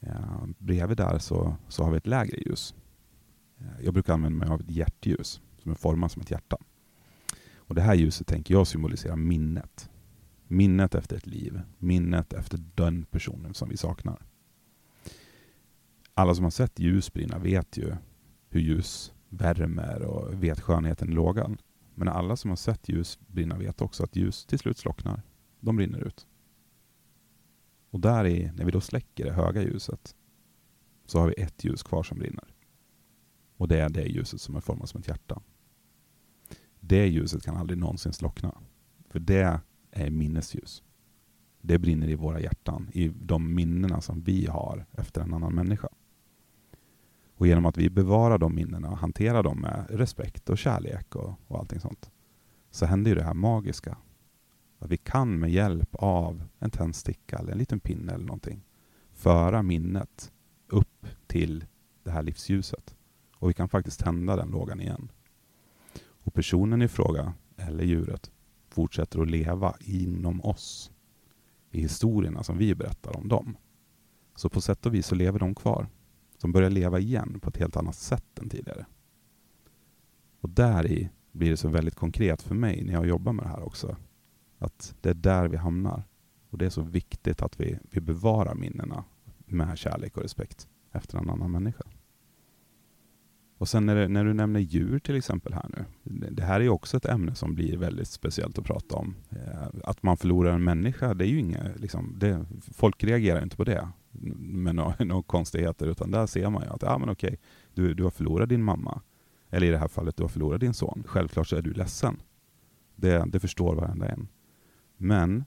Eh, 0.00 0.46
bredvid 0.58 0.96
där 0.96 1.18
så, 1.18 1.56
så 1.68 1.84
har 1.84 1.90
vi 1.90 1.96
ett 1.96 2.06
lägre 2.06 2.38
ljus. 2.46 2.74
Eh, 3.58 3.84
jag 3.84 3.94
brukar 3.94 4.12
använda 4.12 4.38
mig 4.38 4.54
av 4.54 4.60
ett 4.60 4.70
hjärtljus 4.70 5.40
som 5.58 5.70
är 5.70 5.74
format 5.74 6.12
som 6.12 6.22
ett 6.22 6.30
hjärta. 6.30 6.56
Och 7.54 7.74
det 7.74 7.82
här 7.82 7.94
ljuset 7.94 8.26
tänker 8.26 8.54
jag 8.54 8.66
symbolisera 8.66 9.16
minnet. 9.16 9.90
Minnet 10.48 10.94
efter 10.94 11.16
ett 11.16 11.26
liv. 11.26 11.60
Minnet 11.78 12.32
efter 12.32 12.58
den 12.74 13.04
personen 13.04 13.54
som 13.54 13.68
vi 13.68 13.76
saknar. 13.76 14.22
Alla 16.14 16.34
som 16.34 16.44
har 16.44 16.50
sett 16.50 16.78
ljus 16.78 17.12
brinna 17.12 17.38
vet 17.38 17.76
ju 17.76 17.94
hur 18.48 18.60
ljus 18.60 19.12
värmer 19.32 20.02
och 20.02 20.42
vet 20.42 20.60
skönheten 20.60 21.08
i 21.10 21.12
lågan. 21.12 21.58
Men 21.94 22.08
alla 22.08 22.36
som 22.36 22.50
har 22.50 22.56
sett 22.56 22.88
ljus 22.88 23.18
brinna 23.26 23.58
vet 23.58 23.80
också 23.80 24.04
att 24.04 24.16
ljus 24.16 24.46
till 24.46 24.58
slut 24.58 24.78
slocknar. 24.78 25.22
De 25.60 25.76
brinner 25.76 25.98
ut. 25.98 26.26
Och 27.90 28.00
där 28.00 28.26
i, 28.26 28.52
när 28.54 28.64
vi 28.64 28.70
då 28.70 28.80
släcker 28.80 29.24
det 29.24 29.32
höga 29.32 29.62
ljuset 29.62 30.16
så 31.06 31.18
har 31.18 31.26
vi 31.26 31.34
ett 31.42 31.64
ljus 31.64 31.82
kvar 31.82 32.02
som 32.02 32.18
brinner. 32.18 32.54
Och 33.56 33.68
det 33.68 33.80
är 33.80 33.88
det 33.88 34.04
ljuset 34.04 34.40
som 34.40 34.56
är 34.56 34.60
format 34.60 34.88
som 34.88 35.00
ett 35.00 35.08
hjärta. 35.08 35.42
Det 36.80 37.06
ljuset 37.06 37.42
kan 37.42 37.56
aldrig 37.56 37.78
någonsin 37.78 38.12
slockna. 38.12 38.54
För 39.08 39.18
det 39.20 39.60
är 39.90 40.10
minnesljus. 40.10 40.82
Det 41.60 41.78
brinner 41.78 42.08
i 42.08 42.14
våra 42.14 42.40
hjärtan, 42.40 42.90
i 42.92 43.08
de 43.08 43.54
minnena 43.54 44.00
som 44.00 44.22
vi 44.22 44.46
har 44.46 44.86
efter 44.92 45.20
en 45.20 45.34
annan 45.34 45.54
människa. 45.54 45.88
Och 47.42 47.48
genom 47.48 47.66
att 47.66 47.78
vi 47.78 47.90
bevarar 47.90 48.38
de 48.38 48.54
minnena 48.54 48.90
och 48.90 48.98
hanterar 48.98 49.42
dem 49.42 49.60
med 49.60 49.86
respekt 49.90 50.50
och 50.50 50.58
kärlek 50.58 51.16
och, 51.16 51.34
och 51.46 51.58
allting 51.58 51.80
sånt, 51.80 52.10
så 52.70 52.86
händer 52.86 53.10
ju 53.10 53.14
det 53.14 53.22
här 53.22 53.34
magiska. 53.34 53.96
Att 54.78 54.90
vi 54.90 54.96
kan 54.96 55.38
med 55.38 55.50
hjälp 55.50 55.94
av 55.94 56.42
en 56.58 56.70
tändsticka 56.70 57.38
eller 57.38 57.52
en 57.52 57.58
liten 57.58 57.80
pinne 57.80 58.12
eller 58.12 58.24
någonting 58.24 58.64
föra 59.12 59.62
minnet 59.62 60.32
upp 60.68 61.06
till 61.26 61.64
det 62.02 62.10
här 62.10 62.22
livsljuset. 62.22 62.96
Och 63.36 63.50
vi 63.50 63.54
kan 63.54 63.68
faktiskt 63.68 64.00
tända 64.00 64.36
den 64.36 64.48
lågan 64.48 64.80
igen. 64.80 65.12
Och 66.04 66.34
personen 66.34 66.82
i 66.82 66.88
fråga, 66.88 67.34
eller 67.56 67.84
djuret, 67.84 68.30
fortsätter 68.68 69.20
att 69.20 69.30
leva 69.30 69.74
inom 69.80 70.44
oss. 70.44 70.90
I 71.70 71.80
historierna 71.80 72.42
som 72.42 72.58
vi 72.58 72.74
berättar 72.74 73.16
om 73.16 73.28
dem. 73.28 73.56
Så 74.36 74.48
på 74.48 74.60
sätt 74.60 74.86
och 74.86 74.94
vis 74.94 75.06
så 75.06 75.14
lever 75.14 75.38
de 75.38 75.54
kvar. 75.54 75.88
De 76.42 76.52
börjar 76.52 76.70
leva 76.70 76.98
igen 76.98 77.40
på 77.40 77.48
ett 77.48 77.56
helt 77.56 77.76
annat 77.76 77.94
sätt 77.94 78.38
än 78.38 78.48
tidigare. 78.48 78.86
Och 80.40 80.48
där 80.48 80.86
i 80.86 81.10
blir 81.32 81.50
det 81.50 81.56
så 81.56 81.68
väldigt 81.68 81.94
konkret 81.94 82.42
för 82.42 82.54
mig 82.54 82.84
när 82.84 82.92
jag 82.92 83.06
jobbar 83.06 83.32
med 83.32 83.44
det 83.44 83.48
här 83.48 83.62
också. 83.62 83.96
Att 84.58 84.94
det 85.00 85.10
är 85.10 85.14
där 85.14 85.48
vi 85.48 85.56
hamnar. 85.56 86.04
Och 86.50 86.58
det 86.58 86.66
är 86.66 86.70
så 86.70 86.82
viktigt 86.82 87.42
att 87.42 87.60
vi, 87.60 87.78
vi 87.90 88.00
bevarar 88.00 88.54
minnena 88.54 89.04
med 89.46 89.78
kärlek 89.78 90.16
och 90.16 90.22
respekt 90.22 90.68
efter 90.92 91.18
en 91.18 91.30
annan 91.30 91.50
människa. 91.50 91.84
Och 93.58 93.68
sen 93.68 93.86
när, 93.86 93.96
det, 93.96 94.08
när 94.08 94.24
du 94.24 94.34
nämner 94.34 94.60
djur 94.60 94.98
till 94.98 95.16
exempel 95.16 95.52
här 95.52 95.70
nu. 95.76 95.84
Det, 96.30 96.42
här 96.42 96.60
är 96.60 96.64
ju 96.64 96.68
också 96.68 96.96
ett 96.96 97.06
ämne 97.06 97.34
som 97.34 97.54
blir 97.54 97.76
väldigt 97.76 98.08
speciellt 98.08 98.58
att 98.58 98.64
prata 98.64 98.96
om. 98.96 99.14
Eh, 99.30 99.68
att 99.84 100.02
man 100.02 100.16
förlorar 100.16 100.52
en 100.54 100.64
människa, 100.64 101.14
det 101.14 101.24
är 101.24 101.28
ju 101.28 101.38
inget, 101.38 101.80
liksom, 101.80 102.14
det, 102.18 102.46
folk 102.72 103.04
reagerar 103.04 103.42
inte 103.42 103.56
på 103.56 103.64
det 103.64 103.88
med 104.12 104.74
några 104.74 105.04
no 105.04 105.22
konstigheter, 105.22 105.86
utan 105.86 106.10
där 106.10 106.26
ser 106.26 106.50
man 106.50 106.62
ju 106.62 106.68
att, 106.68 106.82
ja 106.82 106.98
men 106.98 107.08
okej, 107.08 107.38
du, 107.74 107.94
du 107.94 108.02
har 108.02 108.10
förlorat 108.10 108.48
din 108.48 108.62
mamma. 108.62 109.00
Eller 109.50 109.66
i 109.66 109.70
det 109.70 109.78
här 109.78 109.88
fallet, 109.88 110.16
du 110.16 110.22
har 110.22 110.28
förlorat 110.28 110.60
din 110.60 110.74
son. 110.74 111.02
Självklart 111.06 111.48
så 111.48 111.56
är 111.56 111.62
du 111.62 111.72
ledsen. 111.72 112.22
Det, 112.96 113.24
det 113.26 113.40
förstår 113.40 113.74
varenda 113.74 114.08
en. 114.08 114.28
Men 114.96 115.44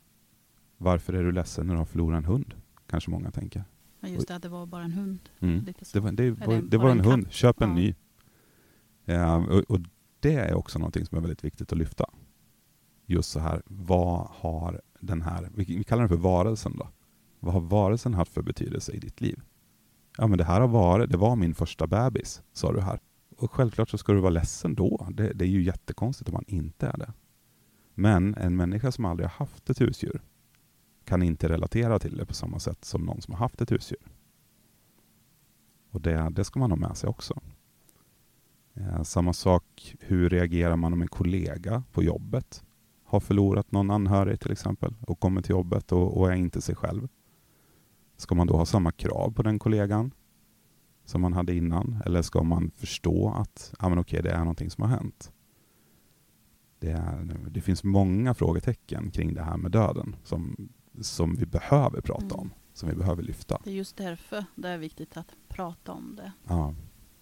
varför 0.77 1.13
är 1.13 1.23
du 1.23 1.31
ledsen 1.31 1.67
när 1.67 1.73
du 1.73 1.77
har 1.77 1.85
förlorat 1.85 2.17
en 2.17 2.25
hund? 2.25 2.55
Kanske 2.87 3.11
många 3.11 3.31
tänker. 3.31 3.63
Men 3.99 4.13
just 4.13 4.27
det, 4.27 4.39
det 4.39 4.49
var 4.49 4.65
bara 4.65 4.83
en 4.83 4.91
hund. 4.91 5.19
Mm. 5.39 5.65
Det 5.93 5.99
var, 5.99 6.11
det, 6.11 6.31
var, 6.31 6.61
det 6.61 6.77
var 6.77 6.89
en 6.89 6.99
en 6.99 7.05
hund, 7.05 7.31
köp 7.31 7.61
en 7.61 7.69
Ja. 7.69 7.75
ny. 7.75 7.95
Ja, 9.05 9.35
och, 9.35 9.63
och 9.71 9.79
det 10.19 10.33
är 10.33 10.53
också 10.53 10.79
någonting 10.79 11.05
som 11.05 11.17
är 11.17 11.21
väldigt 11.21 11.43
viktigt 11.43 11.71
att 11.71 11.77
lyfta. 11.77 12.05
Just 13.05 13.31
så 13.31 13.39
här, 13.39 13.61
vad 13.65 14.27
har 14.31 14.81
den 14.99 15.21
här, 15.21 15.49
vi, 15.55 15.63
vi 15.77 15.83
kallar 15.83 16.01
den 16.01 16.09
för 16.09 16.15
varelsen 16.15 16.77
då. 16.77 16.87
Vad 17.45 17.53
har 17.53 17.61
varelsen 17.61 18.13
haft 18.13 18.33
för 18.33 18.41
betydelse 18.41 18.91
i 18.91 18.99
ditt 18.99 19.21
liv? 19.21 19.41
Ja 20.17 20.27
men 20.27 20.37
det 20.37 20.43
här 20.43 20.61
har 20.61 20.67
varit, 20.67 21.11
det 21.11 21.17
var 21.17 21.35
min 21.35 21.55
första 21.55 21.87
bebis, 21.87 22.41
sa 22.53 22.71
du 22.71 22.81
här. 22.81 22.99
Och 23.37 23.51
självklart 23.51 23.89
så 23.89 23.97
ska 23.97 24.13
du 24.13 24.19
vara 24.19 24.29
ledsen 24.29 24.75
då. 24.75 25.07
Det, 25.11 25.33
det 25.33 25.45
är 25.45 25.49
ju 25.49 25.63
jättekonstigt 25.63 26.29
om 26.29 26.33
man 26.33 26.43
inte 26.47 26.87
är 26.87 26.97
det. 26.97 27.13
Men 27.93 28.35
en 28.35 28.55
människa 28.55 28.91
som 28.91 29.05
aldrig 29.05 29.29
har 29.29 29.35
haft 29.45 29.69
ett 29.69 29.81
husdjur 29.81 30.21
kan 31.03 31.23
inte 31.23 31.49
relatera 31.49 31.99
till 31.99 32.17
det 32.17 32.25
på 32.25 32.33
samma 32.33 32.59
sätt 32.59 32.85
som 32.85 33.01
någon 33.01 33.21
som 33.21 33.33
har 33.33 33.39
haft 33.39 33.61
ett 33.61 33.71
husdjur. 33.71 34.07
Och 35.91 36.01
det, 36.01 36.29
det 36.29 36.43
ska 36.43 36.59
man 36.59 36.71
ha 36.71 36.77
med 36.77 36.97
sig 36.97 37.09
också. 37.09 37.41
Eh, 38.73 39.03
samma 39.03 39.33
sak, 39.33 39.95
hur 39.99 40.29
reagerar 40.29 40.75
man 40.75 40.93
om 40.93 41.01
en 41.01 41.07
kollega 41.07 41.83
på 41.91 42.03
jobbet 42.03 42.63
har 43.03 43.19
förlorat 43.19 43.71
någon 43.71 43.91
anhörig 43.91 44.39
till 44.39 44.51
exempel 44.51 44.93
och 45.01 45.19
kommer 45.19 45.41
till 45.41 45.51
jobbet 45.51 45.91
och, 45.91 46.17
och 46.17 46.31
är 46.31 46.35
inte 46.35 46.61
sig 46.61 46.75
själv? 46.75 47.07
Ska 48.17 48.35
man 48.35 48.47
då 48.47 48.57
ha 48.57 48.65
samma 48.65 48.91
krav 48.91 49.33
på 49.33 49.43
den 49.43 49.59
kollegan 49.59 50.11
som 51.05 51.21
man 51.21 51.33
hade 51.33 51.55
innan? 51.55 52.01
Eller 52.05 52.21
ska 52.21 52.43
man 52.43 52.71
förstå 52.75 53.29
att 53.29 53.73
ja, 53.79 53.89
men 53.89 53.99
okej, 53.99 54.21
det 54.23 54.31
är 54.31 54.39
någonting 54.39 54.69
som 54.69 54.81
har 54.81 54.89
hänt? 54.89 55.31
Det, 56.79 56.91
är, 56.91 57.37
det 57.49 57.61
finns 57.61 57.83
många 57.83 58.33
frågetecken 58.33 59.11
kring 59.11 59.33
det 59.33 59.43
här 59.43 59.57
med 59.57 59.71
döden 59.71 60.15
som, 60.23 60.69
som 61.01 61.35
vi 61.35 61.45
behöver 61.45 62.01
prata 62.01 62.25
Mm. 62.25 62.39
om, 62.39 62.51
som 62.73 62.89
vi 62.89 62.95
behöver 62.95 63.23
lyfta. 63.23 63.61
Det 63.63 63.69
är 63.69 63.73
just 63.73 63.97
därför 63.97 64.45
det 64.55 64.69
är 64.69 64.77
viktigt 64.77 65.17
att 65.17 65.35
prata 65.47 65.91
om 65.91 66.15
det. 66.15 66.31
Ja. 66.47 66.75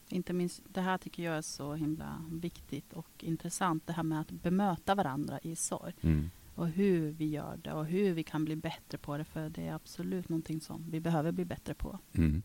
Inte 0.07 0.33
minst, 0.33 0.61
det 0.67 0.81
här 0.81 0.97
tycker 0.97 1.23
jag 1.23 1.35
är 1.37 1.41
så 1.41 1.73
himla 1.73 2.25
viktigt 2.31 2.93
och 2.93 3.09
intressant. 3.19 3.87
Det 3.87 3.93
här 3.93 4.03
med 4.03 4.19
att 4.21 4.31
bemöta 4.31 4.95
varandra 4.95 5.39
i 5.39 5.55
sorg. 5.55 5.93
Mm. 6.01 6.29
Och 6.55 6.67
hur 6.67 7.11
vi 7.11 7.29
gör 7.29 7.57
det 7.57 7.73
och 7.73 7.85
hur 7.85 8.13
vi 8.13 8.23
kan 8.23 8.45
bli 8.45 8.55
bättre 8.55 8.97
på 8.97 9.17
det. 9.17 9.23
För 9.23 9.49
det 9.49 9.67
är 9.67 9.73
absolut 9.73 10.29
någonting 10.29 10.61
som 10.61 10.85
vi 10.89 10.99
behöver 10.99 11.31
bli 11.31 11.45
bättre 11.45 11.73
på. 11.73 11.99
Mm. 12.13 12.41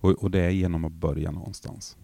Och, 0.00 0.10
och 0.10 0.30
det 0.30 0.40
är 0.40 0.50
genom 0.50 0.84
att 0.84 0.92
börja 0.92 1.30
någonstans. 1.30 1.96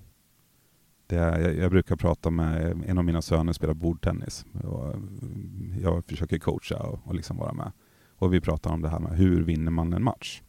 Det 1.07 1.17
är, 1.17 1.41
jag, 1.41 1.57
jag 1.57 1.71
brukar 1.71 1.97
prata 1.97 2.31
med, 2.31 2.83
en 2.87 2.99
av 2.99 3.05
mina 3.05 3.23
söner 3.23 3.53
spelar 3.53 3.75
bordtennis. 3.75 4.47
Och 4.65 4.95
mm, 4.95 5.75
jag 5.83 6.05
försöker 6.05 6.39
coacha 6.39 6.83
och, 6.83 7.01
och 7.05 7.15
liksom 7.15 7.37
vara 7.37 7.53
med. 7.53 7.73
Och 8.17 8.35
vi 8.35 8.41
pratar 8.41 8.73
om 8.73 8.83
det 8.83 8.89
här 8.89 8.99
med 8.99 9.17
hur 9.17 9.43
vinner 9.43 9.71
man 9.71 9.93
en 9.93 10.03
match? 10.05 10.43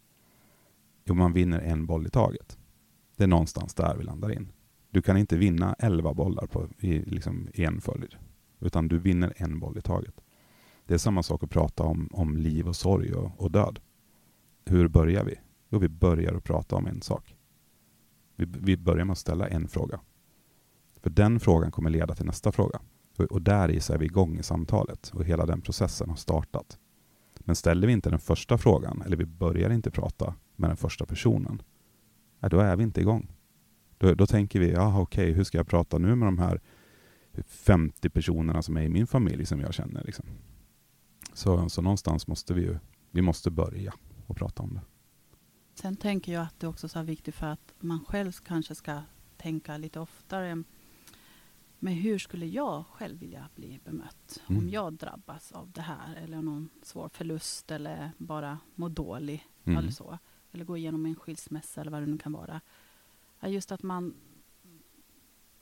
Jo, 1.05 1.13
man 1.15 1.33
vinner 1.33 1.59
en 1.59 1.85
boll 1.85 2.07
i 2.07 2.09
taget. 2.09 2.57
Det 3.17 3.23
är 3.23 3.27
någonstans 3.27 3.73
där 3.73 3.95
vi 3.97 4.03
landar 4.03 4.31
in. 4.31 4.51
Du 4.89 5.01
kan 5.01 5.17
inte 5.17 5.37
vinna 5.37 5.75
elva 5.79 6.13
bollar 6.13 6.47
på, 6.47 6.67
i, 6.79 6.99
liksom, 6.99 7.47
i 7.53 7.63
en 7.63 7.81
följd. 7.81 8.15
Utan 8.59 8.87
du 8.87 8.97
vinner 8.97 9.33
en 9.35 9.59
boll 9.59 9.77
i 9.77 9.81
taget. 9.81 10.22
Det 10.85 10.93
är 10.93 10.97
samma 10.97 11.23
sak 11.23 11.43
att 11.43 11.49
prata 11.49 11.83
om, 11.83 12.09
om 12.11 12.37
liv 12.37 12.67
och 12.67 12.75
sorg 12.75 13.13
och, 13.13 13.31
och 13.41 13.51
död. 13.51 13.79
Hur 14.65 14.87
börjar 14.87 15.25
vi? 15.25 15.35
Jo, 15.69 15.79
vi 15.79 15.89
börjar 15.89 16.33
att 16.33 16.43
prata 16.43 16.75
om 16.75 16.87
en 16.87 17.01
sak. 17.01 17.35
Vi, 18.35 18.45
vi 18.45 18.77
börjar 18.77 19.05
med 19.05 19.11
att 19.11 19.17
ställa 19.17 19.47
en 19.47 19.67
fråga. 19.67 19.99
För 21.01 21.09
den 21.09 21.39
frågan 21.39 21.71
kommer 21.71 21.89
leda 21.89 22.15
till 22.15 22.25
nästa 22.25 22.51
fråga. 22.51 22.79
Och, 23.17 23.25
och 23.25 23.41
där 23.41 23.71
i 23.71 23.79
så 23.79 23.93
är 23.93 23.97
vi 23.97 24.05
igång 24.05 24.39
i 24.39 24.43
samtalet 24.43 25.11
och 25.13 25.25
hela 25.25 25.45
den 25.45 25.61
processen 25.61 26.09
har 26.09 26.15
startat. 26.15 26.79
Men 27.39 27.55
ställer 27.55 27.87
vi 27.87 27.93
inte 27.93 28.09
den 28.09 28.19
första 28.19 28.57
frågan, 28.57 29.01
eller 29.05 29.17
vi 29.17 29.25
börjar 29.25 29.69
inte 29.69 29.91
prata 29.91 30.35
med 30.55 30.69
den 30.69 30.77
första 30.77 31.05
personen, 31.05 31.61
ja, 32.39 32.49
då 32.49 32.59
är 32.59 32.75
vi 32.75 32.83
inte 32.83 33.01
igång. 33.01 33.31
Då, 33.97 34.13
då 34.13 34.27
tänker 34.27 34.59
vi, 34.59 34.71
ja 34.71 35.01
okej, 35.01 35.31
hur 35.31 35.43
ska 35.43 35.57
jag 35.57 35.67
prata 35.67 35.97
nu 35.97 36.15
med 36.15 36.27
de 36.27 36.37
här 36.37 36.61
50 37.47 38.09
personerna 38.09 38.61
som 38.61 38.77
är 38.77 38.81
i 38.81 38.89
min 38.89 39.07
familj 39.07 39.45
som 39.45 39.59
jag 39.59 39.73
känner? 39.73 40.03
Liksom. 40.03 40.25
Så, 41.33 41.69
så 41.69 41.81
någonstans 41.81 42.27
måste 42.27 42.53
vi 42.53 42.61
ju, 42.61 42.77
vi 43.11 43.21
måste 43.21 43.51
börja 43.51 43.93
och 44.27 44.37
prata 44.37 44.63
om 44.63 44.73
det. 44.73 44.81
Sen 45.75 45.95
tänker 45.95 46.33
jag 46.33 46.43
att 46.43 46.59
det 46.59 46.67
också 46.67 46.97
är 46.99 47.03
viktigt 47.03 47.35
för 47.35 47.47
att 47.47 47.73
man 47.79 48.05
själv 48.05 48.31
kanske 48.31 48.75
ska 48.75 49.01
tänka 49.37 49.77
lite 49.77 49.99
oftare. 49.99 50.63
Men 51.79 51.93
hur 51.93 52.19
skulle 52.19 52.45
jag 52.45 52.85
själv 52.87 53.19
vilja 53.19 53.49
bli 53.55 53.79
bemött? 53.85 54.41
Mm. 54.47 54.61
Om 54.61 54.69
jag 54.69 54.93
drabbas 54.93 55.51
av 55.51 55.71
det 55.71 55.81
här 55.81 56.15
eller 56.15 56.41
någon 56.41 56.69
svår 56.83 57.09
förlust 57.09 57.71
eller 57.71 58.11
bara 58.17 58.59
mår 58.75 58.89
dålig 58.89 59.47
Mm. 59.65 59.77
eller 59.77 59.91
så. 59.91 60.19
Eller 60.51 60.65
går 60.65 60.77
igenom 60.77 61.05
en 61.05 61.15
skilsmässa 61.15 61.81
eller 61.81 61.91
vad 61.91 62.01
det 62.01 62.05
nu 62.05 62.17
kan 62.17 62.31
vara. 62.31 62.61
Just 63.41 63.71
att 63.71 63.83
man... 63.83 64.13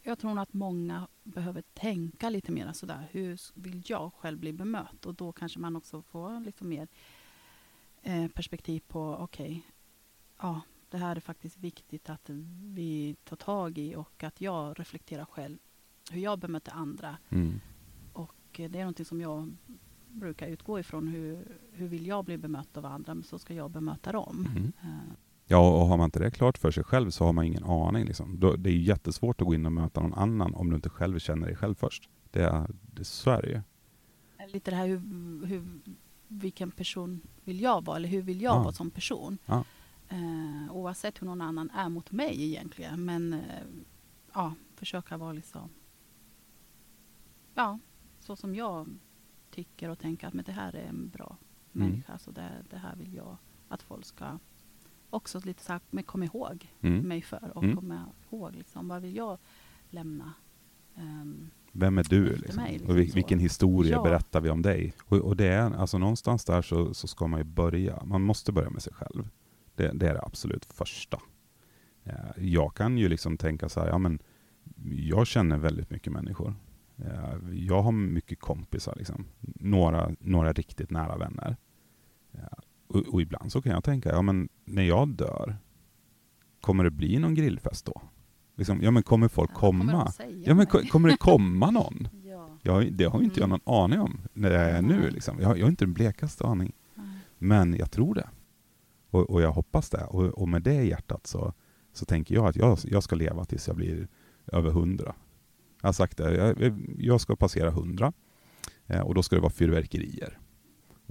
Jag 0.03 0.19
tror 0.19 0.39
att 0.39 0.53
många 0.53 1.07
behöver 1.23 1.61
tänka 1.61 2.29
lite 2.29 2.51
mer 2.51 2.73
sådär. 2.73 3.07
Hur 3.11 3.39
vill 3.53 3.83
jag 3.85 4.13
själv 4.13 4.39
bli 4.39 4.53
bemött? 4.53 5.05
Och 5.05 5.15
då 5.15 5.31
kanske 5.31 5.59
man 5.59 5.75
också 5.75 6.01
får 6.01 6.39
lite 6.39 6.63
mer 6.63 6.87
eh, 8.01 8.27
perspektiv 8.27 8.81
på, 8.87 9.15
okej, 9.19 9.67
ja, 10.39 10.61
det 10.89 10.97
här 10.97 11.15
är 11.15 11.19
faktiskt 11.19 11.57
viktigt 11.57 12.09
att 12.09 12.29
vi 12.63 13.15
tar 13.23 13.35
tag 13.35 13.77
i 13.77 13.95
och 13.95 14.23
att 14.23 14.41
jag 14.41 14.79
reflekterar 14.79 15.25
själv 15.25 15.57
hur 16.11 16.21
jag 16.21 16.39
bemöter 16.39 16.71
andra. 16.71 17.17
Mm. 17.29 17.59
Och 18.13 18.35
det 18.53 18.65
är 18.65 18.79
någonting 18.79 19.05
som 19.05 19.21
jag 19.21 19.57
brukar 20.07 20.47
utgå 20.47 20.79
ifrån. 20.79 21.07
Hur, 21.07 21.57
hur 21.71 21.87
vill 21.87 22.07
jag 22.07 22.25
bli 22.25 22.37
bemött 22.37 22.77
av 22.77 22.85
andra? 22.85 23.13
Men 23.13 23.23
så 23.23 23.39
ska 23.39 23.53
jag 23.53 23.71
bemöta 23.71 24.11
dem. 24.11 24.47
Mm. 24.49 24.71
Eh, 24.81 25.13
Ja, 25.51 25.81
och 25.81 25.87
har 25.87 25.97
man 25.97 26.05
inte 26.05 26.19
det 26.19 26.31
klart 26.31 26.57
för 26.57 26.71
sig 26.71 26.83
själv 26.83 27.09
så 27.09 27.25
har 27.25 27.33
man 27.33 27.45
ingen 27.45 27.63
aning. 27.63 28.05
Liksom. 28.05 28.39
Då, 28.39 28.55
det 28.55 28.69
är 28.69 28.73
jättesvårt 28.77 29.41
att 29.41 29.47
gå 29.47 29.53
in 29.53 29.65
och 29.65 29.71
möta 29.71 30.01
någon 30.01 30.13
annan 30.13 30.55
om 30.55 30.69
du 30.69 30.75
inte 30.75 30.89
själv 30.89 31.19
känner 31.19 31.47
dig 31.47 31.55
själv 31.55 31.75
först. 31.75 32.09
Det 32.31 32.43
är, 32.43 32.67
det 32.81 32.99
är 33.01 33.03
så 33.03 33.29
är 33.29 33.41
det 33.41 33.49
ju. 33.49 33.61
Lite 34.53 34.71
det 34.71 34.77
här 34.77 34.87
hur, 34.87 34.97
hur, 35.45 35.63
vilken 36.27 36.71
person 36.71 37.21
vill 37.43 37.61
jag 37.61 37.85
vara? 37.85 37.97
Eller 37.97 38.09
hur 38.09 38.21
vill 38.21 38.41
jag 38.41 38.55
Ja. 38.55 38.63
vara 38.63 38.73
som 38.73 38.89
person? 38.91 39.37
Ja. 39.45 39.63
Eh, 40.09 40.71
oavsett 40.71 41.21
hur 41.21 41.27
någon 41.27 41.41
annan 41.41 41.69
är 41.69 41.89
mot 41.89 42.11
mig 42.11 42.43
egentligen. 42.43 43.05
Men 43.05 43.33
eh, 43.33 43.39
ja, 44.33 44.53
försöka 44.75 45.17
vara 45.17 45.33
liksom... 45.33 45.69
Ja, 47.55 47.79
så 48.19 48.35
som 48.35 48.55
jag 48.55 48.87
tycker 49.51 49.89
och 49.89 49.99
tänker 49.99 50.27
att 50.27 50.33
men 50.33 50.45
det 50.45 50.51
här 50.51 50.75
är 50.75 50.85
en 50.87 51.09
bra 51.09 51.37
Mm. 51.75 51.87
människa. 51.89 52.17
Så 52.17 52.31
det, 52.31 52.51
det 52.69 52.77
här 52.77 52.95
vill 52.95 53.13
jag 53.13 53.37
att 53.67 53.81
folk 53.81 54.05
ska 54.05 54.25
också 55.11 55.41
lite 55.43 55.63
så 55.63 55.71
här, 55.71 55.81
men 55.89 56.03
kom 56.03 56.23
ihåg 56.23 56.67
Mm. 56.81 57.07
mig 57.07 57.21
för. 57.21 57.51
Och 57.57 57.63
Mm. 57.63 57.75
komma 57.75 58.05
ihåg 58.31 58.55
liksom, 58.55 58.87
vad 58.87 59.01
vill 59.01 59.15
jag 59.15 59.37
lämna? 59.89 60.33
Ehm, 60.97 61.49
Vem 61.71 61.97
är 61.97 62.03
du? 62.03 62.35
Liksom? 62.35 62.63
mig, 62.63 62.71
liksom 62.73 62.87
och 62.97 63.07
så. 63.07 63.13
vilken 63.15 63.39
historia 63.39 63.91
Ja. 63.95 64.03
berättar 64.03 64.41
vi 64.41 64.49
om 64.49 64.61
dig? 64.61 64.93
Och, 65.05 65.17
och 65.17 65.35
det 65.35 65.47
är, 65.47 65.71
alltså 65.71 65.97
någonstans 65.97 66.45
där 66.45 66.61
så, 66.61 66.93
så 66.93 67.07
ska 67.07 67.27
man 67.27 67.39
ju 67.39 67.43
börja. 67.43 68.03
Man 68.05 68.21
måste 68.21 68.51
börja 68.51 68.69
med 68.69 68.81
sig 68.81 68.93
själv. 68.93 69.29
Det, 69.75 69.91
det 69.93 70.09
är 70.09 70.13
det 70.13 70.21
absolut 70.23 70.65
första. 70.65 71.19
Eh, 72.03 72.13
Jag 72.37 72.75
kan 72.75 72.97
ju 72.97 73.09
liksom 73.09 73.37
tänka 73.37 73.69
så 73.69 73.79
här, 73.79 73.87
ja 73.87 73.97
men 73.97 74.19
jag 74.85 75.27
känner 75.27 75.57
väldigt 75.57 75.89
mycket 75.89 76.13
människor. 76.13 76.53
Eh, 76.97 77.33
Jag 77.53 77.81
har 77.81 77.91
mycket 77.91 78.39
kompisar, 78.39 78.95
liksom. 78.97 79.25
några, 79.59 80.11
några 80.19 80.53
riktigt 80.53 80.89
nära 80.89 81.17
vänner. 81.17 81.57
Och, 82.93 83.13
och 83.13 83.21
ibland 83.21 83.51
så 83.51 83.61
kan 83.61 83.71
jag 83.71 83.83
tänka, 83.83 84.09
ja 84.09 84.21
men 84.21 84.49
när 84.65 84.83
jag 84.83 85.07
dör, 85.09 85.55
kommer 86.61 86.83
det 86.83 86.91
bli 86.91 87.19
någon 87.19 87.35
grillfest 87.35 87.85
då? 87.85 88.01
Liksom, 88.55 88.81
ja 88.83 88.91
men 88.91 89.03
kommer 89.03 89.27
folk 89.27 89.51
ja, 89.53 89.55
komma? 89.59 90.11
säga 90.11 90.43
Ja 90.45 90.55
men 90.55 90.65
kommer 90.65 91.09
det 91.09 91.17
komma 91.17 91.71
någon? 91.71 92.07
ja. 92.23 92.57
Jag, 92.61 92.93
det 92.93 93.03
har 93.05 93.19
ju 93.19 93.25
inte 93.25 93.39
jag 93.39 93.47
Mm. 93.49 93.59
någon 93.65 93.83
aning 93.83 93.99
om 93.99 94.21
när 94.33 94.51
jag 94.51 94.61
är 94.69 94.81
nu. 94.81 95.09
Liksom. 95.09 95.39
Jag, 95.39 95.47
har- 95.47 95.55
jag 95.55 95.65
har 95.65 95.69
inte 95.69 95.85
den 95.85 95.93
blekaste 95.93 96.43
aning. 96.47 96.71
Nej. 96.95 97.05
Men 97.37 97.73
jag 97.75 97.91
tror 97.91 98.15
det. 98.15 98.29
Och, 99.09 99.29
och 99.29 99.41
jag 99.41 99.51
hoppas 99.51 99.89
det. 99.89 100.03
Och, 100.03 100.23
och 100.25 100.49
med 100.49 100.61
det 100.61 100.73
i 100.83 100.89
hjärtat 100.89 101.27
så, 101.27 101.53
så 101.93 102.05
tänker 102.05 102.35
jag 102.35 102.45
att 102.45 102.55
jag, 102.55 102.77
jag 102.83 103.03
ska 103.03 103.15
leva 103.15 103.45
tills 103.45 103.67
jag 103.67 103.75
blir 103.75 104.07
över 104.47 104.71
hundra. 104.71 105.15
Jag 105.81 105.87
har 105.87 105.93
sagt 105.93 106.17
det, 106.17 106.35
jag, 106.35 106.73
jag 106.97 107.21
ska 107.21 107.35
passera 107.35 107.71
hundra. 107.71 108.13
Eh, 108.87 108.99
och 109.01 109.15
då 109.15 109.23
ska 109.23 109.35
det 109.35 109.41
vara 109.41 109.51
fyrverkerier. 109.53 110.39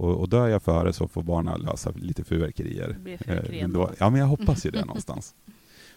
Och, 0.01 0.19
och 0.19 0.29
dör 0.29 0.47
jag 0.47 0.63
före 0.63 0.93
så 0.93 1.07
får 1.07 1.23
barnen 1.23 1.61
lösa 1.61 1.91
lite 1.91 2.23
fyrverkerier. 2.23 2.87
Det 2.87 2.99
blir 2.99 3.29
Eh, 3.29 3.95
ja, 3.99 4.09
men 4.09 4.19
jag 4.19 4.27
hoppas 4.27 4.65
ju 4.65 4.71
det 4.71 4.85
någonstans. 4.85 5.35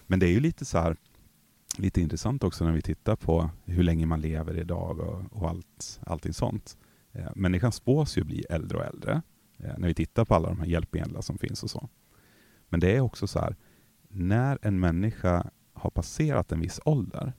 Men 0.06 0.18
det 0.18 0.26
är 0.26 0.30
ju 0.30 0.40
lite 0.40 0.64
så 0.64 0.78
här, 0.78 0.96
lite 1.78 2.00
intressant 2.00 2.44
också 2.44 2.64
när 2.64 2.72
vi 2.72 2.82
tittar 2.82 3.16
på 3.16 3.50
hur 3.64 3.82
länge 3.82 4.06
man 4.06 4.20
lever 4.20 4.58
idag 4.58 5.00
och, 5.00 5.42
och 5.42 5.48
allt, 5.48 6.00
allting 6.06 6.32
sånt. 6.32 6.76
Eh, 7.12 7.28
människan 7.34 7.72
spås 7.72 8.18
ju 8.18 8.24
bli 8.24 8.44
äldre 8.50 8.78
och 8.78 8.84
äldre 8.84 9.22
eh, 9.58 9.78
när 9.78 9.88
vi 9.88 9.94
tittar 9.94 10.24
på 10.24 10.34
alla 10.34 10.48
de 10.48 10.58
här 10.58 10.66
hjälpmedlen 10.66 11.22
som 11.22 11.38
finns 11.38 11.62
och 11.62 11.70
så. 11.70 11.88
Men 12.68 12.80
det 12.80 12.96
är 12.96 13.00
också 13.00 13.26
så 13.26 13.38
här, 13.38 13.56
när 14.08 14.58
en 14.62 14.80
människa 14.80 15.50
har 15.72 15.90
passerat 15.90 16.52
en 16.52 16.60
viss 16.60 16.80
ålder, 16.84 17.32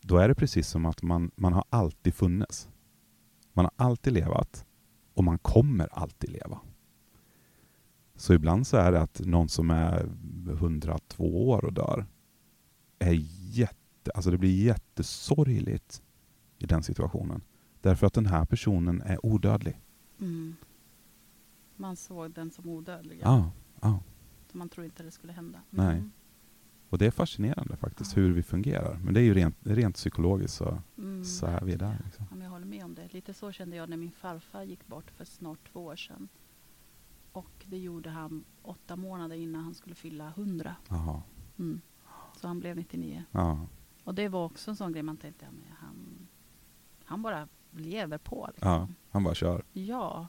då 0.00 0.16
är 0.16 0.28
det 0.28 0.34
precis 0.34 0.68
som 0.68 0.86
att 0.86 1.02
man, 1.02 1.30
man 1.36 1.52
har 1.52 1.64
alltid 1.70 2.14
funnits. 2.14 2.68
Man 3.52 3.64
har 3.64 3.86
alltid 3.86 4.12
levat 4.12 4.64
och 5.14 5.24
man 5.24 5.38
kommer 5.38 5.88
alltid 5.92 6.30
leva. 6.30 6.60
Så 8.16 8.34
ibland 8.34 8.66
så 8.66 8.76
är 8.76 8.92
det 8.92 9.00
att 9.00 9.20
någon 9.20 9.48
som 9.48 9.70
är 9.70 10.10
102 10.48 11.48
år 11.48 11.64
och 11.64 11.72
dör, 11.72 12.06
är 12.98 13.16
jätte, 13.50 14.10
alltså 14.14 14.30
det 14.30 14.38
blir 14.38 14.64
jättesorgligt 14.64 16.02
i 16.58 16.66
den 16.66 16.82
situationen. 16.82 17.42
Därför 17.80 18.06
att 18.06 18.14
den 18.14 18.26
här 18.26 18.44
personen 18.44 19.02
är 19.02 19.26
odödlig. 19.26 19.80
Mm. 20.20 20.56
Man 21.76 21.96
såg 21.96 22.30
den 22.30 22.50
som 22.50 22.68
odödlig. 22.68 23.20
Ja, 23.22 23.50
ja. 23.80 24.02
Så 24.52 24.58
man 24.58 24.68
tror 24.68 24.84
inte 24.84 25.02
det 25.02 25.10
skulle 25.10 25.32
hända. 25.32 25.60
Nej. 25.70 26.02
Och 26.88 26.98
det 26.98 27.06
är 27.06 27.10
fascinerande 27.10 27.76
faktiskt 27.76 28.16
hur 28.16 28.32
vi 28.32 28.42
fungerar. 28.42 28.98
Men 29.04 29.14
det 29.14 29.20
är 29.20 29.24
ju 29.24 29.34
rent, 29.34 29.56
rent 29.62 29.94
psykologiskt 29.94 30.54
så, 30.56 30.78
Mm. 30.98 31.24
så 31.24 31.46
är 31.46 31.60
vi 31.60 31.76
där. 31.76 32.00
Liksom. 32.04 32.26
Ja, 32.30 32.42
jag 32.44 32.50
håller 32.50 32.66
med 32.66 32.84
om 32.84 32.94
det. 32.94 33.12
Lite 33.14 33.34
så 33.34 33.52
kände 33.52 33.76
jag 33.76 33.88
när 33.88 33.96
min 33.96 34.10
farfar 34.12 34.62
gick 34.62 34.86
bort 34.86 35.10
för 35.10 35.24
snart 35.24 35.72
två 35.72 35.84
år 35.84 35.96
sedan. 35.96 36.28
Och 37.32 37.64
det 37.66 37.78
gjorde 37.78 38.10
han 38.10 38.44
åtta 38.62 38.96
månader 38.96 39.36
innan 39.36 39.64
han 39.64 39.74
skulle 39.74 39.94
fylla 39.94 40.28
100. 40.28 40.76
Jaha. 40.88 41.22
Mm. 41.58 41.80
Så 42.40 42.46
han 42.48 42.60
blev 42.60 42.76
99. 42.76 43.24
Ja, 43.30 43.66
Och 44.04 44.14
det 44.14 44.28
var 44.28 44.44
också 44.44 44.70
en 44.70 44.76
sån 44.76 44.92
grej 44.92 45.02
man 45.02 45.16
tänkte, 45.16 45.44
ja, 45.68 45.74
han, 45.78 46.26
han 47.04 47.22
bara 47.22 47.48
lever 47.70 48.18
på. 48.18 48.48
Liksom. 48.52 48.70
ja, 48.70 48.88
han 49.10 49.24
bara 49.24 49.34
kör. 49.34 49.64
Ja. 49.72 50.28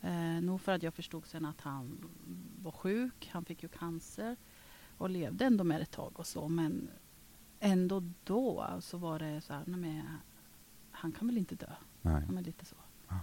Eh, 0.00 0.40
nog 0.42 0.60
för 0.60 0.72
att 0.72 0.82
jag 0.82 0.94
förstod 0.94 1.26
sen 1.26 1.44
att 1.44 1.60
han 1.60 2.04
var 2.62 2.72
sjuk, 2.72 3.30
han 3.32 3.44
fick 3.44 3.62
ju 3.62 3.68
cancer 3.68 4.36
och 4.98 5.10
levde 5.10 5.44
ändå 5.44 5.64
med 5.64 5.78
det 5.78 5.82
ett 5.82 5.90
tag 5.90 6.12
och 6.18 6.26
så. 6.26 6.48
Men 6.48 6.90
ändå 7.60 8.02
då 8.24 8.66
så 8.80 8.98
var 8.98 9.18
det 9.18 9.40
så 9.40 9.52
här, 9.52 9.62
nej 9.66 10.04
han 10.90 11.12
kan 11.12 11.28
väl 11.28 11.38
inte 11.38 11.54
dö? 11.54 11.72
Nej. 12.02 12.22
Ja, 12.34 12.40
lite 12.40 12.64
så. 12.64 12.76
Ja. 13.08 13.18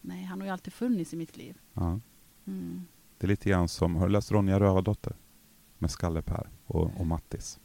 Nej, 0.00 0.24
han 0.24 0.40
har 0.40 0.46
ju 0.46 0.52
alltid 0.52 0.72
funnits 0.72 1.14
i 1.14 1.16
mitt 1.16 1.36
liv. 1.36 1.58
Ja. 1.72 2.00
Mm. 2.44 2.84
Det 3.18 3.26
är 3.26 3.28
lite 3.28 3.48
grann 3.48 3.68
som, 3.68 3.96
har 3.96 4.06
du 4.06 4.12
läst 4.12 4.32
Ronja 4.32 4.60
Rövardotter? 4.60 5.16
Med 5.78 5.90
Skalle-Per 5.90 6.50
och, 6.66 6.90
och 6.96 7.06
Mattis. 7.06 7.60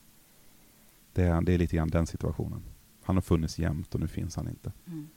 Det 1.14 1.24
är, 1.24 1.42
det 1.42 1.54
är 1.54 1.58
lite 1.58 1.76
grann 1.76 1.88
den 1.88 2.08
situationen. 2.08 2.64
Han 3.04 3.16
har 3.16 3.22
funnits 3.22 3.60
jämt 3.60 3.94
och 3.94 4.00
nu 4.00 4.08
finns 4.08 4.36
han 4.36 4.48
inte. 4.48 4.72
Mm. 4.86 5.08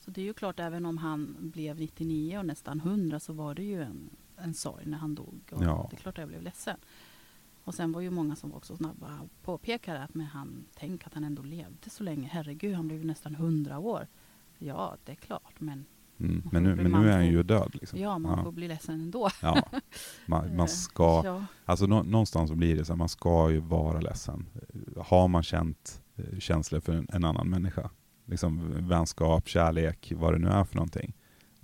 Så 0.00 0.10
det 0.10 0.20
är 0.20 0.24
ju 0.24 0.34
klart, 0.34 0.60
även 0.60 0.86
om 0.86 0.98
han 0.98 1.36
blev 1.38 1.78
99 1.80 2.38
och 2.38 2.46
nästan 2.46 2.80
100 2.80 3.20
så 3.20 3.32
var 3.32 3.54
det 3.54 3.62
ju 3.62 3.82
en, 3.82 4.10
en 4.36 4.54
sorg 4.54 4.86
när 4.86 4.98
han 4.98 5.14
dog. 5.14 5.40
Och 5.52 5.64
Ja. 5.64 5.86
Det 5.90 5.96
är 5.96 6.00
klart 6.00 6.14
att 6.18 6.22
jag 6.22 6.28
blev 6.28 6.42
ledsen. 6.42 6.76
Och 7.64 7.74
sen 7.74 7.92
var 7.92 8.00
ju 8.00 8.10
många 8.10 8.36
som 8.36 8.50
var 8.50 8.56
också 8.56 8.76
snabba 8.76 9.20
och 9.20 9.42
påpekade 9.42 10.02
att 10.02 10.14
men 10.14 10.26
han, 10.26 10.64
tänk 10.74 11.06
att 11.06 11.14
han 11.14 11.24
ändå 11.24 11.42
levde 11.42 11.90
så 11.90 12.02
länge. 12.02 12.28
Herregud, 12.32 12.74
han 12.74 12.86
blev 12.88 13.00
ju 13.00 13.06
nästan 13.06 13.34
100 13.34 13.78
år. 13.78 14.06
Ja, 14.58 14.96
det 15.04 15.12
är 15.12 15.16
klart, 15.16 15.60
men 15.60 15.84
Mm. 16.18 16.42
Men, 16.52 16.62
nu, 16.62 16.74
men 16.76 16.92
nu 16.92 17.08
är 17.08 17.12
han 17.12 17.26
ju 17.26 17.42
död. 17.42 17.70
Liksom. 17.74 17.98
ja, 17.98 18.18
man 18.18 18.38
ja. 18.38 18.44
får 18.44 18.52
bli 18.52 18.68
ledsen 18.68 19.00
ändå. 19.00 19.28
Ja. 19.42 19.62
Man, 20.26 20.56
man 20.56 20.68
ska, 20.68 21.22
Ja. 21.24 21.44
alltså 21.64 21.86
nå, 21.86 22.02
någonstans 22.02 22.50
så 22.50 22.56
blir 22.56 22.76
det 22.76 22.84
så 22.84 22.92
här, 22.92 22.98
man 22.98 23.08
ska 23.08 23.50
ju 23.50 23.60
vara 23.60 24.00
ledsen. 24.00 24.46
Har 24.96 25.28
man 25.28 25.42
känt 25.42 26.02
eh, 26.16 26.38
känslor 26.38 26.80
för 26.80 26.92
en, 26.92 27.06
en 27.12 27.24
annan 27.24 27.48
människa, 27.48 27.90
liksom 28.24 28.72
vänskap, 28.88 29.48
kärlek, 29.48 30.12
vad 30.16 30.32
det 30.32 30.38
nu 30.38 30.48
är 30.48 30.64
för 30.64 30.74
någonting, 30.76 31.14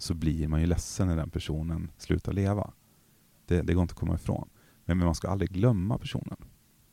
så 0.01 0.15
blir 0.15 0.49
man 0.49 0.61
ju 0.61 0.67
ledsen 0.67 1.09
när 1.09 1.17
den 1.17 1.31
personen 1.31 1.91
slutar 1.97 2.33
leva. 2.33 2.73
Det, 3.47 3.63
det 3.63 3.75
går 3.75 3.83
inte 3.83 3.93
att 3.93 3.99
komma 3.99 4.15
ifrån. 4.15 4.49
Men, 4.85 4.99
men 4.99 5.05
man 5.05 5.15
ska 5.15 5.29
aldrig 5.29 5.51
glömma 5.51 5.99
personen. 5.99 6.37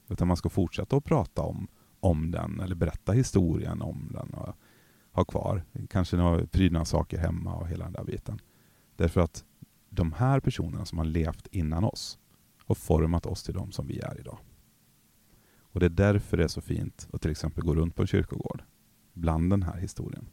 Utan 0.10 0.28
man 0.28 0.38
ska 0.38 0.50
fortsätta 0.50 0.98
att 0.98 1.04
prata 1.04 1.42
om, 1.42 1.68
om 2.00 2.32
den, 2.32 2.60
eller 2.60 2.76
berätta 2.76 3.12
historien 3.12 3.82
om 3.82 4.10
den. 4.14 4.34
Och 4.34 4.56
ha 5.12 5.26
kvar, 5.26 5.64
kanske 5.90 6.18
några 6.18 6.86
saker 6.86 7.18
hemma 7.18 7.56
och 7.56 7.68
hela 7.68 7.84
den 7.84 7.94
där 7.94 8.04
biten. 8.04 8.40
Därför 8.96 9.22
att 9.22 9.46
de 9.90 10.14
här 10.14 10.40
personerna 10.40 10.86
som 10.86 10.98
har 10.98 11.06
levt 11.06 11.48
innan 11.52 11.84
oss 11.84 12.20
har 12.66 12.76
format 12.76 13.26
oss 13.26 13.44
till 13.44 13.54
de 13.54 13.72
som 13.72 13.88
vi 13.88 14.00
är 14.00 14.20
idag. 14.20 14.40
Och 15.60 15.80
det 15.80 15.86
är 15.86 15.90
därför 15.90 16.38
det 16.38 16.44
är 16.44 16.48
så 16.48 16.62
fint 16.62 17.08
att 17.14 17.22
till 17.22 17.32
exempel 17.32 17.64
gå 17.64 17.76
runt 17.76 17.96
på 17.96 18.02
en 18.02 18.08
kyrkogård 18.08 18.64
bland 19.14 19.50
den 19.50 19.64
här 19.64 19.78
historien. 19.78 20.30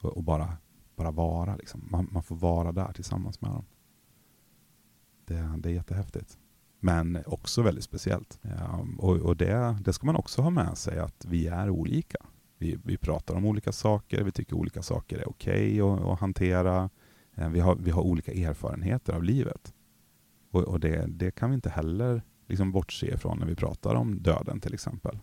Och, 0.00 0.16
och 0.16 0.22
bara, 0.22 0.56
bara 0.98 1.10
vara. 1.10 1.56
Liksom. 1.56 1.88
Man, 1.90 2.08
man 2.10 2.22
får 2.22 2.36
vara 2.36 2.72
där 2.72 2.92
tillsammans 2.92 3.40
med 3.40 3.50
dem. 3.50 3.64
Det, 5.24 5.54
det 5.58 5.68
är 5.68 5.72
jättehäftigt. 5.72 6.38
Men 6.80 7.22
också 7.26 7.62
väldigt 7.62 7.84
speciellt. 7.84 8.38
Ja, 8.42 8.86
och 8.98 9.16
och 9.16 9.36
det, 9.36 9.78
det 9.80 9.92
ska 9.92 10.06
man 10.06 10.16
också 10.16 10.42
ha 10.42 10.50
med 10.50 10.78
sig, 10.78 10.98
att 10.98 11.24
vi 11.24 11.46
är 11.46 11.70
olika. 11.70 12.18
Vi, 12.58 12.78
vi 12.84 12.96
pratar 12.96 13.34
om 13.34 13.44
olika 13.44 13.72
saker, 13.72 14.24
vi 14.24 14.32
tycker 14.32 14.56
olika 14.56 14.82
saker 14.82 15.18
är 15.18 15.28
okej 15.28 15.80
att, 15.80 16.00
att 16.00 16.20
hantera. 16.20 16.90
Eh, 17.34 17.48
vi 17.48 17.60
har, 17.60 17.76
vi 17.76 17.90
har 17.90 18.02
olika 18.02 18.32
erfarenheter 18.32 19.12
av 19.12 19.22
livet. 19.22 19.74
Och, 20.50 20.62
och 20.62 20.80
det, 20.80 21.06
det 21.06 21.30
kan 21.30 21.50
vi 21.50 21.54
inte 21.54 21.70
heller 21.70 22.22
liksom 22.46 22.72
bortse 22.72 23.14
ifrån 23.14 23.38
när 23.38 23.46
vi 23.46 23.54
pratar 23.54 23.94
om 23.94 24.22
döden 24.22 24.60
till 24.60 24.74
exempel. 24.74 25.18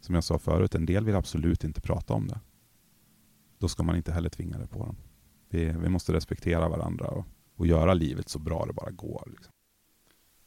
Som 0.00 0.14
jag 0.14 0.24
sa 0.24 0.38
förut, 0.38 0.74
en 0.74 0.86
del 0.86 1.04
vill 1.04 1.14
absolut 1.14 1.64
inte 1.64 1.80
prata 1.80 2.14
om 2.14 2.26
det. 2.26 2.40
Då 3.58 3.68
ska 3.68 3.82
man 3.82 3.96
inte 3.96 4.12
heller 4.12 4.28
tvinga 4.28 4.58
det 4.58 4.66
på 4.66 4.78
dem. 4.78 4.96
Vi, 5.48 5.64
vi 5.64 5.88
måste 5.88 6.12
respektera 6.12 6.68
varandra 6.68 7.06
och, 7.06 7.26
och 7.54 7.66
göra 7.66 7.94
livet 7.94 8.28
så 8.28 8.38
bra 8.38 8.66
det 8.66 8.72
bara 8.72 8.90
går. 8.90 9.28
Liksom. 9.30 9.52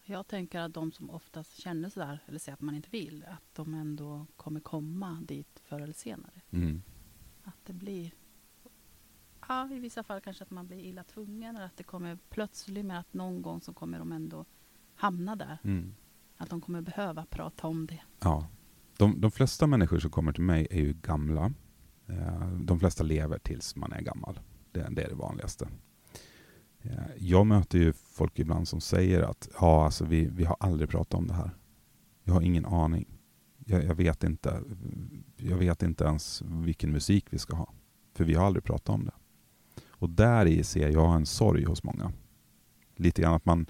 Jag 0.03 0.27
tänker 0.27 0.59
att 0.59 0.73
de 0.73 0.91
som 0.91 1.09
oftast 1.09 1.57
känner 1.61 1.89
sådär, 1.89 2.19
eller 2.27 2.39
säger 2.39 2.53
att 2.53 2.61
man 2.61 2.75
inte 2.75 2.89
vill, 2.91 3.25
att 3.27 3.55
de 3.55 3.73
ändå 3.73 4.27
kommer 4.35 4.59
komma 4.59 5.21
dit 5.27 5.61
förr 5.63 5.79
eller 5.79 5.93
senare. 5.93 6.41
Mm. 6.49 6.81
Att 7.43 7.65
det 7.65 7.73
blir, 7.73 8.13
ja 9.47 9.69
i 9.71 9.79
vissa 9.79 10.03
fall 10.03 10.21
kanske 10.21 10.43
att 10.43 10.51
man 10.51 10.67
blir 10.67 10.79
illa 10.79 11.03
tvungen, 11.03 11.55
eller 11.55 11.65
att 11.65 11.77
det 11.77 11.83
kommer 11.83 12.17
plötsligt, 12.29 12.85
men 12.85 12.97
att 12.97 13.13
någon 13.13 13.41
gång 13.41 13.61
så 13.61 13.73
kommer 13.73 13.99
de 13.99 14.11
ändå 14.11 14.45
hamna 14.95 15.35
där. 15.35 15.57
Mm. 15.63 15.95
Att 16.37 16.49
de 16.49 16.61
kommer 16.61 16.81
behöva 16.81 17.25
prata 17.25 17.67
om 17.67 17.87
det. 17.87 18.01
Ja. 18.19 18.47
De, 18.97 19.21
de 19.21 19.31
flesta 19.31 19.67
människor 19.67 19.99
som 19.99 20.11
kommer 20.11 20.33
till 20.33 20.43
mig 20.43 20.67
är 20.71 20.81
ju 20.81 20.93
gamla. 20.93 21.53
Eh, 22.11 22.47
de 22.47 22.79
flesta 22.79 23.03
lever 23.03 23.37
tills 23.37 23.75
man 23.75 23.91
är 23.91 24.01
gammal. 24.01 24.39
Det, 24.71 24.87
det 24.91 25.03
är 25.03 25.09
det 25.09 25.15
vanligaste. 25.15 25.67
Eh, 26.81 26.99
jag 27.17 27.47
möter 27.47 27.79
ju 27.79 27.93
folk 27.93 28.39
ibland 28.39 28.67
som 28.67 28.81
säger 28.81 29.21
att 29.21 29.49
ja, 29.59 29.85
alltså 29.85 30.05
vi, 30.05 30.25
vi 30.25 30.43
har 30.43 30.57
aldrig 30.59 30.89
pratat 30.89 31.13
om 31.13 31.27
det 31.27 31.33
här. 31.33 31.51
Jag 32.23 32.33
har 32.33 32.41
ingen 32.41 32.65
aning. 32.65 33.05
Jag, 33.65 33.83
jag, 33.83 33.95
vet 33.95 34.23
inte, 34.23 34.63
jag 35.37 35.57
vet 35.57 35.83
inte 35.83 36.03
ens 36.03 36.41
vilken 36.41 36.91
musik 36.91 37.25
vi 37.29 37.37
ska 37.37 37.55
ha. 37.55 37.73
För 38.13 38.23
vi 38.23 38.33
har 38.33 38.45
aldrig 38.45 38.63
pratat 38.63 38.89
om 38.89 39.05
det. 39.05 39.13
Och 39.87 40.09
där 40.09 40.45
i 40.45 40.63
ser 40.63 40.89
jag 40.89 41.15
en 41.15 41.25
sorg 41.25 41.63
hos 41.63 41.83
många. 41.83 42.11
Lite 42.95 43.21
grann 43.21 43.33
att 43.33 43.45
man, 43.45 43.65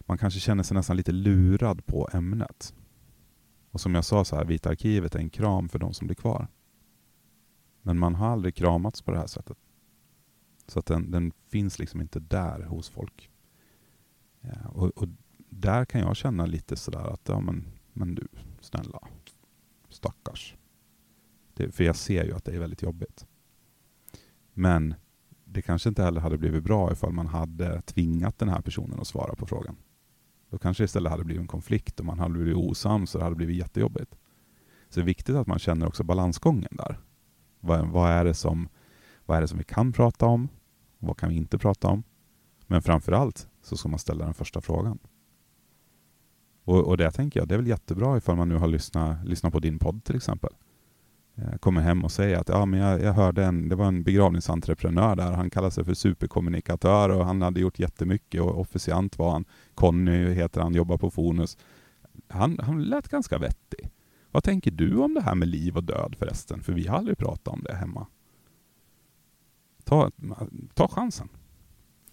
man 0.00 0.18
kanske 0.18 0.40
känner 0.40 0.62
sig 0.62 0.74
nästan 0.74 0.96
lite 0.96 1.12
lurad 1.12 1.86
på 1.86 2.08
ämnet. 2.12 2.74
Och 3.70 3.80
som 3.80 3.94
jag 3.94 4.04
sa, 4.04 4.24
så 4.24 4.36
här, 4.36 4.44
Vita 4.44 4.70
arkivet 4.70 5.14
är 5.14 5.18
en 5.18 5.30
kram 5.30 5.68
för 5.68 5.78
de 5.78 5.94
som 5.94 6.06
blir 6.06 6.14
kvar. 6.14 6.48
Men 7.82 7.98
man 7.98 8.14
har 8.14 8.28
aldrig 8.28 8.54
kramats 8.54 9.02
på 9.02 9.10
det 9.10 9.18
här 9.18 9.26
sättet. 9.26 9.58
Så 10.66 10.78
att 10.78 10.86
den, 10.86 11.10
den 11.10 11.32
finns 11.48 11.78
liksom 11.78 12.00
inte 12.00 12.20
där 12.20 12.62
hos 12.62 12.88
folk. 12.88 13.30
Ja, 14.40 14.68
och, 14.68 14.88
och 14.88 15.08
där 15.48 15.84
kan 15.84 16.00
jag 16.00 16.16
känna 16.16 16.46
lite 16.46 16.76
sådär 16.76 17.12
att, 17.12 17.28
ja 17.28 17.40
men, 17.40 17.64
men 17.92 18.14
du, 18.14 18.28
snälla, 18.60 19.08
stackars. 19.88 20.56
Det, 21.54 21.72
för 21.72 21.84
jag 21.84 21.96
ser 21.96 22.24
ju 22.24 22.32
att 22.32 22.44
det 22.44 22.54
är 22.54 22.58
väldigt 22.58 22.82
jobbigt. 22.82 23.26
Men 24.52 24.94
det 25.44 25.62
kanske 25.62 25.88
inte 25.88 26.02
heller 26.02 26.20
hade 26.20 26.38
blivit 26.38 26.64
bra 26.64 26.92
ifall 26.92 27.12
man 27.12 27.26
hade 27.26 27.82
tvingat 27.82 28.38
den 28.38 28.48
här 28.48 28.60
personen 28.60 29.00
att 29.00 29.06
svara 29.06 29.34
på 29.34 29.46
frågan. 29.46 29.76
Då 30.50 30.58
kanske 30.58 30.82
det 30.82 30.84
istället 30.84 31.12
hade 31.12 31.24
blivit 31.24 31.40
en 31.40 31.46
konflikt 31.46 32.00
och 32.00 32.06
man 32.06 32.18
hade 32.18 32.34
blivit 32.34 32.56
osams 32.56 33.14
och 33.14 33.18
det 33.18 33.24
hade 33.24 33.36
blivit 33.36 33.56
jättejobbigt. 33.56 34.14
Så 34.88 35.00
det 35.00 35.04
är 35.04 35.06
viktigt 35.06 35.36
att 35.36 35.46
man 35.46 35.58
känner 35.58 35.86
också 35.86 36.04
balansgången 36.04 36.68
där. 36.70 36.98
Vad, 37.64 37.86
vad, 37.86 38.10
är 38.10 38.24
det 38.24 38.34
som, 38.34 38.68
vad 39.26 39.36
är 39.36 39.40
det 39.40 39.48
som 39.48 39.58
vi 39.58 39.64
kan 39.64 39.92
prata 39.92 40.26
om? 40.26 40.48
Vad 40.98 41.16
kan 41.16 41.28
vi 41.28 41.36
inte 41.36 41.58
prata 41.58 41.88
om? 41.88 42.02
Men 42.66 42.82
framför 42.82 43.12
allt 43.12 43.48
så 43.62 43.76
ska 43.76 43.88
man 43.88 43.98
ställa 43.98 44.24
den 44.24 44.34
första 44.34 44.60
frågan. 44.60 44.98
Och, 46.64 46.88
och 46.88 46.96
det 46.96 47.10
tänker 47.10 47.40
jag, 47.40 47.48
det 47.48 47.54
är 47.54 47.58
väl 47.58 47.66
jättebra 47.66 48.16
ifall 48.16 48.36
man 48.36 48.48
nu 48.48 48.56
har 48.56 48.68
lyssnat, 48.68 49.24
lyssnat 49.24 49.52
på 49.52 49.60
din 49.60 49.78
podd 49.78 50.04
till 50.04 50.16
exempel. 50.16 50.50
Eh, 51.34 51.56
kommer 51.56 51.80
hem 51.80 52.04
och 52.04 52.12
säger 52.12 52.38
att 52.38 52.48
ja, 52.48 52.66
men 52.66 52.80
jag, 52.80 53.02
jag 53.02 53.12
hörde 53.12 53.44
en, 53.44 53.68
det 53.68 53.76
var 53.76 53.86
en 53.86 54.02
begravningsentreprenör 54.02 55.16
där, 55.16 55.32
han 55.32 55.50
kallade 55.50 55.70
sig 55.70 55.84
för 55.84 55.94
superkommunikatör 55.94 57.08
och 57.08 57.26
han 57.26 57.42
hade 57.42 57.60
gjort 57.60 57.78
jättemycket 57.78 58.40
och 58.40 58.60
officiant 58.60 59.18
var 59.18 59.30
han. 59.30 59.44
Conny 59.74 60.32
heter 60.32 60.60
han, 60.60 60.74
jobbar 60.74 60.98
på 60.98 61.10
Fonus. 61.10 61.58
Han, 62.28 62.58
han 62.62 62.82
lät 62.82 63.08
ganska 63.08 63.38
vettig. 63.38 63.90
Vad 64.32 64.44
tänker 64.44 64.70
du 64.70 64.96
om 64.96 65.14
det 65.14 65.20
här 65.20 65.34
med 65.34 65.48
liv 65.48 65.76
och 65.76 65.84
död 65.84 66.14
förresten? 66.18 66.62
För 66.62 66.72
vi 66.72 66.86
har 66.86 66.98
aldrig 66.98 67.18
pratat 67.18 67.48
om 67.54 67.62
det 67.62 67.74
hemma. 67.74 68.06
ta, 69.84 70.10
ta 70.74 70.88
chansen. 70.88 71.28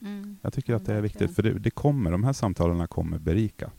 Mm. 0.02 0.38
Jag 0.42 0.54
tycker 0.54 0.74
att 0.76 0.86
det 0.86 0.94
är 0.94 1.02
viktigt, 1.02 1.36
för 1.36 1.44
det, 1.44 1.60
det 1.60 1.70
kommer, 1.72 2.12
de 2.12 2.24
här 2.24 2.34
samtalen 2.34 2.88
kommer 2.88 3.20
berika. 3.20 3.72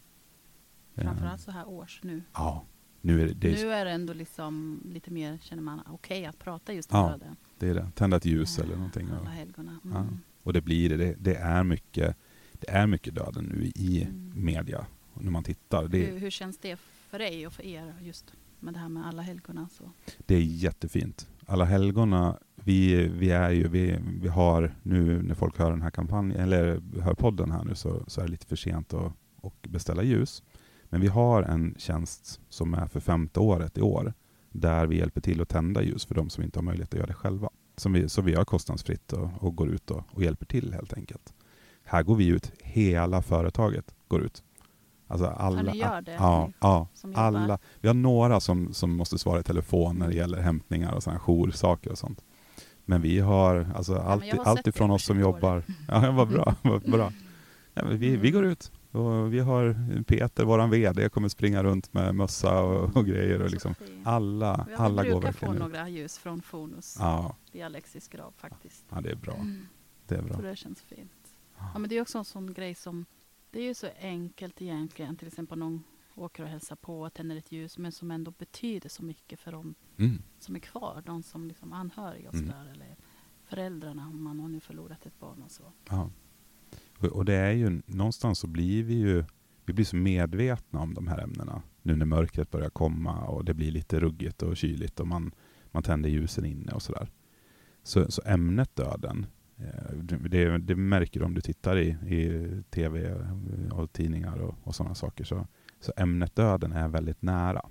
Eh, 0.94 1.02
Framförallt 1.04 1.40
så 1.40 1.50
här 1.50 1.68
års 1.68 2.00
nu. 2.02 2.22
Ja, 2.34 2.64
nu 3.00 3.22
är 3.22 3.26
det, 3.26 3.34
det, 3.34 3.62
Nu 3.64 3.72
är 3.72 3.84
det 3.84 3.90
ändå 3.90 4.12
liksom 4.12 4.82
lite 4.84 5.10
mer, 5.10 5.38
känner 5.42 5.62
man, 5.62 5.80
okej 5.88 6.26
att 6.26 6.38
prata 6.38 6.72
just 6.72 6.92
Ja, 6.92 7.04
om 7.04 7.10
döden. 7.20 7.36
det 7.58 7.68
är 7.68 7.74
det. 7.74 7.90
Tända 7.94 8.16
ett 8.16 8.24
ljus 8.24 8.58
Eh, 8.58 8.64
eller 8.64 8.76
någonting. 8.76 9.08
Alla 9.20 9.30
helgona. 9.30 9.80
ja. 9.84 9.98
Mm. 10.00 10.18
och 10.42 10.52
det 10.52 10.60
blir 10.60 10.98
det. 10.98 11.14
det. 11.18 11.34
Är 11.34 11.64
mycket, 11.64 12.16
det 12.52 12.70
är 12.70 12.86
mycket 12.86 13.14
döden 13.14 13.44
nu 13.44 13.64
i 13.74 14.02
Mm. 14.04 14.32
media. 14.44 14.86
När 15.14 15.30
man 15.30 15.44
tittar. 15.44 15.88
Det, 15.88 15.98
Hur, 16.06 16.18
hur 16.18 16.30
känns 16.30 16.58
det 16.58 16.78
för 17.10 17.18
dig 17.18 17.46
och 17.46 17.52
för 17.52 17.62
er 17.62 17.94
just 18.00 18.34
med 18.60 18.74
det 18.74 18.80
här 18.80 18.88
med 18.88 19.06
alla 19.06 19.22
helgona? 19.22 19.68
Så? 19.68 19.90
Det 20.26 20.34
är 20.34 20.40
jättefint. 20.40 21.28
Alla 21.46 21.64
helgona, 21.64 22.38
vi, 22.54 23.08
vi 23.08 23.30
är 23.30 23.50
ju, 23.50 23.68
vi, 23.68 23.98
vi 24.22 24.28
har 24.28 24.74
nu 24.82 25.22
när 25.22 25.34
folk 25.34 25.58
hör 25.58 25.70
den 25.70 25.82
här 25.82 25.90
kampanjen, 25.90 26.40
eller 26.40 26.82
hör 27.00 27.14
podden 27.14 27.50
här 27.50 27.64
nu 27.64 27.74
så, 27.74 28.04
så 28.06 28.20
är 28.20 28.24
det 28.24 28.30
lite 28.30 28.46
för 28.46 28.56
sent 28.56 28.94
att, 28.94 29.12
och 29.36 29.54
beställa 29.68 30.02
ljus. 30.02 30.42
Men 30.84 31.00
vi 31.00 31.06
har 31.06 31.42
en 31.42 31.74
tjänst 31.78 32.40
som 32.48 32.74
är 32.74 32.86
för 32.86 33.00
femte 33.00 33.40
året 33.40 33.78
i 33.78 33.80
år, 33.80 34.14
där 34.52 34.86
vi 34.86 34.98
hjälper 34.98 35.20
till 35.20 35.40
att 35.40 35.48
tända 35.48 35.82
ljus 35.82 36.04
för 36.04 36.14
de 36.14 36.30
som 36.30 36.44
inte 36.44 36.58
har 36.58 36.64
möjlighet 36.64 36.94
att 36.94 36.98
göra 36.98 37.06
det 37.06 37.14
själva. 37.14 37.50
Som 37.76 37.92
vi, 37.92 38.08
så 38.08 38.22
vi 38.22 38.32
gör 38.32 38.44
kostnadsfritt 38.44 39.12
och, 39.12 39.30
och 39.38 39.56
går 39.56 39.68
ut 39.68 39.90
och, 39.90 40.04
och 40.10 40.22
hjälper 40.22 40.46
till 40.46 40.72
helt 40.72 40.92
enkelt. 40.92 41.34
Här 41.84 42.02
går 42.02 42.16
vi 42.16 42.26
ut, 42.26 42.52
hela 42.58 43.22
företaget 43.22 43.94
går 44.08 44.22
ut. 44.22 44.42
Alltså 45.10 45.26
alla? 45.26 45.74
Ja, 45.74 46.02
ja 46.60 46.88
jobbar? 47.02 47.20
alla. 47.22 47.58
Vi 47.80 47.88
har 47.88 47.94
några 47.94 48.40
som, 48.40 48.74
som 48.74 48.96
måste 48.96 49.18
svara 49.18 49.40
i 49.40 49.42
telefon 49.42 49.96
när 49.98 50.08
det 50.08 50.14
gäller 50.14 50.38
hämtningar 50.40 50.92
och 50.92 51.02
sådana 51.02 51.20
joursaker 51.20 51.90
och 51.90 51.98
sånt. 51.98 52.24
Men 52.84 53.02
vi 53.02 53.18
har 53.18 53.70
alltså 53.74 53.94
allt, 53.96 54.32
har 54.32 54.44
allt 54.44 54.66
ifrån 54.66 54.90
oss 54.90 55.04
som 55.04 55.20
jobbar. 55.20 55.62
Ja, 55.88 56.10
vad 56.10 56.28
bra. 56.28 56.54
Vad 56.62 56.90
bra. 56.90 57.12
Ja, 57.74 57.82
vi, 57.90 58.16
vi 58.16 58.30
går 58.30 58.44
ut 58.44 58.72
och 58.90 59.34
vi 59.34 59.38
har 59.38 59.76
Peter, 60.04 60.44
våran 60.44 60.70
VD, 60.70 61.08
kommer 61.08 61.28
springa 61.28 61.62
runt 61.62 61.92
med 61.92 62.14
mössa 62.14 62.60
och, 62.62 62.96
och 62.96 63.06
grejer. 63.06 63.42
Och 63.42 63.50
liksom. 63.50 63.74
Alla, 64.04 64.66
Vi 64.68 64.74
alla 64.74 65.02
går 65.04 65.10
brukar 65.10 65.20
få 65.20 65.46
verkligen 65.46 65.54
ut. 65.54 65.60
några 65.60 65.88
ljus 65.88 66.18
från 66.18 66.42
Fonus 66.42 66.96
Ja, 66.98 67.36
i 67.52 67.62
Alexis 67.62 68.08
grav 68.08 68.32
faktiskt. 68.36 68.84
ja, 68.90 69.00
det 69.00 69.10
är 69.10 69.16
bra. 69.16 69.34
Mm. 69.34 69.66
Det 70.06 70.14
är 70.14 70.22
bra. 70.22 70.36
Så 70.36 70.42
det 70.42 70.56
känns 70.56 70.82
fint. 70.82 71.10
Ja, 71.58 71.78
men 71.78 71.88
det 71.88 71.96
är 71.96 72.02
också 72.02 72.18
en 72.18 72.24
sån 72.24 72.52
grej 72.52 72.74
som, 72.74 73.06
det 73.50 73.58
är 73.60 73.64
ju 73.64 73.74
så 73.74 73.88
enkelt 74.00 74.62
egentligen, 74.62 75.16
till 75.16 75.28
exempel 75.28 75.58
någon 75.58 75.84
åker 76.14 76.42
och 76.42 76.48
hälsar 76.48 76.76
på 76.76 77.00
och 77.00 77.14
tänder 77.14 77.36
ett 77.36 77.52
ljus, 77.52 77.78
men 77.78 77.92
som 77.92 78.10
ändå 78.10 78.30
betyder 78.30 78.88
så 78.88 79.04
mycket 79.04 79.40
för 79.40 79.52
dem 79.52 79.74
Mm. 79.98 80.22
som 80.38 80.54
är 80.56 80.60
kvar, 80.60 81.02
de 81.06 81.22
som 81.22 81.48
liksom 81.48 81.72
anhöriga 81.72 82.28
och 82.28 82.34
Mm. 82.34 82.46
sådär, 82.46 82.70
eller 82.74 82.96
föräldrarna 83.44 84.06
om 84.08 84.22
man 84.22 84.40
har 84.40 84.48
nu 84.48 84.60
förlorat 84.60 85.06
ett 85.06 85.18
barn 85.20 85.42
och 85.42 85.50
så. 85.50 85.72
Ja. 85.88 86.10
Och, 86.98 87.04
och 87.06 87.24
det 87.24 87.34
är 87.34 87.52
ju, 87.52 87.82
någonstans 87.86 88.38
så 88.38 88.46
blir 88.46 88.82
vi 88.82 88.94
ju, 88.94 89.24
vi 89.64 89.72
blir 89.72 89.84
så 89.84 89.96
medvetna 89.96 90.80
om 90.80 90.94
de 90.94 91.06
här 91.08 91.18
ämnena. 91.18 91.62
Nu 91.82 91.96
när 91.96 92.06
mörkret 92.06 92.50
börjar 92.50 92.70
komma 92.70 93.24
och 93.26 93.44
det 93.44 93.54
blir 93.54 93.70
lite 93.70 94.00
ruggigt 94.00 94.42
och 94.42 94.56
kyligt 94.56 95.00
och 95.00 95.06
man, 95.08 95.34
man 95.70 95.82
tänder 95.82 96.10
ljusen 96.10 96.44
inne 96.44 96.72
och 96.72 96.82
sådär. 96.82 97.10
Så, 97.82 98.10
så 98.10 98.22
ämnet 98.24 98.76
döden, 98.76 99.26
Eh, 99.60 99.96
det, 99.98 100.58
det 100.58 100.76
märker 100.76 101.20
du 101.20 101.26
om 101.26 101.34
du 101.34 101.40
tittar 101.40 101.78
i, 101.78 101.88
i 101.88 102.62
tv 102.70 103.08
eh, 103.08 103.78
och 103.78 103.92
tidningar 103.92 104.36
och, 104.36 104.54
och 104.62 104.74
sådana 104.74 104.94
saker. 104.94 105.24
Så, 105.24 105.46
så 105.80 105.92
ämnet 105.96 106.36
döden 106.36 106.72
är 106.72 106.88
väldigt 106.88 107.22
nära. 107.22 107.68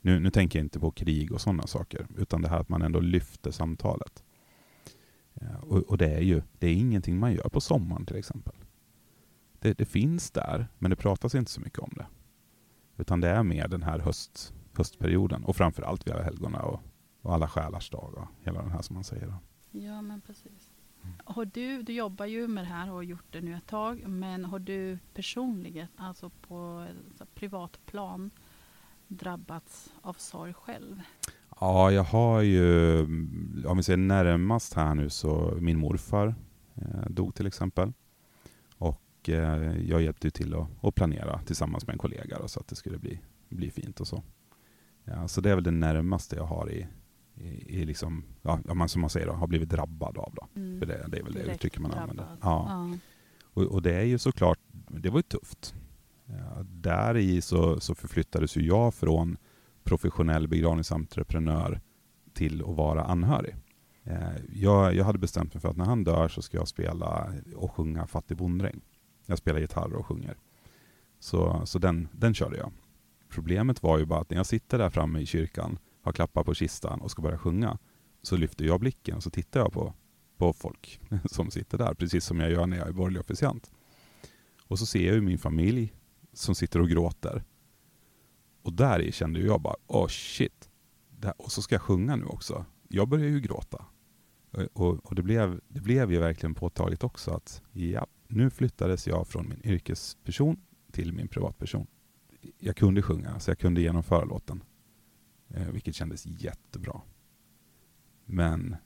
Nu, 0.00 0.20
nu 0.20 0.30
tänker 0.30 0.58
jag 0.58 0.64
inte 0.64 0.80
på 0.80 0.90
krig 0.90 1.32
och 1.32 1.40
sådana 1.40 1.66
saker, 1.66 2.06
utan 2.18 2.42
det 2.42 2.48
här 2.48 2.60
att 2.60 2.68
man 2.68 2.82
ändå 2.82 3.00
lyfter 3.00 3.50
samtalet. 3.50 4.24
Eh, 5.34 5.54
och, 5.54 5.78
och 5.78 5.98
det 5.98 6.14
är 6.14 6.20
ju 6.20 6.42
det 6.58 6.66
är 6.66 6.74
ingenting 6.74 7.18
man 7.18 7.32
gör 7.32 7.48
på 7.48 7.60
sommaren 7.60 8.06
till 8.06 8.16
exempel. 8.16 8.54
Det, 9.58 9.78
det 9.78 9.84
finns 9.84 10.30
där, 10.30 10.68
men 10.78 10.90
det 10.90 10.96
pratas 10.96 11.34
inte 11.34 11.50
så 11.50 11.60
mycket 11.60 11.78
om 11.78 11.92
det. 11.96 12.06
Utan 12.96 13.20
det 13.20 13.28
är 13.28 13.42
mer 13.42 13.68
den 13.68 13.82
här 13.82 13.98
höst, 13.98 14.54
höstperioden 14.72 15.44
och 15.44 15.56
framförallt 15.56 16.06
vid 16.06 16.14
alla 16.14 16.22
helgona 16.22 16.62
och, 16.62 16.80
och 17.22 17.34
alla 17.34 17.48
själars 17.48 17.90
dag 17.90 18.14
och 18.14 18.26
hela 18.40 18.62
den 18.62 18.70
här 18.70 18.82
som 18.82 18.94
man 18.94 19.04
säger. 19.04 19.34
Ja, 19.70 20.02
men 20.02 20.20
precis. 20.20 20.71
Har 21.24 21.44
du, 21.44 21.82
du 21.82 21.92
jobbar 21.92 22.26
ju 22.26 22.48
med 22.48 22.64
det 22.64 22.68
här 22.68 22.88
och 22.88 22.94
har 22.94 23.02
gjort 23.02 23.26
det 23.30 23.40
nu 23.40 23.54
ett 23.54 23.66
tag, 23.66 24.08
men 24.08 24.44
har 24.44 24.58
du 24.58 24.98
personligen, 25.14 25.88
alltså 25.96 26.30
på 26.30 26.86
privat 27.34 27.78
plan, 27.86 28.30
drabbats 29.08 29.92
av 30.00 30.14
sorg 30.14 30.54
själv? 30.54 31.00
Ja, 31.60 31.90
jag 31.90 32.04
har 32.04 32.40
ju, 32.40 33.00
om 33.66 33.76
vi 33.76 33.82
ser 33.82 33.96
närmast 33.96 34.74
här 34.74 34.94
nu, 34.94 35.10
så 35.10 35.58
min 35.60 35.78
morfar 35.78 36.34
eh, 36.74 37.10
dog 37.10 37.34
till 37.34 37.46
exempel. 37.46 37.92
Och 38.74 39.28
eh, 39.28 39.80
jag 39.88 40.02
hjälpte 40.02 40.26
ju 40.26 40.30
till 40.30 40.54
att, 40.54 40.84
att 40.84 40.94
planera 40.94 41.38
tillsammans 41.38 41.86
med 41.86 41.92
en 41.92 41.98
kollega 41.98 42.38
då, 42.38 42.48
så 42.48 42.60
att 42.60 42.68
det 42.68 42.76
skulle 42.76 42.98
bli, 42.98 43.20
bli 43.48 43.70
fint 43.70 44.00
och 44.00 44.06
så. 44.06 44.22
Ja, 45.04 45.28
så 45.28 45.40
det 45.40 45.50
är 45.50 45.54
väl 45.54 45.64
det 45.64 45.70
närmaste 45.70 46.36
jag 46.36 46.44
har 46.44 46.70
i, 46.70 46.86
i, 47.42 47.80
i 47.80 47.84
liksom, 47.84 48.24
ja, 48.42 48.60
man, 48.74 48.88
som 48.88 49.00
man 49.00 49.10
säger 49.10 49.26
då, 49.26 49.32
har 49.32 49.46
blivit 49.46 49.68
drabbad 49.68 50.18
av. 50.18 50.34
Då. 50.34 50.48
Mm. 50.60 50.78
För 50.78 50.86
det, 50.86 51.04
det 51.08 51.18
är 51.18 51.22
väl 51.22 51.32
det 51.32 51.38
Direkt 51.38 51.54
uttrycket 51.54 51.80
man 51.80 51.92
använder. 51.92 52.26
Ja. 52.40 52.66
Ja. 52.68 52.98
Och, 53.44 53.62
och 53.62 53.82
det 53.82 53.94
är 53.94 54.04
ju 54.04 54.18
såklart, 54.18 54.58
det 54.88 55.10
var 55.10 55.18
ju 55.18 55.22
tufft. 55.22 55.74
Ja, 56.26 56.62
där 56.62 57.16
i 57.16 57.40
så, 57.40 57.80
så 57.80 57.94
förflyttades 57.94 58.56
ju 58.56 58.66
jag 58.66 58.94
från 58.94 59.36
professionell 59.84 60.48
begravningsentreprenör 60.48 61.80
till 62.34 62.62
att 62.62 62.76
vara 62.76 63.04
anhörig. 63.04 63.56
Eh, 64.04 64.28
Jag, 64.52 64.94
jag 64.94 65.04
hade 65.04 65.18
bestämt 65.18 65.54
mig 65.54 65.60
för 65.60 65.68
att 65.68 65.76
när 65.76 65.84
han 65.84 66.04
dör 66.04 66.28
så 66.28 66.42
ska 66.42 66.56
jag 66.56 66.68
spela 66.68 67.32
och 67.56 67.72
sjunga 67.72 68.06
Fattig 68.06 68.36
bonddräng. 68.36 68.80
Jag 69.26 69.38
spelar 69.38 69.60
gitarr 69.60 69.92
och 69.92 70.06
sjunger. 70.06 70.36
Så, 71.20 71.66
så 71.66 71.78
den, 71.78 72.08
den 72.12 72.34
körde 72.34 72.56
jag. 72.56 72.72
Problemet 73.28 73.82
var 73.82 73.98
ju 73.98 74.04
bara 74.04 74.20
att 74.20 74.30
när 74.30 74.36
jag 74.36 74.46
sitter 74.46 74.78
där 74.78 74.90
framme 74.90 75.20
i 75.20 75.26
kyrkan, 75.26 75.78
har 76.02 76.12
klappar 76.12 76.44
på 76.44 76.54
kistan 76.54 77.00
och 77.00 77.10
ska 77.10 77.22
börja 77.22 77.38
sjunga, 77.38 77.78
så 78.22 78.36
lyfter 78.36 78.64
jag 78.64 78.80
blicken 78.80 79.16
och 79.16 79.22
så 79.22 79.30
tittar 79.30 79.60
jag 79.60 79.72
på, 79.72 79.94
på 80.36 80.52
folk 80.52 81.00
som 81.24 81.50
sitter 81.50 81.78
där, 81.78 81.94
precis 81.94 82.24
som 82.24 82.40
jag 82.40 82.50
gör 82.50 82.66
när 82.66 82.76
jag 82.76 82.88
är 82.88 82.92
borgerlig 82.92 83.20
officiant. 83.20 83.72
Och 84.66 84.78
så 84.78 84.86
ser 84.86 85.06
jag 85.06 85.14
ju 85.14 85.20
min 85.20 85.38
familj 85.38 85.94
som 86.32 86.54
sitter 86.54 86.80
och 86.80 86.88
gråter. 86.88 87.44
Och 88.62 88.72
där 88.72 89.10
kände 89.10 89.40
jag 89.40 89.60
bara, 89.60 89.76
åh 89.86 90.04
oh 90.04 90.08
shit. 90.08 90.70
Här, 91.22 91.34
och 91.38 91.52
så 91.52 91.62
ska 91.62 91.74
jag 91.74 91.82
sjunga 91.82 92.16
nu 92.16 92.24
också. 92.24 92.64
Jag 92.88 93.08
börjar 93.08 93.28
ju 93.28 93.40
gråta. 93.40 93.84
Och, 94.50 94.62
och, 94.72 95.06
och 95.06 95.14
det, 95.14 95.22
blev, 95.22 95.60
det 95.68 95.80
blev 95.80 96.12
ju 96.12 96.18
verkligen 96.18 96.54
påtagligt 96.54 97.04
också 97.04 97.30
att 97.30 97.62
ja, 97.72 98.06
nu 98.28 98.50
flyttades 98.50 99.06
jag 99.06 99.28
från 99.28 99.48
min 99.48 99.60
yrkesperson 99.64 100.56
till 100.92 101.12
min 101.12 101.28
privatperson. 101.28 101.86
Jag 102.58 102.76
kunde 102.76 103.02
sjunga, 103.02 103.40
så 103.40 103.50
jag 103.50 103.58
kunde 103.58 103.80
genomföra 103.80 104.24
låten. 104.24 104.62
Eh, 105.54 105.66
vilket 105.68 105.94
kändes 105.94 106.26
jättebra. 106.26 107.00
Men 108.24 108.76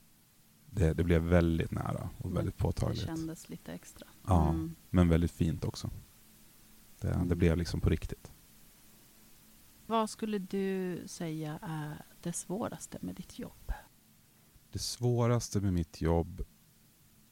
det, 0.71 0.93
det 0.93 1.03
blev 1.03 1.21
väldigt 1.21 1.71
nära 1.71 2.09
och 2.17 2.35
väldigt 2.35 2.57
Det 2.57 2.61
påtagligt. 2.63 3.03
kändes 3.05 3.49
lite 3.49 3.73
extra. 3.73 4.07
Ja, 4.27 4.49
Mm. 4.49 4.75
men 4.89 5.09
väldigt 5.09 5.31
fint 5.31 5.63
också. 5.63 5.89
Det, 6.99 7.07
det 7.07 7.13
Mm. 7.13 7.37
blev 7.37 7.57
liksom 7.57 7.81
på 7.81 7.89
riktigt. 7.89 8.31
Vad 9.85 10.09
skulle 10.09 10.39
du 10.39 11.03
säga 11.07 11.59
är 11.61 12.05
det 12.21 12.33
svåraste 12.33 12.97
med 13.01 13.15
ditt 13.15 13.39
jobb? 13.39 13.73
Det 14.71 14.79
svåraste 14.79 15.61
med 15.61 15.73
mitt 15.73 16.01
jobb 16.01 16.45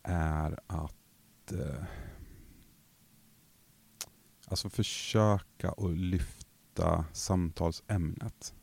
är 0.04 0.60
att 0.68 1.52
eh, 1.52 1.84
alltså 4.48 4.70
försöka 4.70 5.70
att 5.72 5.98
lyfta 5.98 7.06
samtalsämnet 7.14 8.56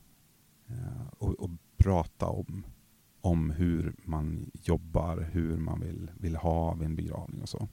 Eh, 0.72 1.06
och, 1.18 1.40
och 1.40 1.50
prata 1.76 2.26
om, 2.26 2.66
om 3.20 3.50
hur 3.50 3.94
man 4.04 4.50
jobbar, 4.62 5.28
hur 5.32 5.56
man 5.56 5.80
vill, 5.80 6.10
vill 6.18 6.36
ha 6.36 6.74
vid 6.74 6.86
en 6.86 6.96
begravning 6.96 7.42
och 7.42 7.48
så. 7.48 7.68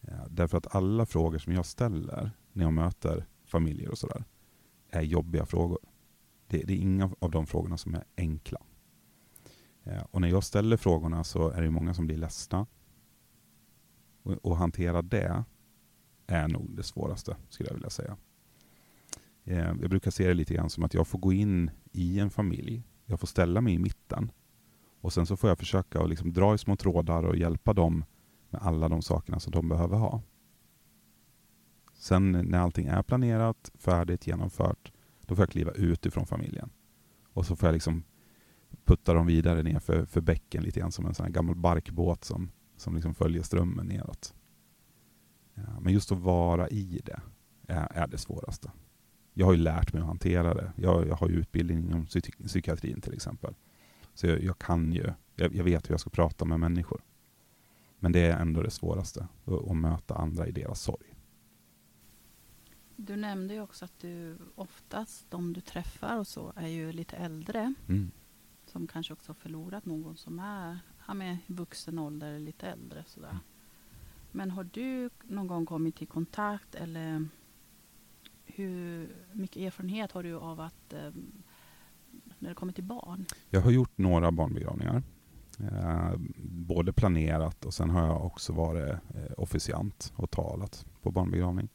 Eh, 0.00 0.24
därför 0.30 0.58
att 0.58 0.74
alla 0.74 1.06
frågor 1.06 1.38
som 1.38 1.52
jag 1.52 1.66
ställer 1.66 2.30
när 2.52 2.64
jag 2.64 2.72
möter 2.72 3.26
familjer 3.44 3.90
och 3.90 3.98
sådär 3.98 4.24
är 4.88 5.02
jobbiga 5.02 5.46
frågor. 5.46 5.78
Det, 6.46 6.58
det 6.58 6.72
är 6.72 6.78
inga 6.78 7.10
av 7.18 7.30
de 7.30 7.46
frågorna 7.46 7.78
som 7.78 7.94
är 7.94 8.04
enkla. 8.16 8.58
Eh, 9.84 10.02
Och 10.10 10.20
när 10.20 10.28
jag 10.28 10.44
ställer 10.44 10.76
frågorna 10.76 11.24
så 11.24 11.48
är 11.48 11.62
det 11.62 11.70
många 11.70 11.94
som 11.94 12.06
blir 12.06 12.16
ledsna. 12.16 12.66
Och, 14.22 14.32
och 14.32 14.56
hantera 14.56 15.02
det 15.02 15.44
är 16.26 16.48
nog 16.48 16.76
det 16.76 16.82
svåraste, 16.82 17.36
skulle 17.48 17.68
jag 17.68 17.74
vilja 17.74 17.90
säga. 17.90 18.16
Eh, 19.44 19.58
jag 19.58 19.90
brukar 19.90 20.10
se 20.10 20.28
det 20.28 20.34
lite 20.34 20.54
grann 20.54 20.70
som 20.70 20.84
att 20.84 20.94
jag 20.94 21.06
får 21.06 21.18
gå 21.18 21.32
in 21.32 21.70
i 21.92 22.18
en 22.18 22.30
familj. 22.30 22.82
Jag 23.06 23.20
får 23.20 23.26
ställa 23.26 23.60
mig 23.60 23.74
i 23.74 23.78
mitten. 23.78 24.32
Och 25.00 25.12
sen 25.12 25.26
så 25.26 25.36
får 25.36 25.50
jag 25.50 25.58
försöka 25.58 26.00
att 26.00 26.08
liksom 26.08 26.32
dra 26.32 26.54
i 26.54 26.58
små 26.58 26.76
trådar 26.76 27.22
och 27.22 27.36
hjälpa 27.36 27.72
dem 27.72 28.04
med 28.50 28.62
alla 28.62 28.88
de 28.88 29.02
sakerna 29.02 29.40
som 29.40 29.52
de 29.52 29.68
behöver 29.68 29.96
ha. 29.96 30.22
Sen 31.94 32.32
när 32.32 32.58
allting 32.58 32.86
är 32.86 33.02
planerat, 33.02 33.70
färdigt, 33.74 34.26
genomfört, 34.26 34.92
då 35.26 35.34
får 35.34 35.42
jag 35.42 35.50
kliva 35.50 35.70
ut 35.70 36.06
ifrån 36.06 36.26
familjen. 36.26 36.70
Och 37.32 37.46
så 37.46 37.56
får 37.56 37.66
jag 37.66 37.72
liksom 37.72 38.04
putta 38.84 39.14
dem 39.14 39.26
vidare 39.26 39.62
ner 39.62 39.78
för, 39.78 40.04
för 40.04 40.20
bäcken 40.20 40.62
lite 40.62 40.80
grann 40.80 40.92
som 40.92 41.06
en 41.06 41.14
sån 41.14 41.26
här 41.26 41.32
gammal 41.32 41.54
barkbåt 41.54 42.24
som, 42.24 42.50
som 42.76 42.94
liksom 42.94 43.14
följer 43.14 43.42
strömmen 43.42 43.86
neråt. 43.86 44.34
Ja, 45.54 45.80
men 45.80 45.92
just 45.92 46.12
att 46.12 46.18
vara 46.18 46.68
i 46.68 47.00
det 47.04 47.20
är, 47.68 47.88
är 47.92 48.06
det 48.06 48.18
svåraste. 48.18 48.70
Jag 49.34 49.46
har 49.46 49.52
ju 49.52 49.58
lärt 49.58 49.92
mig 49.92 50.02
att 50.02 50.08
hantera 50.08 50.54
det. 50.54 50.72
Jag, 50.76 51.08
jag 51.08 51.14
har 51.14 51.28
ju 51.28 51.34
utbildning 51.34 51.78
inom 51.78 52.06
psyk 52.06 52.38
psykiatrin 52.46 53.00
till 53.00 53.14
exempel. 53.14 53.54
Så 54.14 54.26
jag, 54.26 54.42
jag 54.42 54.58
kan 54.58 54.92
ju, 54.92 55.12
jag, 55.36 55.54
jag, 55.54 55.64
vet 55.64 55.88
hur 55.88 55.92
jag 55.92 56.00
ska 56.00 56.10
prata 56.10 56.44
med 56.44 56.60
människor. 56.60 57.02
Men 57.98 58.12
det 58.12 58.20
är 58.20 58.38
ändå 58.38 58.62
det 58.62 58.70
svåraste, 58.70 59.28
att, 59.44 59.76
möta 59.76 60.14
andra 60.14 60.46
i 60.46 60.52
deras 60.52 60.80
sorg. 60.80 61.14
Du 62.96 63.16
nämnde 63.16 63.54
ju 63.54 63.60
också 63.60 63.84
att 63.84 63.98
du 63.98 64.38
oftast, 64.54 65.30
de 65.30 65.52
du 65.52 65.60
träffar 65.60 66.18
och 66.18 66.26
så, 66.26 66.52
är 66.56 66.68
ju 66.68 66.92
lite 66.92 67.16
äldre. 67.16 67.74
Mm. 67.88 68.10
Som 68.66 68.86
kanske 68.86 69.12
också 69.12 69.30
har 69.30 69.34
förlorat 69.34 69.86
någon 69.86 70.16
som 70.16 70.38
är 70.38 70.78
ja, 71.06 71.14
med 71.14 71.38
vuxen 71.46 71.98
ålder 71.98 72.28
eller 72.28 72.38
lite 72.38 72.66
äldre. 72.66 73.04
Sådär. 73.06 73.28
Mm. 73.28 73.42
Men 74.32 74.50
har 74.50 74.64
du 74.64 75.10
någon 75.22 75.46
gång 75.46 75.66
kommit 75.66 76.02
i 76.02 76.06
kontakt 76.06 76.74
eller 76.74 77.28
hur 78.54 79.16
mycket 79.32 79.56
erfarenhet 79.56 80.12
har 80.12 80.22
du 80.22 80.34
av 80.34 80.60
att 80.60 80.92
eh, 80.92 81.10
när 82.38 82.48
det 82.48 82.54
kommer 82.54 82.72
till 82.72 82.84
barn? 82.84 83.24
Jag 83.50 83.60
har 83.60 83.70
gjort 83.70 83.98
några 83.98 84.32
barnbegravningar. 84.32 85.02
Eh, 85.58 86.12
både 86.42 86.92
planerat 86.92 87.64
och 87.64 87.74
sen 87.74 87.90
har 87.90 88.06
jag 88.06 88.24
också 88.24 88.52
varit 88.52 88.90
eh, 88.90 89.32
officiant 89.36 90.12
och 90.16 90.30
talat 90.30 90.86
på 91.02 91.10
barnbegravning. 91.10 91.68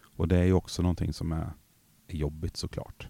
Och 0.00 0.28
det 0.28 0.36
är 0.36 0.44
ju 0.44 0.52
också 0.52 0.82
någonting 0.82 1.12
som 1.12 1.32
är, 1.32 1.52
jobbigt 2.10 2.56
såklart. 2.56 3.08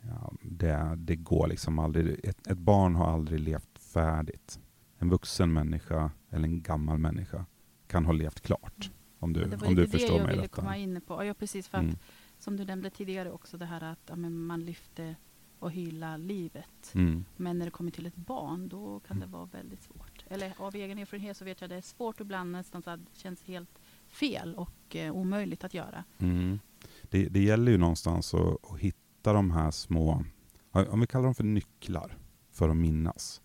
Ja, 0.00 0.32
det, 0.42 0.94
det 0.96 1.16
går 1.16 1.46
liksom 1.46 1.78
aldrig, 1.78 2.24
ett, 2.24 2.46
ett 2.46 2.58
barn 2.58 2.94
har 2.94 3.06
aldrig 3.06 3.40
levt 3.40 3.78
färdigt. 3.78 4.60
En 4.98 5.10
vuxen 5.10 5.52
människa 5.52 6.10
eller 6.30 6.44
en 6.44 6.62
gammal 6.62 6.98
människa 6.98 7.46
kan 7.86 8.04
ha 8.04 8.12
levt 8.12 8.40
klart. 8.40 8.90
Om 9.24 9.32
du, 9.32 9.44
det 9.44 9.56
var 9.56 9.68
om 9.68 9.74
du 9.74 9.86
förstår 9.88 10.08
det 10.08 10.16
jag 10.16 10.26
mig 10.26 10.36
ville 10.36 10.48
komma 10.48 10.76
in 10.76 11.00
på. 11.00 11.24
Ja, 11.24 11.34
precis. 11.34 11.68
För 11.68 11.78
att, 11.78 11.84
Mm. 11.84 11.96
Som 12.38 12.56
du 12.56 12.64
nämnde 12.64 12.90
tidigare 12.90 13.30
också, 13.30 13.58
det 13.58 13.64
här 13.66 13.80
att 13.82 14.00
ja, 14.06 14.16
man 14.16 14.64
lyfter 14.64 15.16
och 15.58 15.70
hyllar 15.72 16.18
livet. 16.18 16.92
Mm. 16.94 17.24
Men 17.36 17.58
när 17.58 17.64
det 17.64 17.70
kommer 17.70 17.90
till 17.90 18.06
ett 18.06 18.16
barn, 18.16 18.68
då 18.68 19.00
kan 19.00 19.16
det 19.18 19.24
Mm. 19.24 19.30
vara 19.32 19.44
väldigt 19.44 19.82
svårt. 19.82 20.24
Eller 20.28 20.52
av 20.58 20.74
egen 20.74 20.98
erfarenhet 20.98 21.36
så 21.36 21.44
vet 21.44 21.60
jag 21.60 21.66
att 21.66 21.70
det 21.70 21.76
är 21.76 21.80
svårt 21.80 22.20
ibland 22.20 22.52
nästan 22.52 22.82
så 22.82 22.90
att 22.90 23.00
det 23.00 23.18
känns 23.18 23.42
helt 23.42 23.78
fel 24.08 24.54
och 24.54 24.96
eh, 24.96 25.12
omöjligt 25.12 25.64
att 25.64 25.74
göra. 25.74 26.04
Mm. 26.18 26.58
Det, 27.02 27.28
det 27.28 27.42
gäller 27.42 27.72
ju 27.72 27.78
någonstans 27.78 28.34
att, 28.34 28.72
att 28.72 28.78
hitta 28.78 29.32
de 29.32 29.50
här 29.50 29.70
små, 29.70 30.24
om 30.70 31.00
vi 31.00 31.06
kallar 31.06 31.24
dem 31.24 31.34
för 31.34 31.44
nycklar, 31.44 32.18
för 32.52 32.68
att 32.68 32.76
minnas 32.76 33.42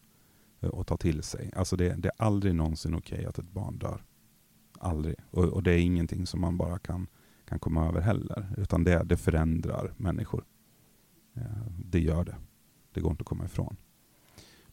eh, 0.59 0.69
och 0.69 0.87
ta 0.87 0.97
till 0.97 1.23
sig. 1.23 1.51
Alltså 1.55 1.75
det, 1.75 1.95
det 1.97 2.07
är 2.07 2.23
aldrig 2.25 2.55
någonsin 2.55 2.95
okej 2.95 3.25
att 3.25 3.39
ett 3.39 3.49
barn 3.51 3.77
dör. 3.77 4.03
Aldrig. 4.79 5.15
Och, 5.31 5.43
och 5.43 5.63
det 5.63 5.71
är 5.71 5.77
ingenting 5.77 6.27
som 6.27 6.41
man 6.41 6.57
bara 6.57 6.79
kan, 6.79 7.07
kan 7.45 7.59
komma 7.59 7.87
över 7.87 8.01
heller. 8.01 8.53
Utan 8.57 8.83
det, 8.83 9.03
det 9.03 9.17
förändrar 9.17 9.93
människor. 9.97 10.45
Det 11.85 11.99
gör 11.99 12.23
det. 12.23 12.35
Det 12.93 13.01
går 13.01 13.11
inte 13.11 13.21
att 13.21 13.27
komma 13.27 13.45
ifrån. 13.45 13.75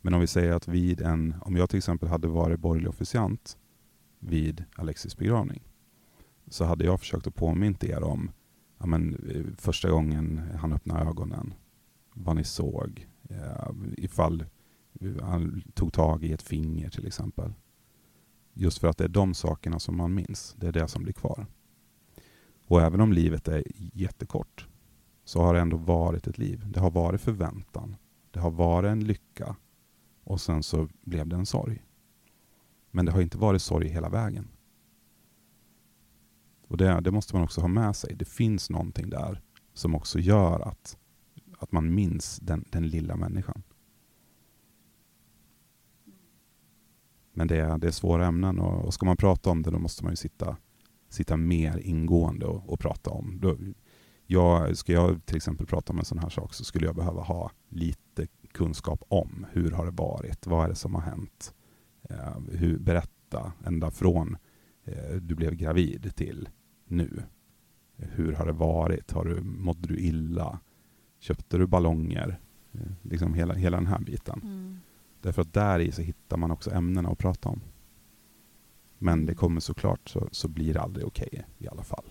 Men 0.01 0.15
om 0.15 0.21
vi 0.21 0.27
säger 0.27 0.53
att 0.53 0.69
vid 0.69 1.01
en, 1.01 1.35
om 1.41 1.57
jag 1.57 1.71
till 1.71 1.79
exempel 1.79 2.09
hade 2.09 2.29
varit 2.29 2.61
borgerlig 2.61 2.89
officiant 2.89 3.59
vid 4.19 4.65
Alexis 4.75 5.17
begravning, 5.17 5.63
så 6.49 6.65
hade 6.65 6.85
jag 6.85 7.01
försökt 7.01 7.27
att 7.27 7.35
påminna 7.35 7.79
er 7.81 8.03
om 8.03 8.31
ja, 8.79 8.87
men, 8.87 9.15
eh, 9.15 9.45
första 9.59 9.91
gången 9.91 10.41
han 10.61 10.73
öppnade 10.73 11.11
ögonen, 11.11 11.55
vad 12.15 12.37
ni 12.37 12.45
såg, 12.45 13.07
eh, 13.29 13.71
ifall 13.97 14.45
han 15.23 15.63
tog 15.75 15.93
tag 15.93 16.25
i 16.25 16.33
ett 16.33 16.43
finger 16.43 16.91
till 16.91 17.07
exempel. 17.07 17.53
Just 18.59 18.79
för 18.79 18.89
att 18.89 18.99
det 18.99 19.05
är 19.05 19.09
de 19.09 19.35
sakerna 19.35 19.79
som 19.79 19.97
man 19.97 20.15
minns, 20.15 20.55
det 20.59 20.67
är 20.67 20.73
det 20.73 20.89
som 20.89 21.03
blir 21.03 21.13
kvar. 21.13 21.47
Och 22.67 22.83
även 22.83 23.01
om 23.01 23.13
livet 23.13 23.49
är 23.49 23.63
jättekort, 23.93 24.67
så 25.25 25.43
har 25.43 25.55
det 25.55 25.61
ändå 25.61 25.77
varit 25.77 26.27
ett 26.27 26.39
liv. 26.39 26.67
Det 26.69 26.81
har 26.81 26.91
varit 26.91 27.21
förväntan, 27.21 27.97
det 28.31 28.41
har 28.41 28.51
varit 28.51 28.89
en 28.89 29.05
lycka 29.05 29.57
och 30.25 30.41
sen 30.41 30.63
så 30.63 30.89
blev 31.01 31.29
det 31.29 31.37
en 31.37 31.47
sorg. 31.47 31.83
Men 32.91 33.07
det 33.07 33.13
har 33.13 33.21
inte 33.21 33.39
varit 33.39 33.63
sorg 33.63 33.89
hela 33.89 34.09
vägen. 34.09 34.49
Och 36.69 36.77
det, 36.77 37.01
det 37.01 37.11
måste 37.11 37.35
man 37.35 37.45
också 37.45 37.61
ha 37.61 37.69
med 37.69 37.97
sig. 37.97 38.15
Det 38.15 38.29
finns 38.29 38.71
någonting 38.71 39.11
där 39.11 39.43
som 39.75 39.95
också 39.95 40.19
gör 40.19 40.61
att, 40.61 40.99
att 41.59 41.73
man 41.73 41.95
minns 41.95 42.39
den, 42.39 42.65
den 42.71 42.89
lilla 42.89 43.17
människan. 43.17 43.63
Men 47.37 47.49
det 47.49 47.57
är, 47.57 47.79
det 47.79 47.87
är 47.87 47.91
svåra 47.91 48.27
ämnen 48.27 48.59
och, 48.59 48.85
och 48.85 48.95
ska 48.95 49.07
man 49.07 49.17
prata 49.17 49.51
om 49.51 49.63
det 49.63 49.71
då 49.71 49.79
måste 49.79 50.05
man 50.05 50.13
ju 50.13 50.17
sitta, 50.17 50.57
sitta 51.09 51.37
mer 51.37 51.79
ingående 51.79 52.47
och, 52.47 52.73
och 52.73 52.81
prata 52.81 53.11
om. 53.11 53.39
Då, 53.41 53.57
jag, 54.27 54.77
ska 54.77 54.93
jag 54.93 55.27
till 55.27 55.37
exempel 55.37 55.67
prata 55.67 55.93
om 55.93 55.99
en 55.99 56.05
sån 56.05 56.19
här 56.19 56.29
sak 56.29 56.55
så 56.55 56.65
skulle 56.65 56.87
jag 56.87 56.97
behöva 56.97 57.23
ha 57.23 57.51
lite 57.69 58.27
kunskap 58.53 59.03
om 59.09 59.47
hur 59.53 59.71
har 59.71 59.85
det 59.85 59.91
varit, 59.91 60.47
vad 60.47 60.65
är 60.65 60.69
det 60.69 60.75
som 60.75 60.95
har 60.95 61.03
hänt, 61.03 61.55
eh, 62.11 62.39
hur, 62.51 62.79
berätta 62.79 63.53
ända 63.65 63.91
från 63.91 64.37
eh, 64.85 65.15
du 65.15 65.35
blev 65.35 65.55
gravid 65.55 66.13
till 66.17 66.49
nu. 66.85 67.23
Hur 67.97 68.33
har 68.33 68.47
det 68.47 68.53
varit? 68.53 69.13
Har 69.13 69.25
du, 69.25 69.41
mådde 69.41 69.89
du 69.89 69.99
illa? 69.99 70.61
Köpte 71.19 71.59
du 71.59 71.67
ballonger? 71.67 72.41
Eh, 72.73 72.81
liksom 73.03 73.35
hela, 73.35 73.55
hela 73.55 73.77
den 73.77 73.87
här 73.87 74.01
biten. 74.01 74.41
Mm. 74.43 74.81
Därför 75.27 75.43
att 75.43 75.53
där 75.53 75.79
i 75.79 75.93
så 75.93 76.03
hittar 76.03 76.37
man 76.37 76.51
också 76.51 76.71
ämnena 76.71 77.09
att 77.09 77.19
prata 77.19 77.49
om. 77.49 77.61
Men 78.99 79.27
det 79.27 79.35
kommer 79.35 79.61
såklart 79.61 80.09
så, 80.09 80.29
så 80.33 80.49
blir 80.49 80.75
det 80.75 80.81
aldrig 80.81 81.07
okej 81.07 81.47
i 81.59 81.69
alla 81.69 81.83
fall. 81.83 82.05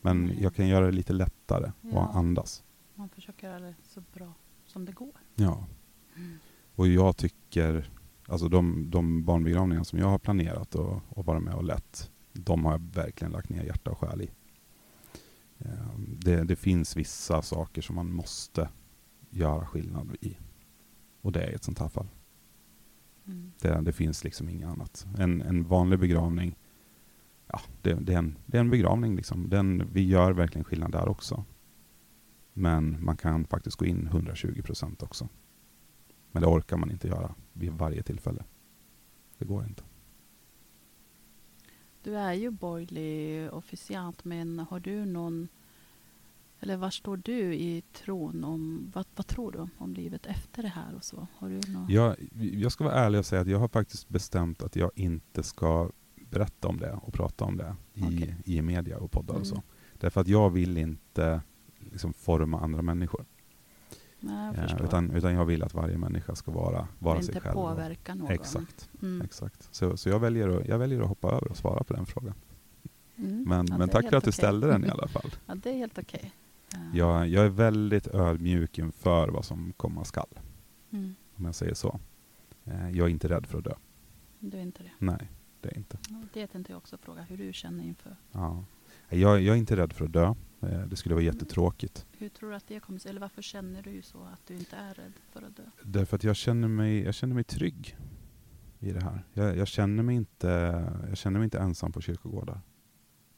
Men 0.00 0.24
Nej. 0.24 0.42
jag 0.42 0.54
kan 0.54 0.68
göra 0.68 0.86
det 0.86 0.92
lite 0.92 1.12
lättare 1.12 1.72
Ja. 1.80 1.88
och 1.98 2.16
andas. 2.16 2.64
Man 2.94 3.08
försöker 3.08 3.46
göra 3.48 3.58
det 3.60 3.74
så 3.82 4.00
bra 4.12 4.32
som 4.66 4.84
det 4.84 4.92
går. 4.92 5.12
Ja. 5.34 5.66
Mm. 6.16 6.38
Och 6.74 6.88
jag 6.88 7.16
tycker, 7.16 7.90
alltså 8.28 8.48
de, 8.48 8.90
de 8.90 9.24
barnbegravningar 9.24 9.82
som 9.82 9.98
jag 9.98 10.06
har 10.08 10.18
planerat 10.18 10.74
och, 10.74 11.00
och 11.08 11.24
varit 11.26 11.42
med 11.42 11.54
och 11.54 11.64
lett, 11.64 12.10
de 12.32 12.64
har 12.64 12.72
jag 12.72 12.82
verkligen 12.94 13.32
lagt 13.32 13.48
ner 13.48 13.64
hjärta 13.64 13.90
och 13.90 13.98
själ 13.98 14.22
i. 14.22 14.30
Eh, 15.58 15.98
Det, 15.98 16.44
det 16.44 16.56
finns 16.56 16.96
vissa 16.96 17.42
saker 17.42 17.82
som 17.82 17.96
man 17.96 18.12
måste 18.12 18.68
göra 19.30 19.66
skillnad 19.66 20.16
i. 20.20 20.36
Och 21.20 21.32
det 21.32 21.42
är 21.42 21.52
ett 21.54 21.64
sånt 21.64 21.78
här 21.78 21.88
fall. 21.88 22.08
Mm. 23.26 23.52
Det, 23.60 23.80
det 23.80 23.92
finns 23.92 24.24
liksom 24.24 24.48
inget 24.48 24.68
annat. 24.68 25.06
En, 25.18 25.42
en 25.42 25.64
vanlig 25.64 25.98
begravning, 25.98 26.58
ja, 27.46 27.60
det, 27.82 27.94
det, 27.94 28.14
är 28.14 28.18
en, 28.18 28.38
det 28.46 28.56
är 28.56 28.60
en 28.60 28.70
begravning. 28.70 29.16
Liksom. 29.16 29.48
Den, 29.48 29.88
vi 29.92 30.08
gör 30.08 30.32
verkligen 30.32 30.64
skillnad 30.64 30.92
där 30.92 31.08
också. 31.08 31.44
Men 32.52 33.04
man 33.04 33.16
kan 33.16 33.44
faktiskt 33.44 33.76
gå 33.76 33.84
in 33.84 34.06
120 34.06 34.62
procent 34.62 35.02
också. 35.02 35.28
Men 36.32 36.42
det 36.42 36.48
orkar 36.48 36.76
man 36.76 36.90
inte 36.90 37.08
göra 37.08 37.34
vid 37.52 37.72
varje 37.72 38.02
tillfälle. 38.02 38.44
Det 39.38 39.44
går 39.44 39.64
inte. 39.64 39.82
Du 42.02 42.16
är 42.16 42.32
ju 42.32 42.50
borgerlig 42.50 43.52
officiant, 43.52 44.24
men 44.24 44.58
har 44.58 44.80
du 44.80 45.04
någon... 45.04 45.48
Eller 46.60 46.76
var 46.76 46.90
står 46.90 47.16
du 47.16 47.54
i 47.54 47.82
tron 47.92 48.44
om... 48.44 48.90
Vad, 48.94 49.06
vad 49.16 49.26
tror 49.26 49.52
du 49.52 49.68
om 49.78 49.94
livet 49.94 50.26
efter 50.26 50.62
det 50.62 50.68
här 50.68 50.94
och 50.96 51.04
så? 51.04 51.26
Har 51.36 51.48
du 51.48 51.72
någon... 51.72 51.86
Jag, 51.88 52.16
jag 52.34 52.72
ska 52.72 52.84
vara 52.84 52.94
ärlig 52.94 53.18
och 53.18 53.26
säga 53.26 53.40
att 53.42 53.48
jag 53.48 53.58
har 53.58 53.68
faktiskt 53.68 54.08
bestämt 54.08 54.62
att 54.62 54.76
jag 54.76 54.90
inte 54.94 55.42
ska 55.42 55.90
berätta 56.30 56.68
om 56.68 56.76
det 56.80 56.92
och 57.02 57.12
prata 57.12 57.44
om 57.44 57.56
det 57.56 57.76
i, 57.94 58.02
Okej. 58.04 58.36
i 58.44 58.62
media 58.62 58.98
och 58.98 59.10
poddar 59.10 59.34
och 59.34 59.40
Mm. 59.40 59.44
så. 59.56 59.62
Därför 60.00 60.20
att 60.20 60.28
jag 60.28 60.50
vill 60.50 60.78
inte 60.78 61.40
liksom 61.78 62.12
forma 62.12 62.60
andra 62.60 62.82
människor. 62.82 63.24
Nej, 64.20 64.54
jag 64.56 64.70
Eh, 64.80 64.84
utan, 64.84 65.10
utan 65.10 65.34
jag 65.34 65.44
vill 65.44 65.62
att 65.62 65.74
varje 65.74 65.98
människa 65.98 66.34
ska 66.34 66.50
vara, 66.50 66.88
vara 66.98 67.22
sig 67.22 67.28
inte 67.34 67.40
själv. 67.40 67.56
och- 67.58 67.68
påverka 67.68 68.14
någon. 68.14 68.30
Exakt. 68.30 68.88
Mm. 69.02 69.22
exakt. 69.22 69.74
Så, 69.74 69.96
så 69.96 70.08
jag, 70.08 70.18
väljer 70.20 70.48
att, 70.48 70.68
jag 70.68 70.78
väljer 70.78 71.00
att 71.00 71.08
hoppa 71.08 71.28
över 71.28 71.48
och 71.50 71.56
svara 71.56 71.84
på 71.84 71.92
den 71.94 72.06
frågan. 72.06 72.34
Mm. 73.16 73.44
Men, 73.48 73.66
Ja, 73.66 73.78
men 73.78 73.88
tack 73.88 74.08
för 74.10 74.16
att 74.16 74.24
du 74.24 74.32
ställde 74.32 74.66
den 74.66 74.84
i 74.84 74.88
alla 74.90 75.08
fall. 75.08 75.30
Ja, 75.46 75.54
det 75.54 75.70
är 75.70 75.74
helt 75.76 75.98
okej. 75.98 76.20
Ja. 76.24 76.30
Jag, 76.94 77.28
jag 77.28 77.44
är 77.44 77.48
väldigt 77.48 78.06
ödmjuk 78.06 78.78
inför 78.78 79.28
vad 79.28 79.44
som 79.44 79.72
komma 79.76 80.04
skall, 80.04 80.38
Mm. 80.90 81.14
om 81.36 81.44
jag 81.44 81.54
säger 81.54 81.74
så. 81.74 82.00
Eh, 82.64 82.90
Jag 82.90 83.06
är 83.06 83.10
inte 83.10 83.28
rädd 83.28 83.46
för 83.46 83.58
att 83.58 83.64
dö. 83.64 83.74
Du 84.38 84.56
är 84.58 84.62
inte 84.62 84.82
det. 84.82 84.90
Nej, 84.98 85.30
det 85.60 85.68
är 85.68 85.76
inte. 85.76 85.98
Det 86.32 86.46
tänkte 86.46 86.72
jag 86.72 86.76
också 86.78 86.98
fråga, 86.98 87.22
hur 87.22 87.36
du 87.36 87.52
känner 87.52 87.84
inför. 87.84 88.16
Ja. 88.32 88.64
Jag, 89.08 89.40
jag 89.42 89.54
är 89.54 89.58
inte 89.58 89.76
rädd 89.76 89.92
för 89.92 90.04
att 90.04 90.12
dö. 90.12 90.34
Eh, 90.60 90.86
Det 90.86 90.96
skulle 90.96 91.14
vara 91.14 91.24
jättetråkigt. 91.24 92.06
Hur 92.18 92.28
tror 92.28 92.50
du 92.50 92.56
att 92.56 92.68
det 92.68 92.80
kommer 92.80 92.98
sig? 92.98 93.08
Eller 93.10 93.20
varför 93.20 93.42
känner 93.42 93.82
du 93.82 94.02
så 94.02 94.22
att 94.24 94.46
du 94.46 94.54
inte 94.56 94.76
är 94.76 94.94
rädd 94.94 95.12
för 95.32 95.42
att 95.42 95.56
dö? 95.56 95.62
Därför 95.84 96.16
att 96.16 96.24
jag 96.24 96.36
känner 96.36 96.68
mig, 96.68 97.02
jag 97.02 97.14
känner 97.14 97.34
mig 97.34 97.44
trygg 97.44 97.96
i 98.78 98.92
det 98.92 99.00
här. 99.02 99.24
Jag, 99.32 99.56
jag, 99.56 99.68
känner 99.68 100.02
mig 100.02 100.16
inte, 100.16 100.48
jag 101.08 101.16
känner 101.16 101.38
mig 101.38 101.44
inte 101.44 101.58
ensam 101.58 101.92
på 101.92 102.00
kyrkogårdar. 102.00 102.60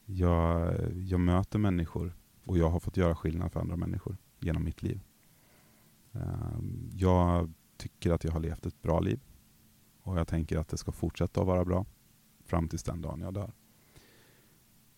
Jag, 0.05 0.73
jag 0.97 1.19
möter 1.19 1.59
människor 1.59 2.13
och 2.49 2.57
jag 2.57 2.69
har 2.69 2.79
fått 2.79 2.97
göra 2.97 3.15
skillnad 3.15 3.51
för 3.51 3.59
andra 3.59 3.75
människor 3.75 4.17
genom 4.39 4.63
mitt 4.63 4.83
liv. 4.83 5.01
Ehm, 6.11 6.89
jag 6.93 7.53
tycker 7.77 8.11
att 8.11 8.23
jag 8.23 8.31
har 8.31 8.39
levt 8.39 8.65
ett 8.65 8.81
bra 8.81 8.99
liv 8.99 9.19
och 10.01 10.19
jag 10.19 10.27
tänker 10.27 10.57
att 10.57 10.67
det 10.67 10.77
ska 10.77 10.91
fortsätta 10.91 11.41
att 11.41 11.47
vara 11.47 11.65
bra 11.65 11.85
fram 12.45 12.67
tills 12.67 12.83
den 12.83 13.01
dagen 13.01 13.21
jag 13.21 13.33
dör. 13.33 13.53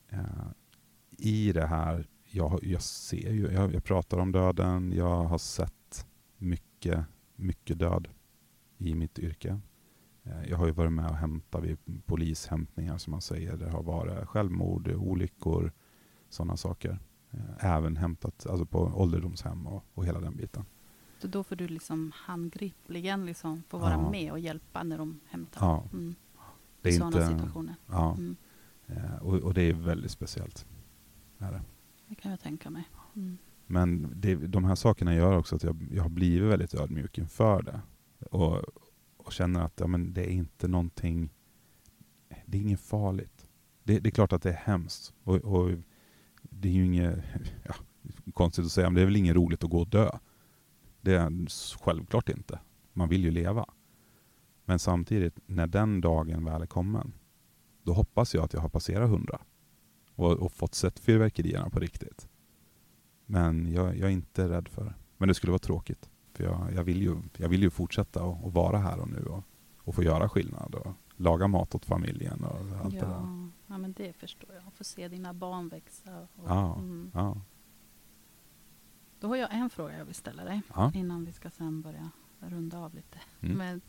Ehm, 0.09 0.53
I 1.09 1.51
det 1.51 1.65
här, 1.65 2.07
jag, 2.23 2.59
jag 2.63 2.81
ser 2.81 3.31
ju, 3.31 3.51
jag, 3.51 3.73
jag 3.73 3.83
pratar 3.83 4.17
om 4.17 4.31
döden, 4.31 4.91
jag 4.91 5.23
har 5.23 5.37
sett 5.37 6.07
mycket, 6.37 7.05
mycket 7.35 7.79
död 7.79 8.07
i 8.77 8.95
mitt 8.95 9.19
yrke. 9.19 9.59
Ehm, 10.23 10.43
jag 10.49 10.57
har 10.57 10.65
ju 10.65 10.71
varit 10.71 10.93
med 10.93 11.09
och 11.09 11.15
hämtat 11.17 11.63
vid 11.63 12.05
polishämtningar 12.05 12.97
som 12.97 13.11
man 13.11 13.21
säger. 13.21 13.57
Det 13.57 13.69
har 13.69 13.83
varit 13.83 14.27
självmord, 14.27 14.87
olyckor, 14.87 15.71
sådana 16.29 16.57
saker. 16.57 16.99
Även 17.59 17.97
hämtat 17.97 18.45
alltså 18.45 18.65
på 18.65 18.79
ålderdomshem 18.79 19.67
och, 19.67 19.83
och 19.93 20.05
hela 20.05 20.19
den 20.19 20.35
biten. 20.35 20.65
Så 21.19 21.27
då 21.27 21.43
får 21.43 21.55
du 21.55 21.67
liksom 21.67 22.11
handgripligen 22.15 23.25
liksom 23.25 23.63
få 23.67 23.77
vara 23.77 23.91
Ja. 23.91 24.11
med 24.11 24.31
och 24.31 24.39
hjälpa 24.39 24.83
när 24.83 24.97
de 24.97 25.19
hämtar. 25.29 25.65
Ja. 25.65 25.83
Mm. 25.93 26.15
Det 26.81 26.89
är 26.89 26.93
sådana 26.93 27.17
inte- 27.21 27.27
situationer. 27.37 27.75
Ja, 27.87 28.13
Mm. 28.17 28.35
eh, 28.87 29.15
och, 29.15 29.33
och 29.37 29.53
det 29.53 29.61
är 29.61 29.73
väldigt 29.73 30.11
speciellt. 30.11 30.65
Är 31.37 31.51
det. 31.51 31.61
Det 32.07 32.15
kan 32.15 32.31
jag 32.31 32.39
tänka 32.39 32.69
mig. 32.69 32.83
Mm. 33.15 33.37
Men 33.67 34.13
det, 34.15 34.35
de 34.35 34.63
här 34.63 34.75
sakerna 34.75 35.15
gör 35.15 35.37
också 35.37 35.55
att 35.55 35.63
jag, 35.63 35.87
jag 35.91 36.03
har 36.03 36.09
blivit 36.09 36.49
väldigt 36.51 36.73
ödmjuk 36.73 37.17
inför 37.17 37.61
det. 37.61 37.81
Och, 38.31 38.61
och 39.17 39.31
känner 39.33 39.59
att 39.61 39.79
ja, 39.79 39.87
men 39.87 40.13
det 40.13 40.21
är 40.31 40.33
inte 40.33 40.67
någonting, 40.67 41.29
det 42.45 42.57
är 42.57 42.61
inget 42.61 42.79
farligt. 42.81 43.47
Det, 43.83 43.99
det 43.99 44.09
är 44.09 44.11
klart 44.11 44.33
att 44.33 44.41
det 44.41 44.49
är 44.49 44.53
hemskt. 44.53 45.13
Och, 45.23 45.35
och 45.35 45.69
det 46.41 46.67
är 46.67 46.73
ju 46.73 46.85
inget, 46.85 47.19
ja, 47.63 47.75
konstigt 48.33 48.65
att 48.65 48.71
säga, 48.71 48.89
men 48.89 48.95
det 48.95 49.01
är 49.01 49.05
väl 49.05 49.15
inget 49.15 49.35
roligt 49.35 49.63
att 49.63 49.69
gå 49.69 49.79
och 49.79 49.87
dö. 49.87 50.09
Det 51.01 51.13
är 51.13 51.47
självklart 51.83 52.29
inte. 52.29 52.59
Man 52.93 53.09
vill 53.09 53.23
ju 53.23 53.31
leva. 53.31 53.65
Men 54.65 54.79
samtidigt, 54.79 55.39
när 55.45 55.67
den 55.67 56.01
dagen 56.01 56.45
väl 56.45 56.61
är 56.61 56.65
kommen, 56.65 57.13
då 57.83 57.93
hoppas 57.93 58.33
jag 58.33 58.43
att 58.43 58.53
jag 58.53 58.61
har 58.61 58.69
passerat 58.69 59.09
hundra 59.09 59.41
och, 60.15 60.31
och 60.31 60.51
fått 60.51 60.75
sett 60.75 60.99
fyrverkerierna 60.99 61.69
på 61.69 61.79
riktigt. 61.79 62.27
Men 63.25 63.73
jag, 63.73 63.97
jag 63.97 64.09
är 64.09 64.13
inte 64.13 64.49
rädd 64.49 64.67
för 64.67 64.85
det. 64.85 64.93
Men 65.17 65.27
det 65.27 65.33
skulle 65.33 65.51
vara 65.51 65.59
tråkigt. 65.59 66.09
För 66.33 66.43
jag, 66.43 66.73
jag, 66.75 66.83
vill, 66.83 67.01
ju, 67.01 67.15
jag 67.37 67.49
vill 67.49 67.61
ju 67.61 67.69
fortsätta 67.69 68.23
och, 68.23 68.45
och 68.45 68.53
vara 68.53 68.77
här 68.77 68.99
och 68.99 69.09
nu 69.09 69.23
och, 69.25 69.43
och 69.77 69.95
få 69.95 70.03
göra 70.03 70.29
skillnad 70.29 70.75
och 70.75 70.93
laga 71.21 71.47
mat 71.47 71.75
åt 71.75 71.85
familjen 71.85 72.43
och 72.43 72.55
allt 72.83 72.91
det 72.93 72.99
där. 72.99 73.07
Ja, 73.07 73.49
ja, 73.67 73.77
men 73.77 73.93
det 73.93 74.13
förstår 74.13 74.53
jag. 74.55 74.73
Få 74.73 74.83
se 74.83 75.07
dina 75.07 75.33
barn 75.33 75.69
växa. 75.69 76.19
Och, 76.35 76.47
Ja, 76.49 76.75
mm. 76.75 77.11
ja. 77.13 77.41
Då 79.19 79.27
har 79.27 79.35
jag 79.35 79.53
en 79.53 79.69
fråga 79.69 79.97
jag 79.97 80.05
vill 80.05 80.15
ställa 80.15 80.43
dig 80.43 80.61
Ja. 80.73 80.91
innan 80.95 81.25
vi 81.25 81.31
ska 81.31 81.49
sen 81.49 81.81
börja 81.81 82.09
runda 82.39 82.79
av 82.79 82.95
lite. 82.95 83.19
Mm. 83.41 83.57
Men 83.57 83.81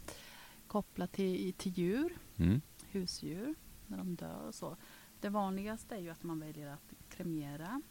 kopplat 0.66 1.12
till, 1.12 1.52
till 1.54 1.72
djur, 1.72 2.18
Mm. 2.36 2.60
husdjur, 2.90 3.54
när 3.86 3.98
de 3.98 4.14
dör 4.16 4.46
och 4.46 4.54
så. 4.54 4.76
Det 5.20 5.28
vanligaste 5.28 5.94
är 5.94 6.00
ju 6.00 6.10
att 6.10 6.22
man 6.22 6.40
väljer 6.40 6.68
att 6.72 6.92
kremera. 7.08 7.82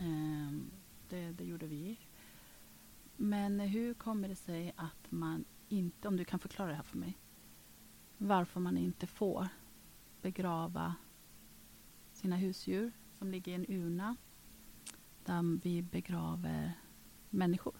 Ehm, 0.00 0.70
det, 1.08 1.32
det 1.32 1.44
gjorde 1.44 1.66
vi. 1.66 1.98
Men 3.16 3.60
hur 3.60 3.94
kommer 3.94 4.28
det 4.28 4.36
sig 4.36 4.72
att 4.76 5.10
man 5.10 5.44
inte, 5.68 6.08
om 6.08 6.16
du 6.16 6.24
kan 6.24 6.38
förklara 6.38 6.68
det 6.68 6.74
här 6.76 6.82
för 6.82 6.98
mig, 6.98 7.18
varför 8.18 8.60
man 8.60 8.78
inte 8.78 9.06
får 9.06 9.48
begrava 10.22 10.94
sina 12.12 12.36
husdjur 12.36 12.92
som 13.18 13.30
ligger 13.30 13.52
i 13.52 13.54
en 13.54 13.66
urna 13.68 14.16
där 15.24 15.60
vi 15.62 15.82
begraver 15.82 16.72
människor? 17.30 17.74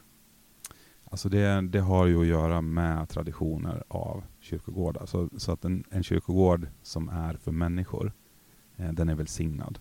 Alltså 1.05 1.29
det, 1.29 1.61
det 1.61 1.81
har 1.81 2.07
ju 2.07 2.21
att 2.21 2.27
göra 2.27 2.61
med 2.61 3.09
traditioner 3.09 3.85
av 3.89 4.25
kyrkogårdar. 4.41 5.07
Så, 5.07 5.23
alltså, 5.23 5.39
så 5.39 5.53
att 5.53 5.65
en, 5.65 5.85
en 5.91 6.03
kyrkogård 6.03 6.69
som 6.83 7.09
är 7.09 7.35
för 7.35 7.53
människor, 7.53 8.13
eh, 8.77 8.93
den 8.93 9.09
är 9.09 9.15
välsignad. 9.15 9.79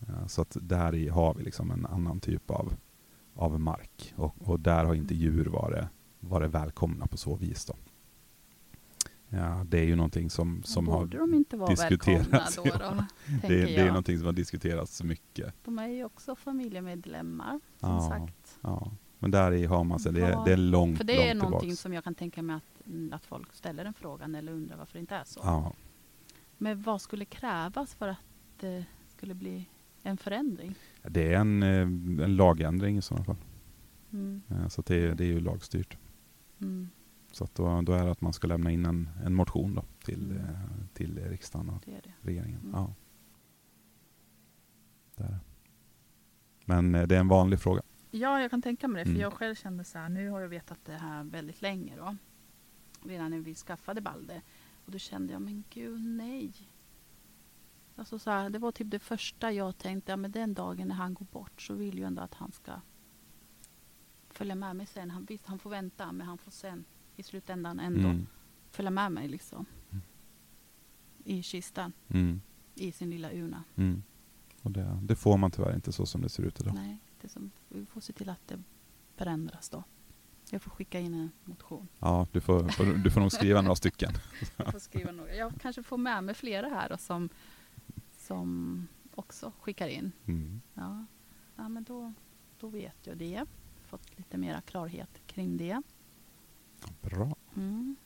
Eh, 0.00 0.26
så 0.26 0.42
att 0.42 0.56
där 0.60 0.94
i 0.94 1.08
har 1.08 1.34
vi 1.34 1.44
liksom 1.44 1.70
en 1.70 1.86
annan 1.86 2.20
typ 2.20 2.50
av, 2.50 2.76
av 3.34 3.60
mark. 3.60 4.14
Och, 4.16 4.34
och 4.38 4.60
där 4.60 4.84
har 4.84 4.94
inte 4.94 5.14
djur 5.14 5.46
varit, 5.46 5.84
varit 6.20 6.50
välkomna 6.50 7.06
på 7.06 7.16
så 7.16 7.36
vis. 7.36 7.64
Då. 7.64 7.74
Ja, 9.36 9.64
det 9.68 9.78
är 9.78 9.84
ju 9.84 9.96
någonting 9.96 10.30
som, 10.30 10.62
som 10.62 10.88
har 10.88 11.06
de 11.06 11.34
inte 11.34 11.56
vara 11.56 11.70
diskuterats. 11.70 12.56
då? 12.56 12.62
Då 12.64 12.70
det, 13.42 13.48
det 13.48 13.76
är 13.76 13.86
någonting 13.88 14.16
som 14.18 14.26
har 14.26 14.32
diskuterats 14.32 15.02
mycket. 15.02 15.54
De 15.64 15.78
är 15.78 15.86
ju 15.88 16.04
också 16.04 16.36
familjemedlemmar, 16.36 17.60
som 17.80 17.88
Ja, 17.90 18.08
sagt. 18.08 18.58
ja. 18.60 18.92
Men 19.18 19.30
där 19.30 19.52
i 19.52 19.64
har 19.66 19.84
man 19.84 19.98
sig, 19.98 20.12
det, 20.12 20.20
är- 20.26 20.44
det 20.44 20.52
är 20.52 20.56
långt, 20.56 20.98
För 20.98 21.04
det 21.04 21.28
är 21.28 21.34
långt 21.34 21.42
någonting 21.42 21.60
tillbaks. 21.70 21.80
som 21.80 21.92
jag 21.94 22.04
kan 22.04 22.14
tänka 22.14 22.42
mig 22.42 22.56
att, 22.56 22.86
mm, 22.86 23.12
att 23.12 23.24
folk 23.26 23.52
ställer 23.54 23.84
den 23.84 23.94
frågan 23.94 24.34
eller 24.34 24.52
undrar 24.52 24.76
varför 24.76 24.92
det 24.92 25.00
inte 25.00 25.14
är 25.16 25.24
så. 25.24 25.40
Ja. 25.42 25.72
Men 26.58 26.82
vad 26.82 27.00
skulle 27.00 27.24
krävas 27.24 27.94
för 27.94 28.08
att 28.08 28.18
det 28.60 28.84
skulle 29.08 29.34
bli 29.34 29.68
en 30.02 30.16
förändring? 30.16 30.74
Det 31.02 31.32
är 31.34 31.38
en, 31.40 31.62
eh, 31.62 31.80
en 32.24 32.36
lagändring 32.36 32.96
i 32.98 33.02
sådana 33.02 33.24
fall. 33.24 33.36
Mm. 34.12 34.42
Eh, 34.50 34.68
Så 34.68 34.82
det, 34.82 34.94
är- 34.96 35.14
det 35.14 35.24
är 35.24 35.28
ju 35.28 35.40
lagstyrt. 35.40 35.96
Mm. 36.60 36.88
Så 37.34 37.48
då, 37.54 37.82
då 37.82 37.92
är 37.92 38.04
det 38.04 38.10
att 38.10 38.20
man 38.20 38.32
ska 38.32 38.46
lämna 38.46 38.70
in 38.70 38.86
en, 38.86 39.08
en 39.24 39.34
motion 39.34 39.74
då 39.74 39.84
till, 40.04 40.30
Mm. 40.30 40.44
eh, 40.44 40.86
till 40.94 41.18
riksdagen 41.28 41.68
och 41.70 41.82
Det 41.84 42.00
det. 42.04 42.12
regeringen. 42.20 42.60
Mm. 42.60 42.72
Ja. 42.74 42.94
Det 45.16 45.22
är 45.24 45.28
det. 45.28 45.38
Men 46.64 46.94
eh, 46.94 47.06
det 47.06 47.16
är 47.16 47.20
en 47.20 47.28
vanlig 47.28 47.60
fråga. 47.60 47.82
Ja, 48.10 48.40
jag 48.40 48.50
kan 48.50 48.62
tänka 48.62 48.88
mig 48.88 48.98
det. 49.00 49.04
För 49.04 49.10
Mm. 49.10 49.22
jag 49.22 49.32
själv 49.32 49.54
kände 49.54 49.84
så 49.84 49.98
här, 49.98 50.08
nu 50.08 50.28
har 50.30 50.40
jag 50.40 50.48
vetat 50.48 50.78
det 50.84 50.92
här 50.96 51.24
väldigt 51.24 51.62
länge 51.62 51.96
då. 51.96 52.16
Redan 53.04 53.30
när 53.30 53.40
vi 53.40 53.54
skaffade 53.54 54.00
Balder. 54.00 54.42
Och 54.86 54.92
då 54.92 54.98
kände 54.98 55.32
jag, 55.32 55.42
men 55.42 55.64
gud 55.70 56.00
nej. 56.00 56.52
Alltså 57.96 58.18
så 58.18 58.30
här, 58.30 58.50
det 58.50 58.58
var 58.58 58.72
typ 58.72 58.90
det 58.90 58.98
första 58.98 59.52
jag 59.52 59.78
tänkte, 59.78 60.12
ja 60.12 60.16
men 60.16 60.30
den 60.32 60.54
dagen 60.54 60.88
när 60.88 60.94
han 60.94 61.14
går 61.14 61.26
bort 61.32 61.62
så 61.62 61.74
vill 61.74 61.98
jag 61.98 62.06
ändå 62.06 62.22
att 62.22 62.34
han 62.34 62.52
ska 62.52 62.72
följa 64.30 64.54
med 64.54 64.76
mig 64.76 64.86
sen. 64.86 65.10
Han, 65.10 65.24
visst, 65.24 65.46
han 65.46 65.58
får 65.58 65.70
vänta, 65.70 66.12
men 66.12 66.26
han 66.26 66.38
får 66.38 66.50
sen 66.50 66.84
i 67.16 67.22
slutändan 67.22 67.80
ändå 67.80 68.08
Mm. 68.08 68.26
följa 68.70 68.90
med 68.90 69.12
mig 69.12 69.28
liksom. 69.28 69.66
Mm. 69.90 70.02
I 71.24 71.42
kistan, 71.42 71.92
Mm. 72.08 72.40
i 72.74 72.92
sin 72.92 73.10
lilla 73.10 73.32
urna. 73.32 73.64
Mm. 73.76 74.02
Och 74.62 74.70
det, 74.70 74.98
det 75.02 75.16
får 75.16 75.36
man 75.38 75.50
tyvärr 75.50 75.74
inte 75.74 75.92
så 75.92 76.06
som 76.06 76.20
det 76.22 76.28
ser 76.28 76.42
ut 76.42 76.60
idag. 76.60 76.74
Nej, 76.74 76.98
det 77.20 77.28
som, 77.28 77.50
vi 77.68 77.86
får 77.86 78.00
se 78.00 78.12
till 78.12 78.28
att 78.28 78.48
det 78.48 78.62
förändras 79.16 79.68
då. 79.68 79.84
Jag 80.50 80.62
får 80.62 80.70
skicka 80.70 81.00
in 81.00 81.14
en 81.14 81.30
motion. 81.44 81.88
Ja, 81.98 82.26
du 82.32 82.40
får, 82.40 82.68
får, 82.68 82.84
du 83.04 83.10
får 83.10 83.20
nog 83.20 83.32
skriva 83.32 83.62
några 83.62 83.76
stycken. 83.76 84.12
Jag 84.56 84.72
får 84.72 84.78
skriva 84.78 85.12
några. 85.12 85.34
Jag 85.34 85.52
kanske 85.60 85.82
får 85.82 85.96
med 85.98 86.24
mig 86.24 86.34
flera 86.34 86.68
här 86.68 86.88
då, 86.88 86.96
som, 86.96 87.28
som 88.18 88.88
också 89.14 89.52
skickar 89.60 89.88
in. 89.88 90.12
Mm. 90.26 90.60
Ja, 90.74 91.04
ja 91.56 91.68
men 91.68 91.84
då, 91.84 92.12
då 92.60 92.68
vet 92.68 93.06
jag 93.06 93.16
det. 93.16 93.44
Fått 93.86 94.18
lite 94.18 94.38
mera 94.38 94.60
klarhet 94.60 95.20
kring 95.26 95.56
det. 95.56 95.82
Bra. 97.00 97.36
Mm. 97.56 97.96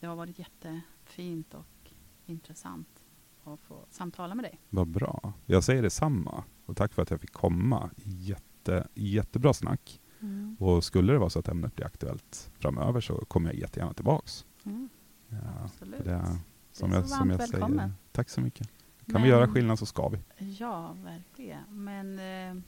Det 0.00 0.06
har 0.06 0.16
varit 0.16 0.38
jättefint 0.38 1.54
och 1.54 1.90
intressant 2.26 3.04
att 3.44 3.60
få 3.60 3.86
samtala 3.90 4.34
med 4.34 4.44
dig. 4.44 4.60
Vad 4.70 4.88
bra. 4.88 5.32
Jag 5.46 5.64
säger 5.64 5.82
detsamma. 5.82 6.44
Och 6.66 6.76
tack 6.76 6.92
för 6.94 7.02
att 7.02 7.10
jag 7.10 7.20
fick 7.20 7.32
komma. 7.32 7.90
Jätte, 8.04 8.88
jättebra 8.94 9.52
snack. 9.54 10.00
Mm. 10.20 10.56
Och 10.60 10.84
skulle 10.84 11.12
det 11.12 11.18
vara 11.18 11.30
så 11.30 11.38
att 11.38 11.48
ämnet 11.48 11.76
blir 11.76 11.86
aktuellt 11.86 12.50
framöver 12.58 13.00
så 13.00 13.24
kommer 13.24 13.50
jag 13.50 13.58
jättegärna 13.60 13.94
tillbaks. 13.94 14.46
Mm. 14.64 14.88
Ja, 15.28 15.36
Absolut. 15.64 16.04
det, 16.04 16.38
som 16.72 16.90
Du 16.90 16.96
är 16.96 17.00
jag, 17.00 17.08
så 17.08 17.16
som 17.16 17.28
varmt 17.28 17.40
jag 17.40 17.48
säger, 17.48 17.52
välkommen. 17.60 17.92
tack 18.12 18.28
så 18.30 18.40
mycket. 18.40 18.66
Kan 18.66 19.12
Men- 19.12 19.22
vi 19.22 19.28
göra 19.28 19.48
skillnad 19.48 19.78
så 19.78 19.86
ska 19.86 20.08
vi. 20.08 20.18
Ja, 20.58 20.96
verkligen. 21.04 21.84
Men 21.84 22.18
eh, 22.58 22.62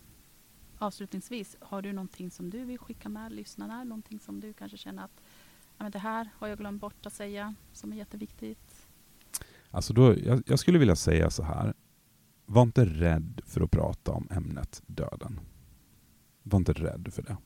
avslutningsvis, 0.78 1.56
har 1.60 1.82
du 1.82 1.92
någonting 1.92 2.30
som 2.30 2.50
du 2.50 2.64
vill 2.64 2.78
skicka 2.78 3.08
med 3.08 3.32
lyssnarna? 3.32 3.84
Någonting 3.84 4.20
som 4.20 4.40
du 4.40 4.52
kanske 4.52 4.76
känner 4.76 5.04
att 5.04 5.20
ja, 5.78 5.84
men 5.84 5.90
det 5.90 5.98
här 5.98 6.30
har 6.34 6.48
jag 6.48 6.58
glömt 6.58 6.80
bort 6.80 7.06
att 7.06 7.12
säga 7.12 7.54
som 7.72 7.92
är 7.92 7.96
jätteviktigt? 7.96 8.86
Alltså 9.70 9.92
då, 9.92 10.18
jag, 10.18 10.42
jag 10.46 10.58
skulle 10.58 10.78
vilja 10.78 10.96
säga 10.96 11.30
så 11.30 11.42
här. 11.42 11.74
Var 12.46 12.62
inte 12.62 12.84
rädd 12.84 13.40
för 13.46 13.60
att 13.60 13.70
prata 13.70 14.12
om 14.12 14.28
ämnet 14.30 14.82
döden. 14.86 15.40
Var 16.42 16.58
inte 16.58 16.72
rädd 16.72 17.08
för 17.12 17.22
det. 17.22 17.36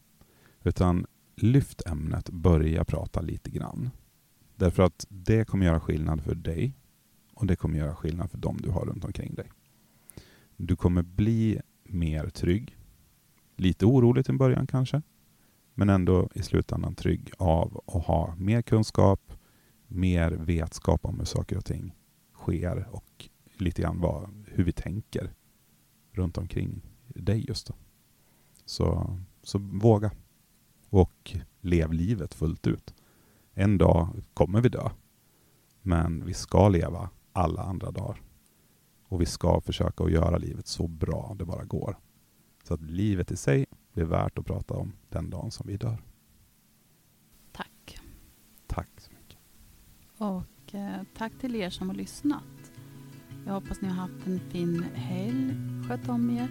Utan 0.62 1.06
lyft 1.36 1.86
ämnet, 1.86 2.30
börja 2.30 2.84
prata 2.84 3.20
lite 3.20 3.50
grann. 3.50 3.90
Därför 4.56 4.82
att 4.82 5.06
det 5.08 5.44
kommer 5.44 5.66
göra 5.66 5.80
skillnad 5.80 6.22
för 6.22 6.34
dig 6.34 6.74
och 7.34 7.46
det 7.46 7.56
kommer 7.56 7.78
göra 7.78 7.94
skillnad 7.94 8.30
för 8.30 8.38
dem 8.38 8.58
du 8.62 8.70
har 8.70 8.86
runt 8.86 9.04
omkring 9.04 9.34
dig. 9.34 9.52
Du 10.56 10.76
kommer 10.76 11.02
bli 11.02 11.60
mer 11.84 12.28
trygg. 12.28 12.76
Lite 13.60 13.86
orolig 13.86 14.24
till 14.24 14.32
en 14.32 14.38
början 14.38 14.66
kanske. 14.66 15.02
Men 15.74 15.88
ändå 15.88 16.28
i 16.34 16.42
slutändan 16.42 16.94
trygg 16.94 17.30
av 17.38 17.82
att 17.86 18.04
ha 18.04 18.34
mer 18.36 18.62
kunskap, 18.62 19.32
mer 19.86 20.30
vetskap 20.30 21.04
om 21.04 21.18
hur 21.18 21.24
saker 21.24 21.56
och 21.56 21.64
ting 21.64 21.94
sker 22.34 22.88
och 22.90 23.28
lite 23.56 23.82
grann 23.82 24.00
vad, 24.00 24.30
hur 24.46 24.64
vi 24.64 24.72
tänker 24.72 25.34
runt 26.12 26.38
omkring 26.38 26.82
dig 27.06 27.44
just 27.48 27.66
då. 27.66 27.74
Så, 28.64 29.16
så 29.42 29.58
våga. 29.58 30.10
och 30.88 31.36
lev 31.60 31.92
livet 31.92 32.34
fullt 32.34 32.66
ut. 32.66 32.94
En 33.54 33.78
dag 33.78 34.08
kommer 34.34 34.60
vi 34.60 34.68
dö, 34.68 34.90
men 35.82 36.24
vi 36.24 36.34
ska 36.34 36.68
leva 36.68 37.10
alla 37.32 37.62
andra 37.62 37.90
dagar. 37.90 38.22
Och 39.08 39.20
vi 39.20 39.26
ska 39.26 39.60
försöka 39.60 40.04
att 40.04 40.12
göra 40.12 40.38
livet 40.38 40.66
så 40.66 40.86
bra 40.86 41.36
det 41.38 41.44
bara 41.44 41.64
går. 41.64 41.96
Så 42.70 42.74
att 42.74 42.90
livet 42.90 43.30
i 43.30 43.36
sig 43.36 43.66
blir 43.92 44.04
värt 44.04 44.38
att 44.38 44.46
prata 44.46 44.74
om 44.74 44.92
den 45.08 45.30
dagen 45.30 45.50
som 45.50 45.66
vi 45.66 45.76
dör. 45.76 45.98
Tack. 47.52 48.00
Tack 48.66 48.88
så 48.96 49.10
mycket. 49.10 49.38
Och 50.18 50.74
eh, 50.74 51.02
tack 51.16 51.32
till 51.40 51.56
er 51.56 51.70
som 51.70 51.88
har 51.88 51.96
lyssnat. 51.96 52.72
Jag 53.46 53.52
hoppas 53.52 53.80
ni 53.80 53.88
har 53.88 53.94
haft 53.94 54.26
en 54.26 54.40
fin 54.50 54.82
helg. 54.94 55.54
Sköt 55.88 56.08
om 56.08 56.30
er. 56.30 56.48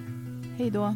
Hej 0.57 0.71
då. 0.71 0.95